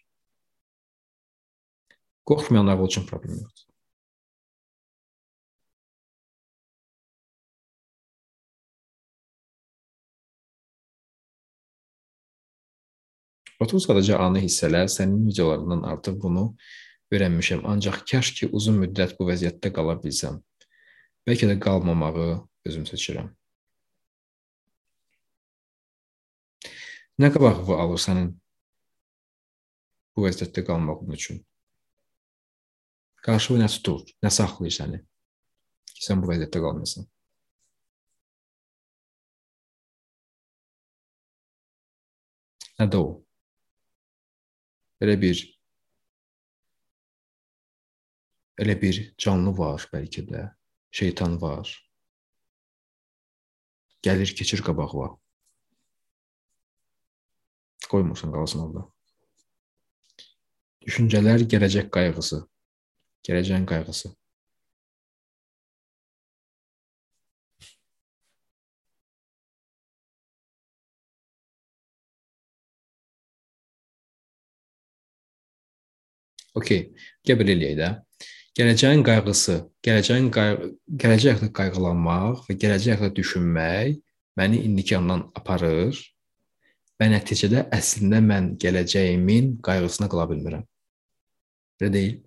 Qorxmayan 2.26 2.72
ağıl 2.74 2.88
üçün 2.88 3.06
problem 3.06 3.38
yoxdur. 3.44 3.68
Otur 13.62 13.78
sadəcə 13.78 14.16
anı 14.18 14.40
hissələr, 14.42 14.88
sənin 14.90 15.28
videolarından 15.28 15.84
artıq 15.86 16.16
bunu 16.22 16.48
öyrənmişəm. 17.12 17.66
Ancaq 17.68 18.02
kaş 18.08 18.32
ki 18.38 18.48
uzun 18.56 18.80
müddət 18.82 19.14
bu 19.18 19.28
vəziyyətdə 19.28 19.72
qala 19.76 19.98
bilsəm. 20.02 20.40
Bəlkə 21.28 21.48
də 21.50 21.58
qalmamağı 21.62 22.28
özüm 22.68 22.86
seçirəm. 22.88 23.30
Nə 27.20 27.28
qabağı 27.34 27.76
alır 27.84 28.00
sənin 28.06 28.32
bu 30.16 30.26
vəziyyətdə 30.26 30.64
qalmağın 30.66 31.16
üçün? 31.18 31.42
Qarşı 33.22 33.58
nə 33.60 33.68
tutur, 33.70 34.02
nə 34.24 34.30
saxlayır 34.34 34.74
səni 34.80 35.02
ki, 35.92 36.00
sən 36.08 36.22
bu 36.22 36.32
vəziyyətdə 36.32 36.62
qalmayasan? 36.64 37.06
Nədir 42.80 42.98
o? 42.98 43.10
Elə 45.04 45.14
bir 45.22 45.42
elə 48.60 48.76
bir 48.80 49.00
canlı 49.18 49.54
var 49.58 49.86
bəlkə 49.92 50.24
də, 50.28 50.44
şeytan 50.92 51.38
var. 51.40 51.70
Gəlir, 54.02 54.32
keçir 54.34 54.62
qabağa. 54.66 55.12
Qoymursan 57.92 58.32
qalsın 58.34 58.64
orada. 58.66 58.86
Düşüncələr 60.82 61.44
gələcək 61.46 61.92
qayğısı, 61.94 62.40
gələcəyin 63.28 63.68
qayğısı. 63.70 64.10
Okay, 76.58 76.90
gəl 77.24 77.38
belə 77.40 77.54
eləyək 77.56 77.76
də. 77.78 77.86
Gələcəyin 78.58 79.00
qayğısı, 79.06 79.54
gələcəyin 79.86 80.26
qayğı, 80.36 80.66
gələcək 81.02 81.38
haqqında 81.38 81.54
qayğılanmaq 81.56 82.42
və 82.48 82.56
gələcək 82.64 82.98
haqqında 82.98 83.16
düşünmək 83.16 83.94
məni 84.36 84.58
indiki 84.66 84.98
andan 84.98 85.22
aparır 85.38 85.96
və 87.00 87.08
nəticədə 87.14 87.64
əslində 87.72 88.20
mən 88.26 88.50
gələcəyimin 88.60 89.54
qayğısına 89.64 90.10
qala 90.12 90.28
bilmirəm. 90.34 90.66
Belə 91.80 91.94
deyil? 91.96 92.20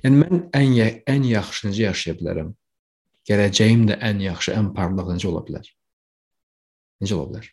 Yəni 0.00 0.24
mən 0.24 0.44
ən 0.62 0.74
ən 1.12 1.30
yaxşı 1.34 1.68
necə 1.68 1.90
yaşaya 1.90 2.16
bilərəm? 2.16 2.52
Gələcəyim 3.28 3.84
də 3.90 4.00
ən 4.00 4.24
yaxşı, 4.30 4.56
ən 4.56 4.72
parlaq 4.78 5.12
necə 5.12 5.28
ola 5.28 5.44
bilər? 5.44 5.68
Necə 7.04 7.20
ola 7.20 7.34
bilər? 7.34 7.52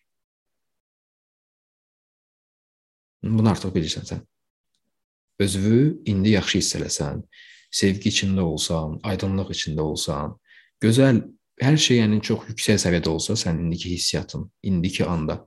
Bunu 3.23 3.51
artıq 3.51 3.75
bilirsən 3.75 4.07
sən 4.07 4.29
özünü 5.39 6.03
indi 6.05 6.35
yaxşı 6.37 6.57
hiss 6.59 6.75
eləsən, 6.79 7.23
sevgi 7.71 8.11
içində 8.13 8.45
olsan, 8.45 8.99
aydınlıq 9.03 9.53
içində 9.55 9.81
olsan, 9.81 10.35
gözəl 10.83 11.23
hər 11.61 11.77
şey 11.77 12.01
yəni 12.03 12.21
çox 12.21 12.45
yüksək 12.51 12.81
səviyyədə 12.85 13.09
olsa, 13.09 13.35
sənin 13.39 13.67
indiki 13.67 13.93
hissiyatın, 13.95 14.45
indiki 14.69 15.05
anda 15.05 15.43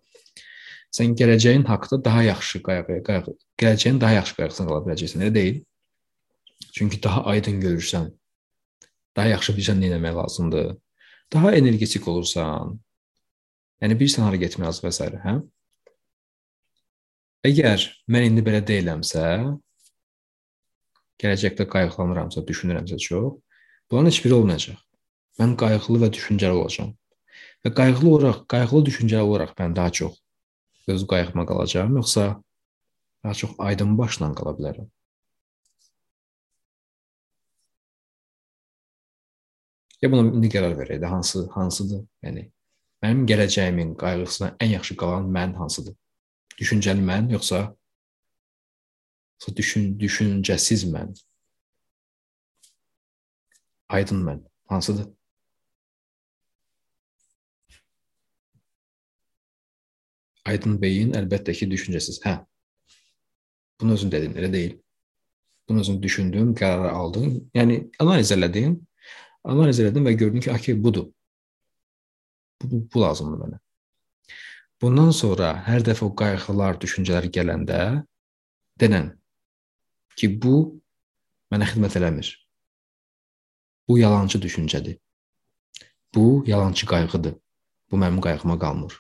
sən 0.97 1.17
gələcəyin 1.19 1.67
haqqında 1.69 2.05
daha 2.05 2.23
yaxşı 2.31 2.63
qayğı, 2.67 3.03
qayğı, 3.07 3.35
gələcəyin 3.61 3.99
daha 4.01 4.13
yaxşı 4.21 4.37
qayğısına 4.39 4.69
qala 4.71 4.85
biləcəksən, 4.87 5.25
elə 5.27 5.35
deyil? 5.35 5.59
Çünki 6.73 7.03
daha 7.03 7.25
aydın 7.33 7.61
görürsən, 7.61 8.09
daha 9.17 9.27
yaxşı 9.35 9.57
bilirsən 9.57 9.83
nə 9.83 9.91
etmək 9.93 10.17
lazımdır, 10.17 10.71
daha 11.33 11.53
energetik 11.59 12.09
olursan, 12.09 12.79
yəni 13.83 13.99
bilirsən 14.01 14.25
hara 14.29 14.41
getmək 14.41 14.71
lazım 14.71 14.89
və 14.89 14.95
s. 14.95 15.11
hə? 15.27 15.37
Əgər 17.51 17.87
mən 18.11 18.31
indi 18.31 18.47
belə 18.47 18.63
deyiləmsə, 18.67 19.27
gələcəkdə 21.23 21.67
qayğılanıramsa, 21.73 22.43
düşünürəmsə 22.51 22.99
çox, 22.99 23.39
bunların 23.91 24.11
heç 24.11 24.21
biri 24.25 24.35
olmayacaq. 24.35 24.81
Mən 25.41 25.57
qayğılı 25.61 26.03
və 26.05 26.11
düşüncəli 26.17 26.61
olacağam. 26.63 26.93
Və 27.65 27.73
qayğılı 27.79 28.11
olaraq, 28.11 28.43
qayğılı 28.53 28.83
düşüncəli 28.91 29.29
olaraq 29.31 29.55
mən 29.61 29.77
daha 29.77 29.93
çox 30.01 30.21
öz 30.89 31.07
qayğıma 31.13 31.47
qalacağam, 31.47 31.97
yoxsa 31.97 32.43
daha 33.25 33.35
çox 33.35 33.57
aydın 33.59 33.99
başla 33.99 34.33
qala 34.35 34.53
bilərəm. 34.59 34.89
Ya 40.03 40.13
buna 40.13 40.29
indi 40.37 40.49
qərar 40.53 40.77
verək 40.77 41.01
də 41.01 41.09
hansı 41.09 41.47
hansıdır? 41.55 42.05
Yəni 42.25 42.45
mənim 43.03 43.25
gələcəyimin 43.31 43.95
qayğısına 44.03 44.53
ən 44.61 44.75
yaxşı 44.77 44.97
qalan 45.01 45.31
mən 45.37 45.55
hansıdır? 45.57 45.97
Düşüncəli 46.61 47.05
mən 47.11 47.33
yoxsa 47.33 47.63
düşün, 49.57 49.99
düşüncəsiz 49.99 50.87
mən. 50.93 51.15
Aydın 53.89 54.23
mən. 54.27 54.41
Hansıdır? 54.67 55.09
Aydın 60.47 60.81
beyin 60.83 61.13
əlbəttə 61.19 61.55
ki, 61.59 61.69
düşüncəsiz. 61.71 62.21
Hə. 62.25 62.39
Bunu 63.81 63.93
özün 63.99 64.11
dedin, 64.11 64.35
elə 64.39 64.53
deyil. 64.53 64.79
Bunu 65.69 65.81
özün 65.81 66.03
düşündün, 66.03 66.55
qərar 66.55 66.91
aldın. 66.95 67.51
Yəni 67.55 67.91
analiz 67.99 68.33
elədin. 68.33 68.79
Analiz 69.45 69.81
elədin 69.83 70.07
və 70.07 70.15
gördün 70.19 70.41
ki, 70.41 70.53
okey, 70.53 70.79
budur. 70.83 71.11
Bu, 72.63 72.71
bu, 72.71 72.83
bu 72.95 73.03
lazımdır 73.03 73.43
mənə. 73.45 73.61
Bundan 74.83 75.11
sonra 75.11 75.55
hər 75.67 75.85
dəfə 75.87 76.05
o 76.05 76.15
qayğılar, 76.17 76.79
düşüncələr 76.81 77.31
gələndə 77.33 77.81
denən 78.81 79.15
ki, 80.17 80.31
bu 80.43 80.57
mənə 81.53 81.69
xidmət 81.71 81.99
eləmir. 82.01 82.31
Bu 83.89 83.99
yalançı 83.99 84.41
düşüncədir. 84.43 84.99
Bu 86.15 86.45
yalançı 86.47 86.87
qayğıdır. 86.87 87.35
Bu 87.91 87.97
mənim 87.97 88.21
qayğıma 88.21 88.59
qalmır. 88.59 88.97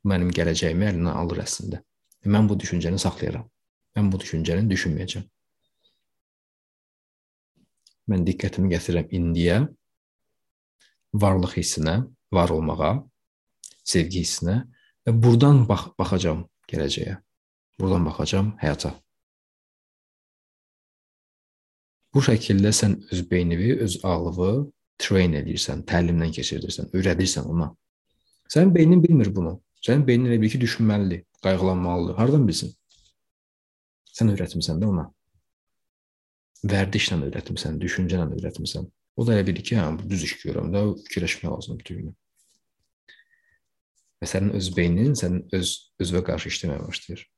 Bu 0.00 0.12
mənim 0.12 0.30
gələcəyimi 0.32 0.88
əlindən 0.90 1.18
alır 1.20 1.42
əslində. 1.44 1.82
Və 2.24 2.32
mən 2.32 2.48
bu 2.48 2.56
düşüncəni 2.60 2.98
saxlayaram. 3.02 3.44
Mən 3.96 4.12
bu 4.12 4.20
düşüncəni 4.22 4.68
düşünməyəcəm. 4.70 5.24
Mən 8.06 8.24
diqqətimi 8.28 8.70
gətirirəm 8.70 9.12
indiyə, 9.18 9.58
varlıq 11.22 11.56
hissinə, 11.58 11.96
var 12.32 12.52
olmağa, 12.54 12.92
sevgi 13.84 14.22
hissinə 14.22 14.60
və 15.06 15.14
burdan 15.22 15.64
bax 15.68 15.90
baxacağam 15.98 16.44
gələcəyə. 16.70 17.16
Burdan 17.80 18.06
baxacağam 18.06 18.54
həyata. 18.62 18.94
Bu 22.16 22.22
şəkildə 22.24 22.70
sən 22.72 22.94
öz 23.12 23.18
beynini, 23.28 23.74
öz 23.84 23.98
ağlını 24.08 24.52
train 25.04 25.34
edirsən, 25.36 25.82
təlimdən 25.90 26.30
keçirdirsən, 26.32 26.88
öyrədirsən 26.96 27.44
ona. 27.52 27.66
Sənin 28.48 28.72
beynin 28.74 29.02
bilmir 29.02 29.28
bunu. 29.36 29.58
Sənin 29.84 30.06
beynin 30.06 30.30
elə 30.30 30.38
bil 30.40 30.54
ki, 30.54 30.60
düşünməlidir, 30.62 31.26
qayğılanmalıdır. 31.44 32.16
Hardan 32.16 32.48
bilsin? 32.48 32.72
Sən 34.16 34.32
öyrətmisən 34.32 34.80
də 34.80 34.88
ona. 34.88 35.04
Vərdişlə 36.72 37.20
öyrətmisən, 37.28 37.76
düşüncənlə 37.84 38.38
öyrətmisən. 38.38 38.88
O 39.16 39.28
da 39.28 39.36
elə 39.36 39.44
bilir 39.50 39.68
ki, 39.68 39.76
hə, 39.76 39.84
bu 40.00 40.08
düz 40.08 40.24
iş 40.24 40.38
görürəm 40.46 40.72
də, 40.72 40.86
fikirləşmək 41.10 41.52
lazımdır 41.52 41.84
bütün 41.84 42.00
gün. 42.00 42.16
Və 44.24 44.32
sənin 44.32 44.56
öz 44.56 44.72
beynin 44.76 45.12
sənin 45.20 45.44
öz 45.60 45.76
özünə 46.00 46.24
qarşı 46.32 46.54
işləməyə 46.54 46.88
başlayır. 46.88 47.28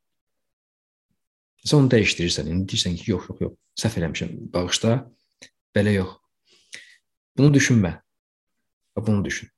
Sən 1.67 1.83
onu 1.83 1.91
dəyişdirirsən. 1.93 2.49
İndi 2.53 2.73
deyirsən 2.73 2.97
ki, 2.99 3.11
yox, 3.13 3.29
yox, 3.31 3.41
yox. 3.45 3.55
Səhv 3.79 4.01
eləmişəm. 4.01 4.35
Bağışla. 4.55 4.95
Belə 5.77 5.95
yox. 5.99 6.17
Bunu 7.39 7.53
düşünmə. 7.55 7.93
Və 8.97 9.07
bunu 9.07 9.25
düşün. 9.25 9.51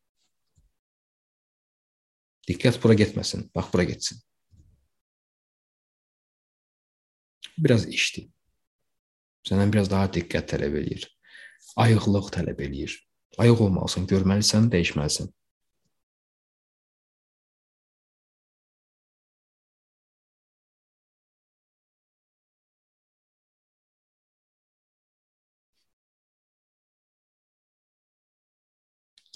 Diqqət 2.51 2.80
bura 2.82 2.96
getməsin, 2.98 3.46
bax 3.55 3.68
bura 3.72 3.84
getsin. 3.86 4.18
Biraz 7.61 7.86
işdir. 7.88 8.26
Səndən 9.46 9.72
biraz 9.72 9.90
daha 9.92 10.09
diqqət 10.12 10.48
tələb 10.55 10.76
eləyir. 10.80 11.07
Ayıqlıq 11.80 12.32
tələb 12.34 12.61
eləyir. 12.66 12.96
Ayıq 13.38 13.62
olmalısan, 13.66 14.09
görməlisən, 14.11 14.68
dəyişməlisən. 14.72 15.30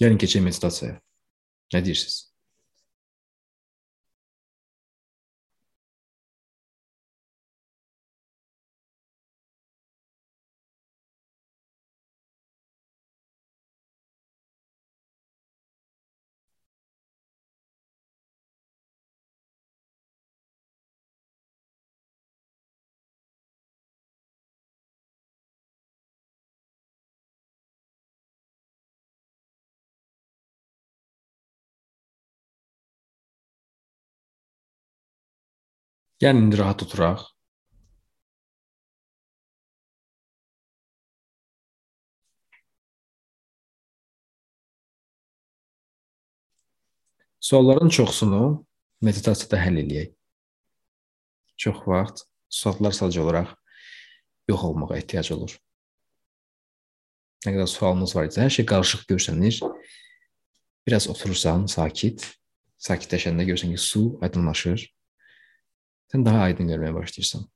Gəlin 0.01 0.19
keçək 0.19 0.43
meditasiyaya. 0.43 0.99
Nə 1.73 1.81
deyirsiniz? 1.85 2.34
Gəlin 36.23 36.45
indi 36.45 36.57
rahat 36.57 36.83
oturaq. 36.83 37.23
Sualların 47.39 47.91
çoxsunu 47.91 48.65
meditasiyada 49.03 49.59
həll 49.59 49.81
eləyək. 49.83 50.15
Çox 51.61 51.83
vaxt 51.83 52.23
suallar 52.47 52.95
sadəcə 52.95 53.21
olaraq 53.21 53.51
yox 54.49 54.63
olmağa 54.71 54.95
ehtiyac 55.01 55.33
olur. 55.35 55.51
Nə 57.45 57.57
qədər 57.57 57.69
sualınız 57.69 58.15
var 58.15 58.31
isə, 58.31 58.47
hər 58.47 58.55
şey 58.55 58.65
qarışıq 58.71 59.05
görsənir. 59.11 59.59
Biraz 60.87 61.11
oturursan, 61.11 61.67
sakit, 61.67 62.23
sakitləşəndə 62.87 63.45
görsən 63.51 63.75
ki, 63.75 63.83
su 63.83 64.07
aydınlaşır 64.23 64.94
sən 66.13 66.25
daha 66.25 66.45
aydın 66.49 66.69
görməyə 66.73 66.95
başlayırsan. 66.95 67.47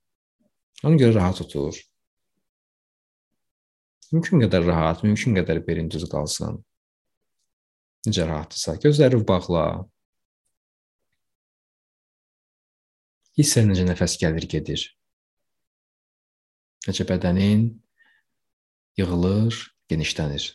Ona 0.84 0.96
görə 1.00 1.14
rahat 1.18 1.40
otur. 1.44 1.76
Mümkün 4.10 4.42
qədər 4.42 4.66
rahat, 4.66 5.04
mümkün 5.06 5.36
qədər 5.38 5.60
belin 5.66 5.90
düz 5.92 6.08
qalsın. 6.10 6.58
Necə 8.08 8.24
rahatdırsa, 8.26 8.78
gözləri 8.82 9.20
bağla. 9.28 9.64
Hiss 13.38 13.58
et 13.60 13.68
necə 13.68 13.84
nəfəs 13.86 14.16
gəlir, 14.22 14.48
gedir. 14.50 14.86
Necə 16.88 17.04
bədənin 17.06 17.68
yığılır, 18.98 19.60
genişlənir. 19.92 20.48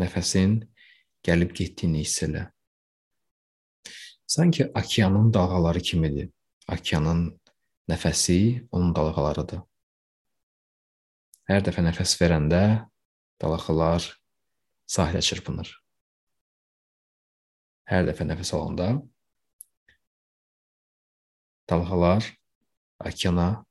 Nəfəsin 0.00 0.60
gəlib 1.26 1.54
getdiyini 1.58 2.04
hiss 2.04 2.22
elə. 2.26 2.46
Sanki 4.26 4.66
okeanın 4.66 5.32
dalğaları 5.34 5.80
kimidir. 5.80 6.30
Okeanın 6.72 7.40
nəfəsi 7.90 8.66
onun 8.72 8.94
dalğalarıdır. 8.94 9.62
Hər 11.46 11.62
dəfə 11.66 11.84
nəfəs 11.86 12.16
verəndə 12.18 12.62
dalğalar 13.42 14.08
sahilə 14.90 15.22
çırpınır. 15.22 15.70
Hər 17.86 18.08
dəfə 18.08 18.26
nəfəs 18.26 18.50
alanda 18.56 18.88
dalğalar 21.70 22.26
okeana 22.98 23.64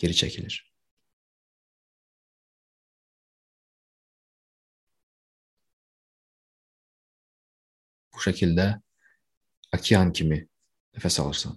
geri 0.00 0.16
çəkilir. 0.16 0.69
Bu 8.20 8.26
şəkildə 8.28 8.68
okean 9.72 10.12
kimi 10.12 10.42
nəfəs 10.92 11.16
alırsan. 11.22 11.54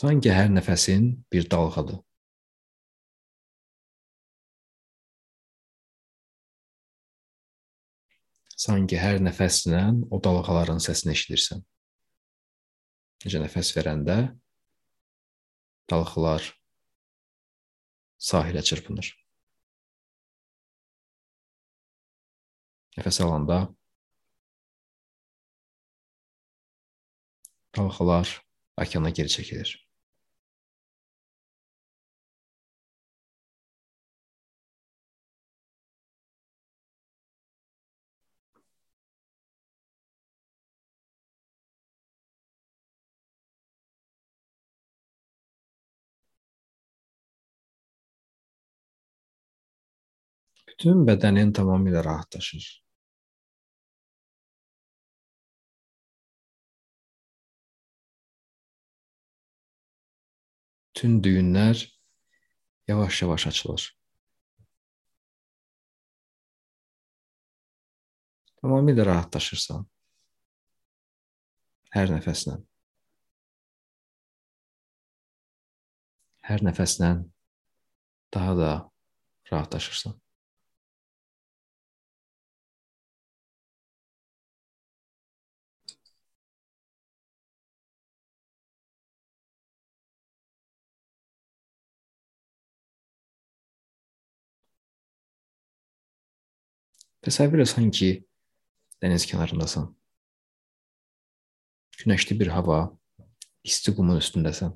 Sanki 0.00 0.32
hər 0.32 0.48
nəfəsin 0.48 1.10
bir 1.32 1.44
dalğadır. 1.52 2.00
Sanki 8.56 8.96
hər 9.00 9.20
nəfəslə 9.20 9.82
o 10.08 10.20
dalğaların 10.24 10.80
səsini 10.80 11.12
eşidirsən. 11.12 11.60
Necə 13.24 13.44
nəfəs 13.44 13.74
verəndə 13.76 14.18
dalğalar 15.92 16.48
sahilə 18.20 18.64
çırpınır. 18.64 19.19
Nəfəs 22.96 23.20
alanda 23.24 23.58
dalğalar 27.76 28.28
okeana 28.82 29.10
geri 29.10 29.30
çəkilir. 29.36 29.70
Bütün 50.80 51.02
bədənin 51.04 51.50
tamamilə 51.52 52.00
rahatlaşır. 52.00 52.66
Bütün 60.88 61.18
düyünlər 61.26 61.82
yavaş-yavaş 62.88 63.46
açılır. 63.50 63.84
Tamamilə 68.62 69.06
rahatlaşırsan. 69.10 69.84
Hər 71.98 72.14
nəfəslə. 72.16 72.56
Hər 76.48 76.66
nəfəslə 76.70 77.12
daha 78.32 78.58
da 78.64 78.72
rahatlaşırsan. 79.52 80.20
Təsəvvür 97.20 97.60
et 97.60 97.68
sanki 97.68 98.06
dəniz 99.04 99.26
kənarındasan. 99.28 99.90
Günəşli 102.00 102.36
bir 102.40 102.48
hava, 102.54 102.78
isti 103.60 103.92
qumun 103.92 104.16
üstündəsən. 104.22 104.72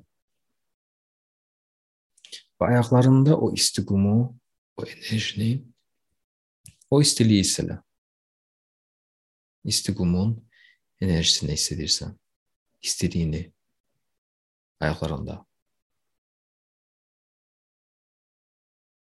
Və 2.61 2.69
ayaqlarında 2.69 3.33
o 3.33 3.49
isti 3.57 3.81
qumu, 3.89 4.13
o 4.77 4.85
enerjini, 4.85 5.65
o 6.93 7.01
istiliyi 7.01 7.41
hiss 7.41 7.63
elə. 7.65 7.79
İsti 9.65 9.97
qumun 9.97 10.37
enerjisini 11.01 11.57
hiss 11.57 11.73
edirsən. 11.73 12.13
İstiliyini 12.85 13.41
ayaqlarında. 14.85 15.41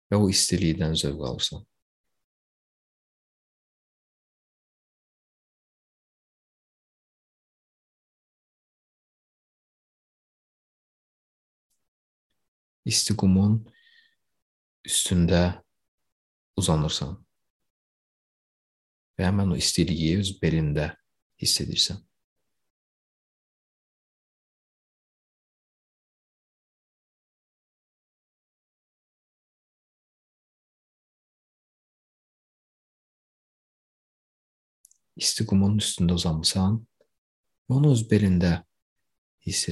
Və 0.09 0.17
o 0.17 0.25
istilikdən 0.33 0.97
zövq 0.97 1.27
alırsan. 1.29 1.67
İsti 12.87 13.15
qumun 13.19 13.57
üstündə 14.87 15.41
uzanırsan 16.59 17.15
və 19.17 19.25
həmin 19.27 19.55
o 19.55 19.57
istiliyi 19.59 20.17
öz 20.21 20.29
belində 20.41 20.91
hiss 21.41 21.59
edirsən. 21.63 21.99
İsti 35.17 35.47
qumun 35.49 35.79
üstündə 35.81 36.13
uzanmısan 36.13 36.77
və 37.67 37.79
onu 37.81 37.91
öz 37.97 38.05
belində 38.11 38.53
hiss 39.47 39.65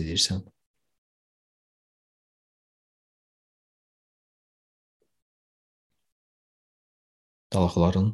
Dalğaların 7.56 8.10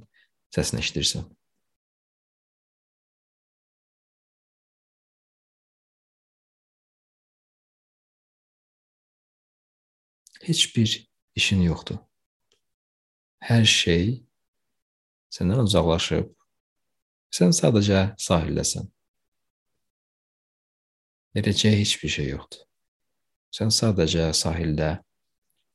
səsini 0.53 0.83
eşidirsən. 0.83 1.25
Heç 10.41 10.61
bir 10.75 10.93
işin 11.35 11.61
yoxdur. 11.61 11.97
Hər 13.41 13.65
şey 13.65 14.05
səndən 15.33 15.63
uzaqlaşıb. 15.63 16.29
Sən 17.33 17.53
sadəcə 17.55 18.01
sahildəsən. 18.21 18.89
Edəcəyi 21.39 21.79
heç 21.79 21.95
bir 22.03 22.13
şey 22.17 22.29
yoxdur. 22.33 22.65
Sən 23.55 23.73
sadəcə 23.73 24.29
sahildə, 24.35 24.91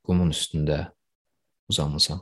qumun 0.04 0.30
üstündə 0.34 0.82
uzanmısan. 1.72 2.20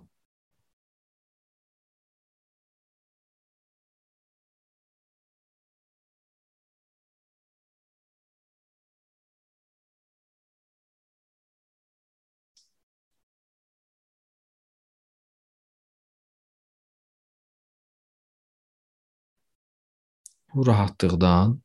Bu 20.54 20.66
rahatlıqdan, 20.66 21.62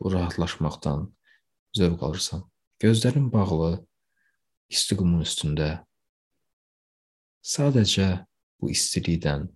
bu 0.00 0.12
rahatlaşmaqdan 0.12 1.14
zövq 1.72 2.02
alırsan. 2.04 2.50
Gözlərin 2.80 3.30
bağlı, 3.32 3.86
isti 4.68 4.96
qumun 4.96 5.24
üstündə 5.24 5.68
sadəcə 7.40 8.26
bu 8.60 8.70
istilikdən 8.76 9.48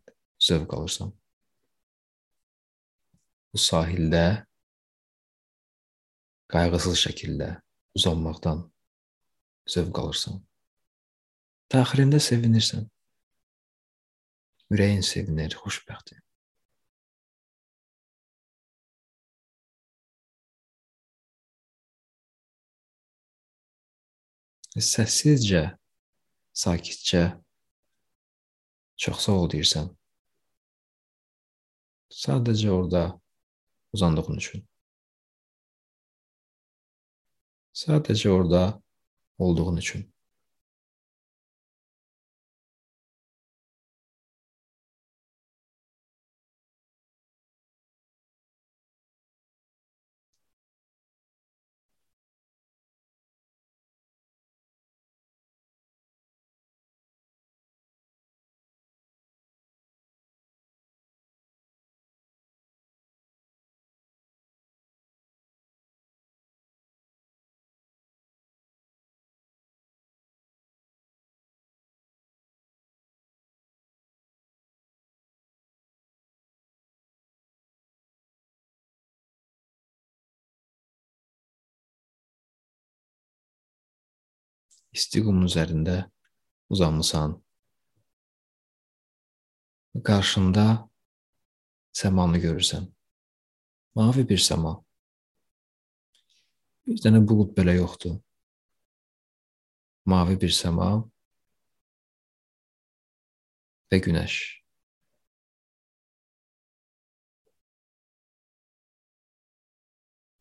zövq 0.49 0.73
alırsan. 0.79 1.13
Bu 3.53 3.61
sahildə 3.61 4.25
qayğısız 6.49 6.99
şəkildə 7.05 7.53
uzanmaqdan 8.01 8.65
zövq 9.77 10.05
alırsan. 10.07 10.41
Daxilində 11.69 12.25
sevinirsən. 12.33 12.89
Ürəyin 14.73 15.05
sevinir, 15.05 15.53
xoşbəxtdir. 15.61 16.24
Səssizcə, 24.83 25.79
sakitcə 26.55 27.25
çox 28.99 29.27
sağ 29.27 29.37
ol 29.43 29.51
deyirsən. 29.53 29.91
Sadəcə 32.15 32.71
orada 32.71 33.05
uzandığın 33.95 34.39
üçün. 34.43 34.65
Sadəcə 37.75 38.31
orada 38.31 38.83
olduğun 39.39 39.77
üçün. 39.77 40.14
İsti 84.95 85.23
qumun 85.25 85.49
üzərində 85.49 86.05
uzanmısan. 86.71 87.37
Qarşında 90.05 90.67
səmanı 91.95 92.41
görürsən. 92.43 92.89
Mavi 93.95 94.25
bir 94.27 94.43
səma. 94.43 94.75
Bir 96.87 96.99
dənə 97.03 97.23
bulud 97.23 97.55
belə 97.57 97.77
yoxdur. 97.79 98.19
Mavi 100.11 100.37
bir 100.41 100.53
səma 100.53 100.91
və 103.91 104.03
günəş. 104.05 104.37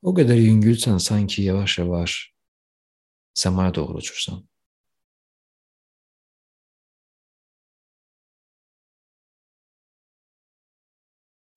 O 0.03 0.11
qədər 0.11 0.35
yüngülsən 0.35 0.99
sanki 0.99 1.45
yavaş-yavaş 1.45 2.32
səmaya 3.33 3.75
doğru 3.75 3.97
uçursan. 3.97 4.43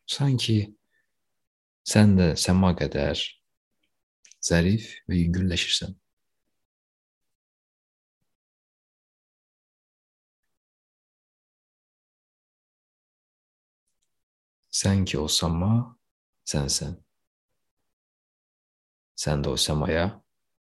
Sanki 0.07 0.59
sən 1.93 2.15
də 2.19 2.33
səma 2.41 2.73
qədər 2.79 3.21
zərif 4.49 4.93
və 5.11 5.19
yüngülləşirsən. 5.21 5.97
Sən 14.77 15.07
ki 15.09 15.19
o 15.19 15.27
səma 15.33 15.73
sənsən. 16.53 16.99
Sən 19.17 19.43
də 19.45 19.55
o 19.57 19.57
səmaya 19.57 20.07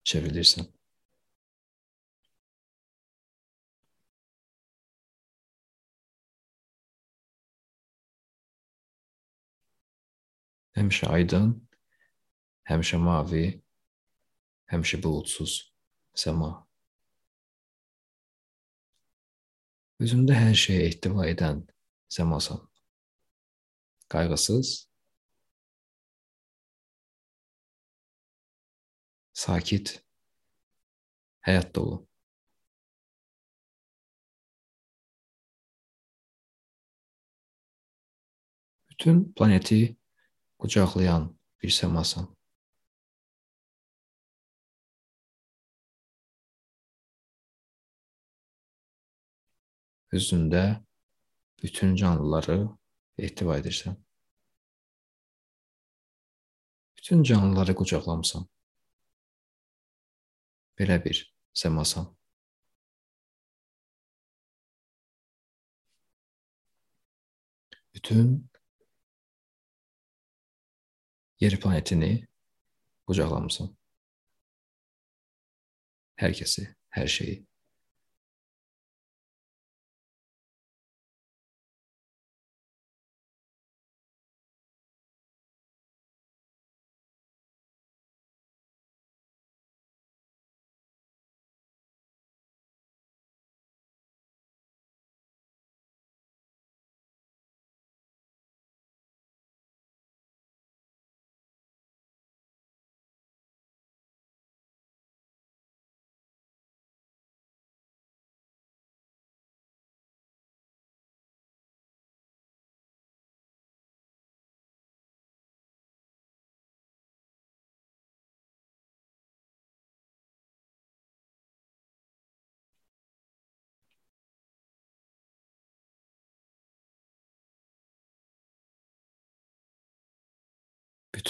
çevrilirsən. 0.07 0.69
Həmişə 10.75 11.07
aydın, 11.15 11.51
həmişə 12.67 12.99
mavi, 12.99 13.45
həmişə 14.73 14.99
buludsuz 15.05 15.53
səma. 16.19 16.51
Özündə 20.03 20.35
hər 20.35 20.57
şeyə 20.59 20.89
ehtiva 20.89 21.29
edən 21.31 21.63
səmasan. 22.11 22.59
Qayğısız, 24.11 24.73
sakit, 29.45 29.95
həyat 31.47 31.75
dolu. 31.75 32.03
Bütün 38.91 39.33
planeti 39.33 39.97
qucaqlayan 40.65 41.27
bir 41.61 41.73
səmasan. 41.77 42.25
Özündə 50.17 50.63
bütün 51.63 51.93
canlıları 52.01 52.57
ehtiva 53.19 53.59
edirsən. 53.59 53.99
Bütün 56.97 57.23
canlıları 57.23 57.75
qucaqlamısan. 57.83 58.49
Belə 60.81 60.97
bir 61.05 61.23
səmasan. 61.65 62.09
Bütün 67.95 68.54
yer 71.45 71.57
planetini 71.61 72.13
qucaqlamısan. 73.09 73.69
Hər 76.21 76.33
kəsi, 76.39 76.69
hər 76.97 77.11
şeyi. 77.11 77.43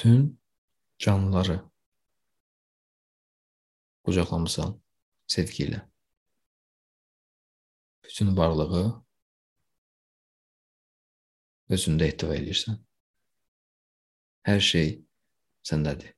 Bütün 0.05 0.41
canlıları 0.99 1.63
qucaqlamısan 4.05 4.75
sevgi 5.27 5.65
ilə. 5.65 5.79
Bütün 8.05 8.37
varlığı 8.37 8.83
özündə 11.73 12.11
ehtiva 12.11 12.37
edirsən. 12.37 12.77
Hər 14.45 14.61
şey 14.61 14.93
səndədir. 15.71 16.13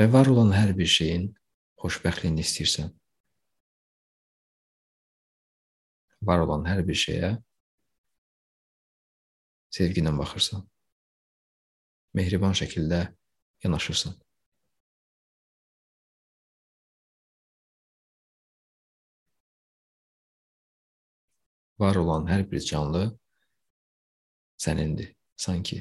Və 0.00 0.08
var 0.16 0.32
olan 0.32 0.54
hər 0.56 0.72
bir 0.80 0.88
şeyin 0.88 1.28
xoşbəxtliyini 1.84 2.48
istəyirsən. 2.48 2.96
Var 6.32 6.48
olan 6.48 6.64
hər 6.72 6.80
bir 6.88 7.00
şeyə 7.04 7.34
sevgi 9.74 10.02
ilə 10.02 10.12
baxırsan. 10.18 10.64
Mehriban 12.14 12.56
şəkildə 12.58 13.00
yanaşırsan. 13.64 14.16
Var 21.80 21.96
olan 21.96 22.26
hər 22.28 22.42
bir 22.50 22.60
canlı 22.60 23.06
sənindir, 24.60 25.14
sanki. 25.36 25.80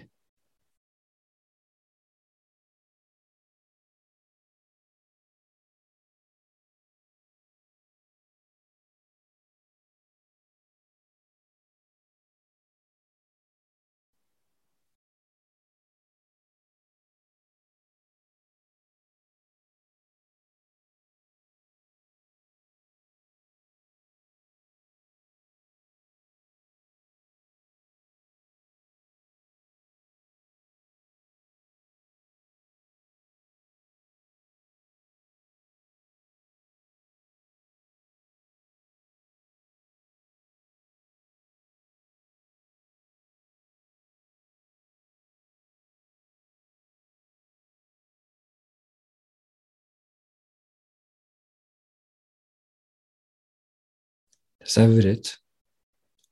Təsəvvür 54.70 55.08
et, 55.10 55.30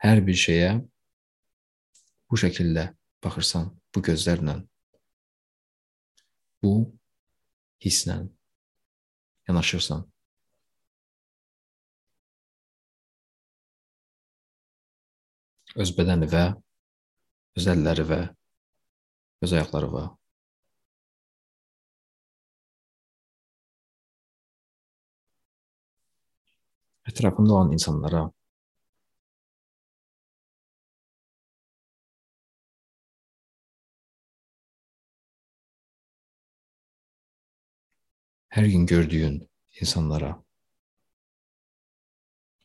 hər 0.05 0.19
bir 0.21 0.35
şeyə 0.38 0.67
bu 2.29 2.38
şəkildə 2.38 2.83
baxırsan, 3.25 3.71
bu 3.89 4.03
gözlərlə, 4.05 4.53
bu 6.61 6.73
hisslə 7.81 8.19
yanaşırsan. 9.49 10.05
Öz 15.81 15.95
bədəni 15.97 16.29
və 16.29 16.45
öz 17.57 17.71
əlləri 17.73 18.05
və 18.13 18.21
öz 19.49 19.57
ayaqları 19.57 19.89
və 19.97 20.05
etrafında 27.08 27.53
olan 27.53 27.72
insanlara 27.72 28.32
hər 38.58 38.66
gün 38.74 38.86
gördüyün 38.89 39.36
insanlara 39.82 40.43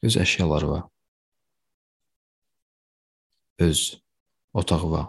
öz 0.03 0.17
əşyaları 0.17 0.69
var. 0.71 0.85
Öz 3.59 4.03
otağı 4.53 4.91
var. 4.91 5.07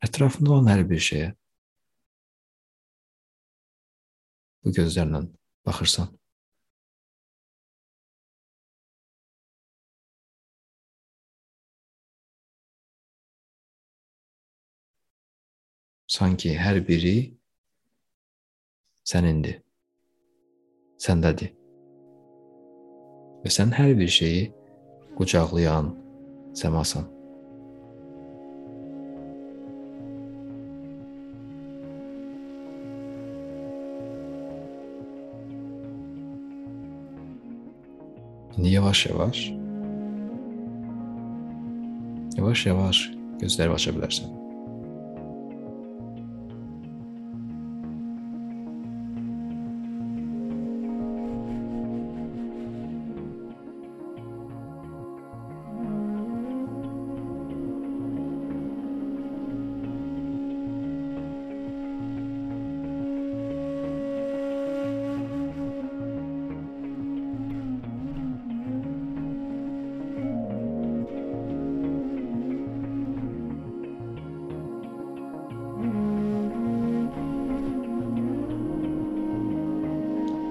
Ətrafında 0.00 0.50
olan 0.50 0.72
hər 0.72 0.82
bir 0.90 1.00
şeyə 1.10 1.30
bu 4.64 4.72
gözlərlə 4.76 5.22
baxırsan. 5.66 6.10
Sanki 16.10 16.56
hər 16.58 16.80
biri 16.86 17.14
sənindir. 19.06 19.60
Səndədir. 21.00 21.54
Və 23.44 23.52
sən 23.54 23.70
hər 23.78 23.94
bir 23.96 24.10
şeyi 24.12 24.42
qucaqlayan 25.16 25.94
səmasan. 26.58 27.19
İndi 38.60 38.74
yavaş-yavaş 38.76 39.38
yavaş-yavaş 42.36 42.98
gözləri 43.40 43.72
aça 43.72 43.94
bilərsən. 43.96 44.39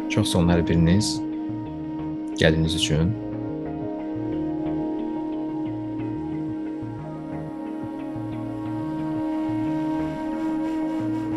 Çox 0.10 0.32
sağ 0.32 0.40
olun 0.40 0.50
hər 0.50 0.64
biriniz 0.68 1.10
gəldiyiniz 2.40 2.76
üçün. 2.80 3.12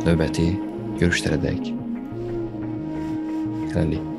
Növbəti 0.07 0.47
görüşlərə 1.03 1.41
dək. 1.45 1.68
Hələlik. 3.75 4.11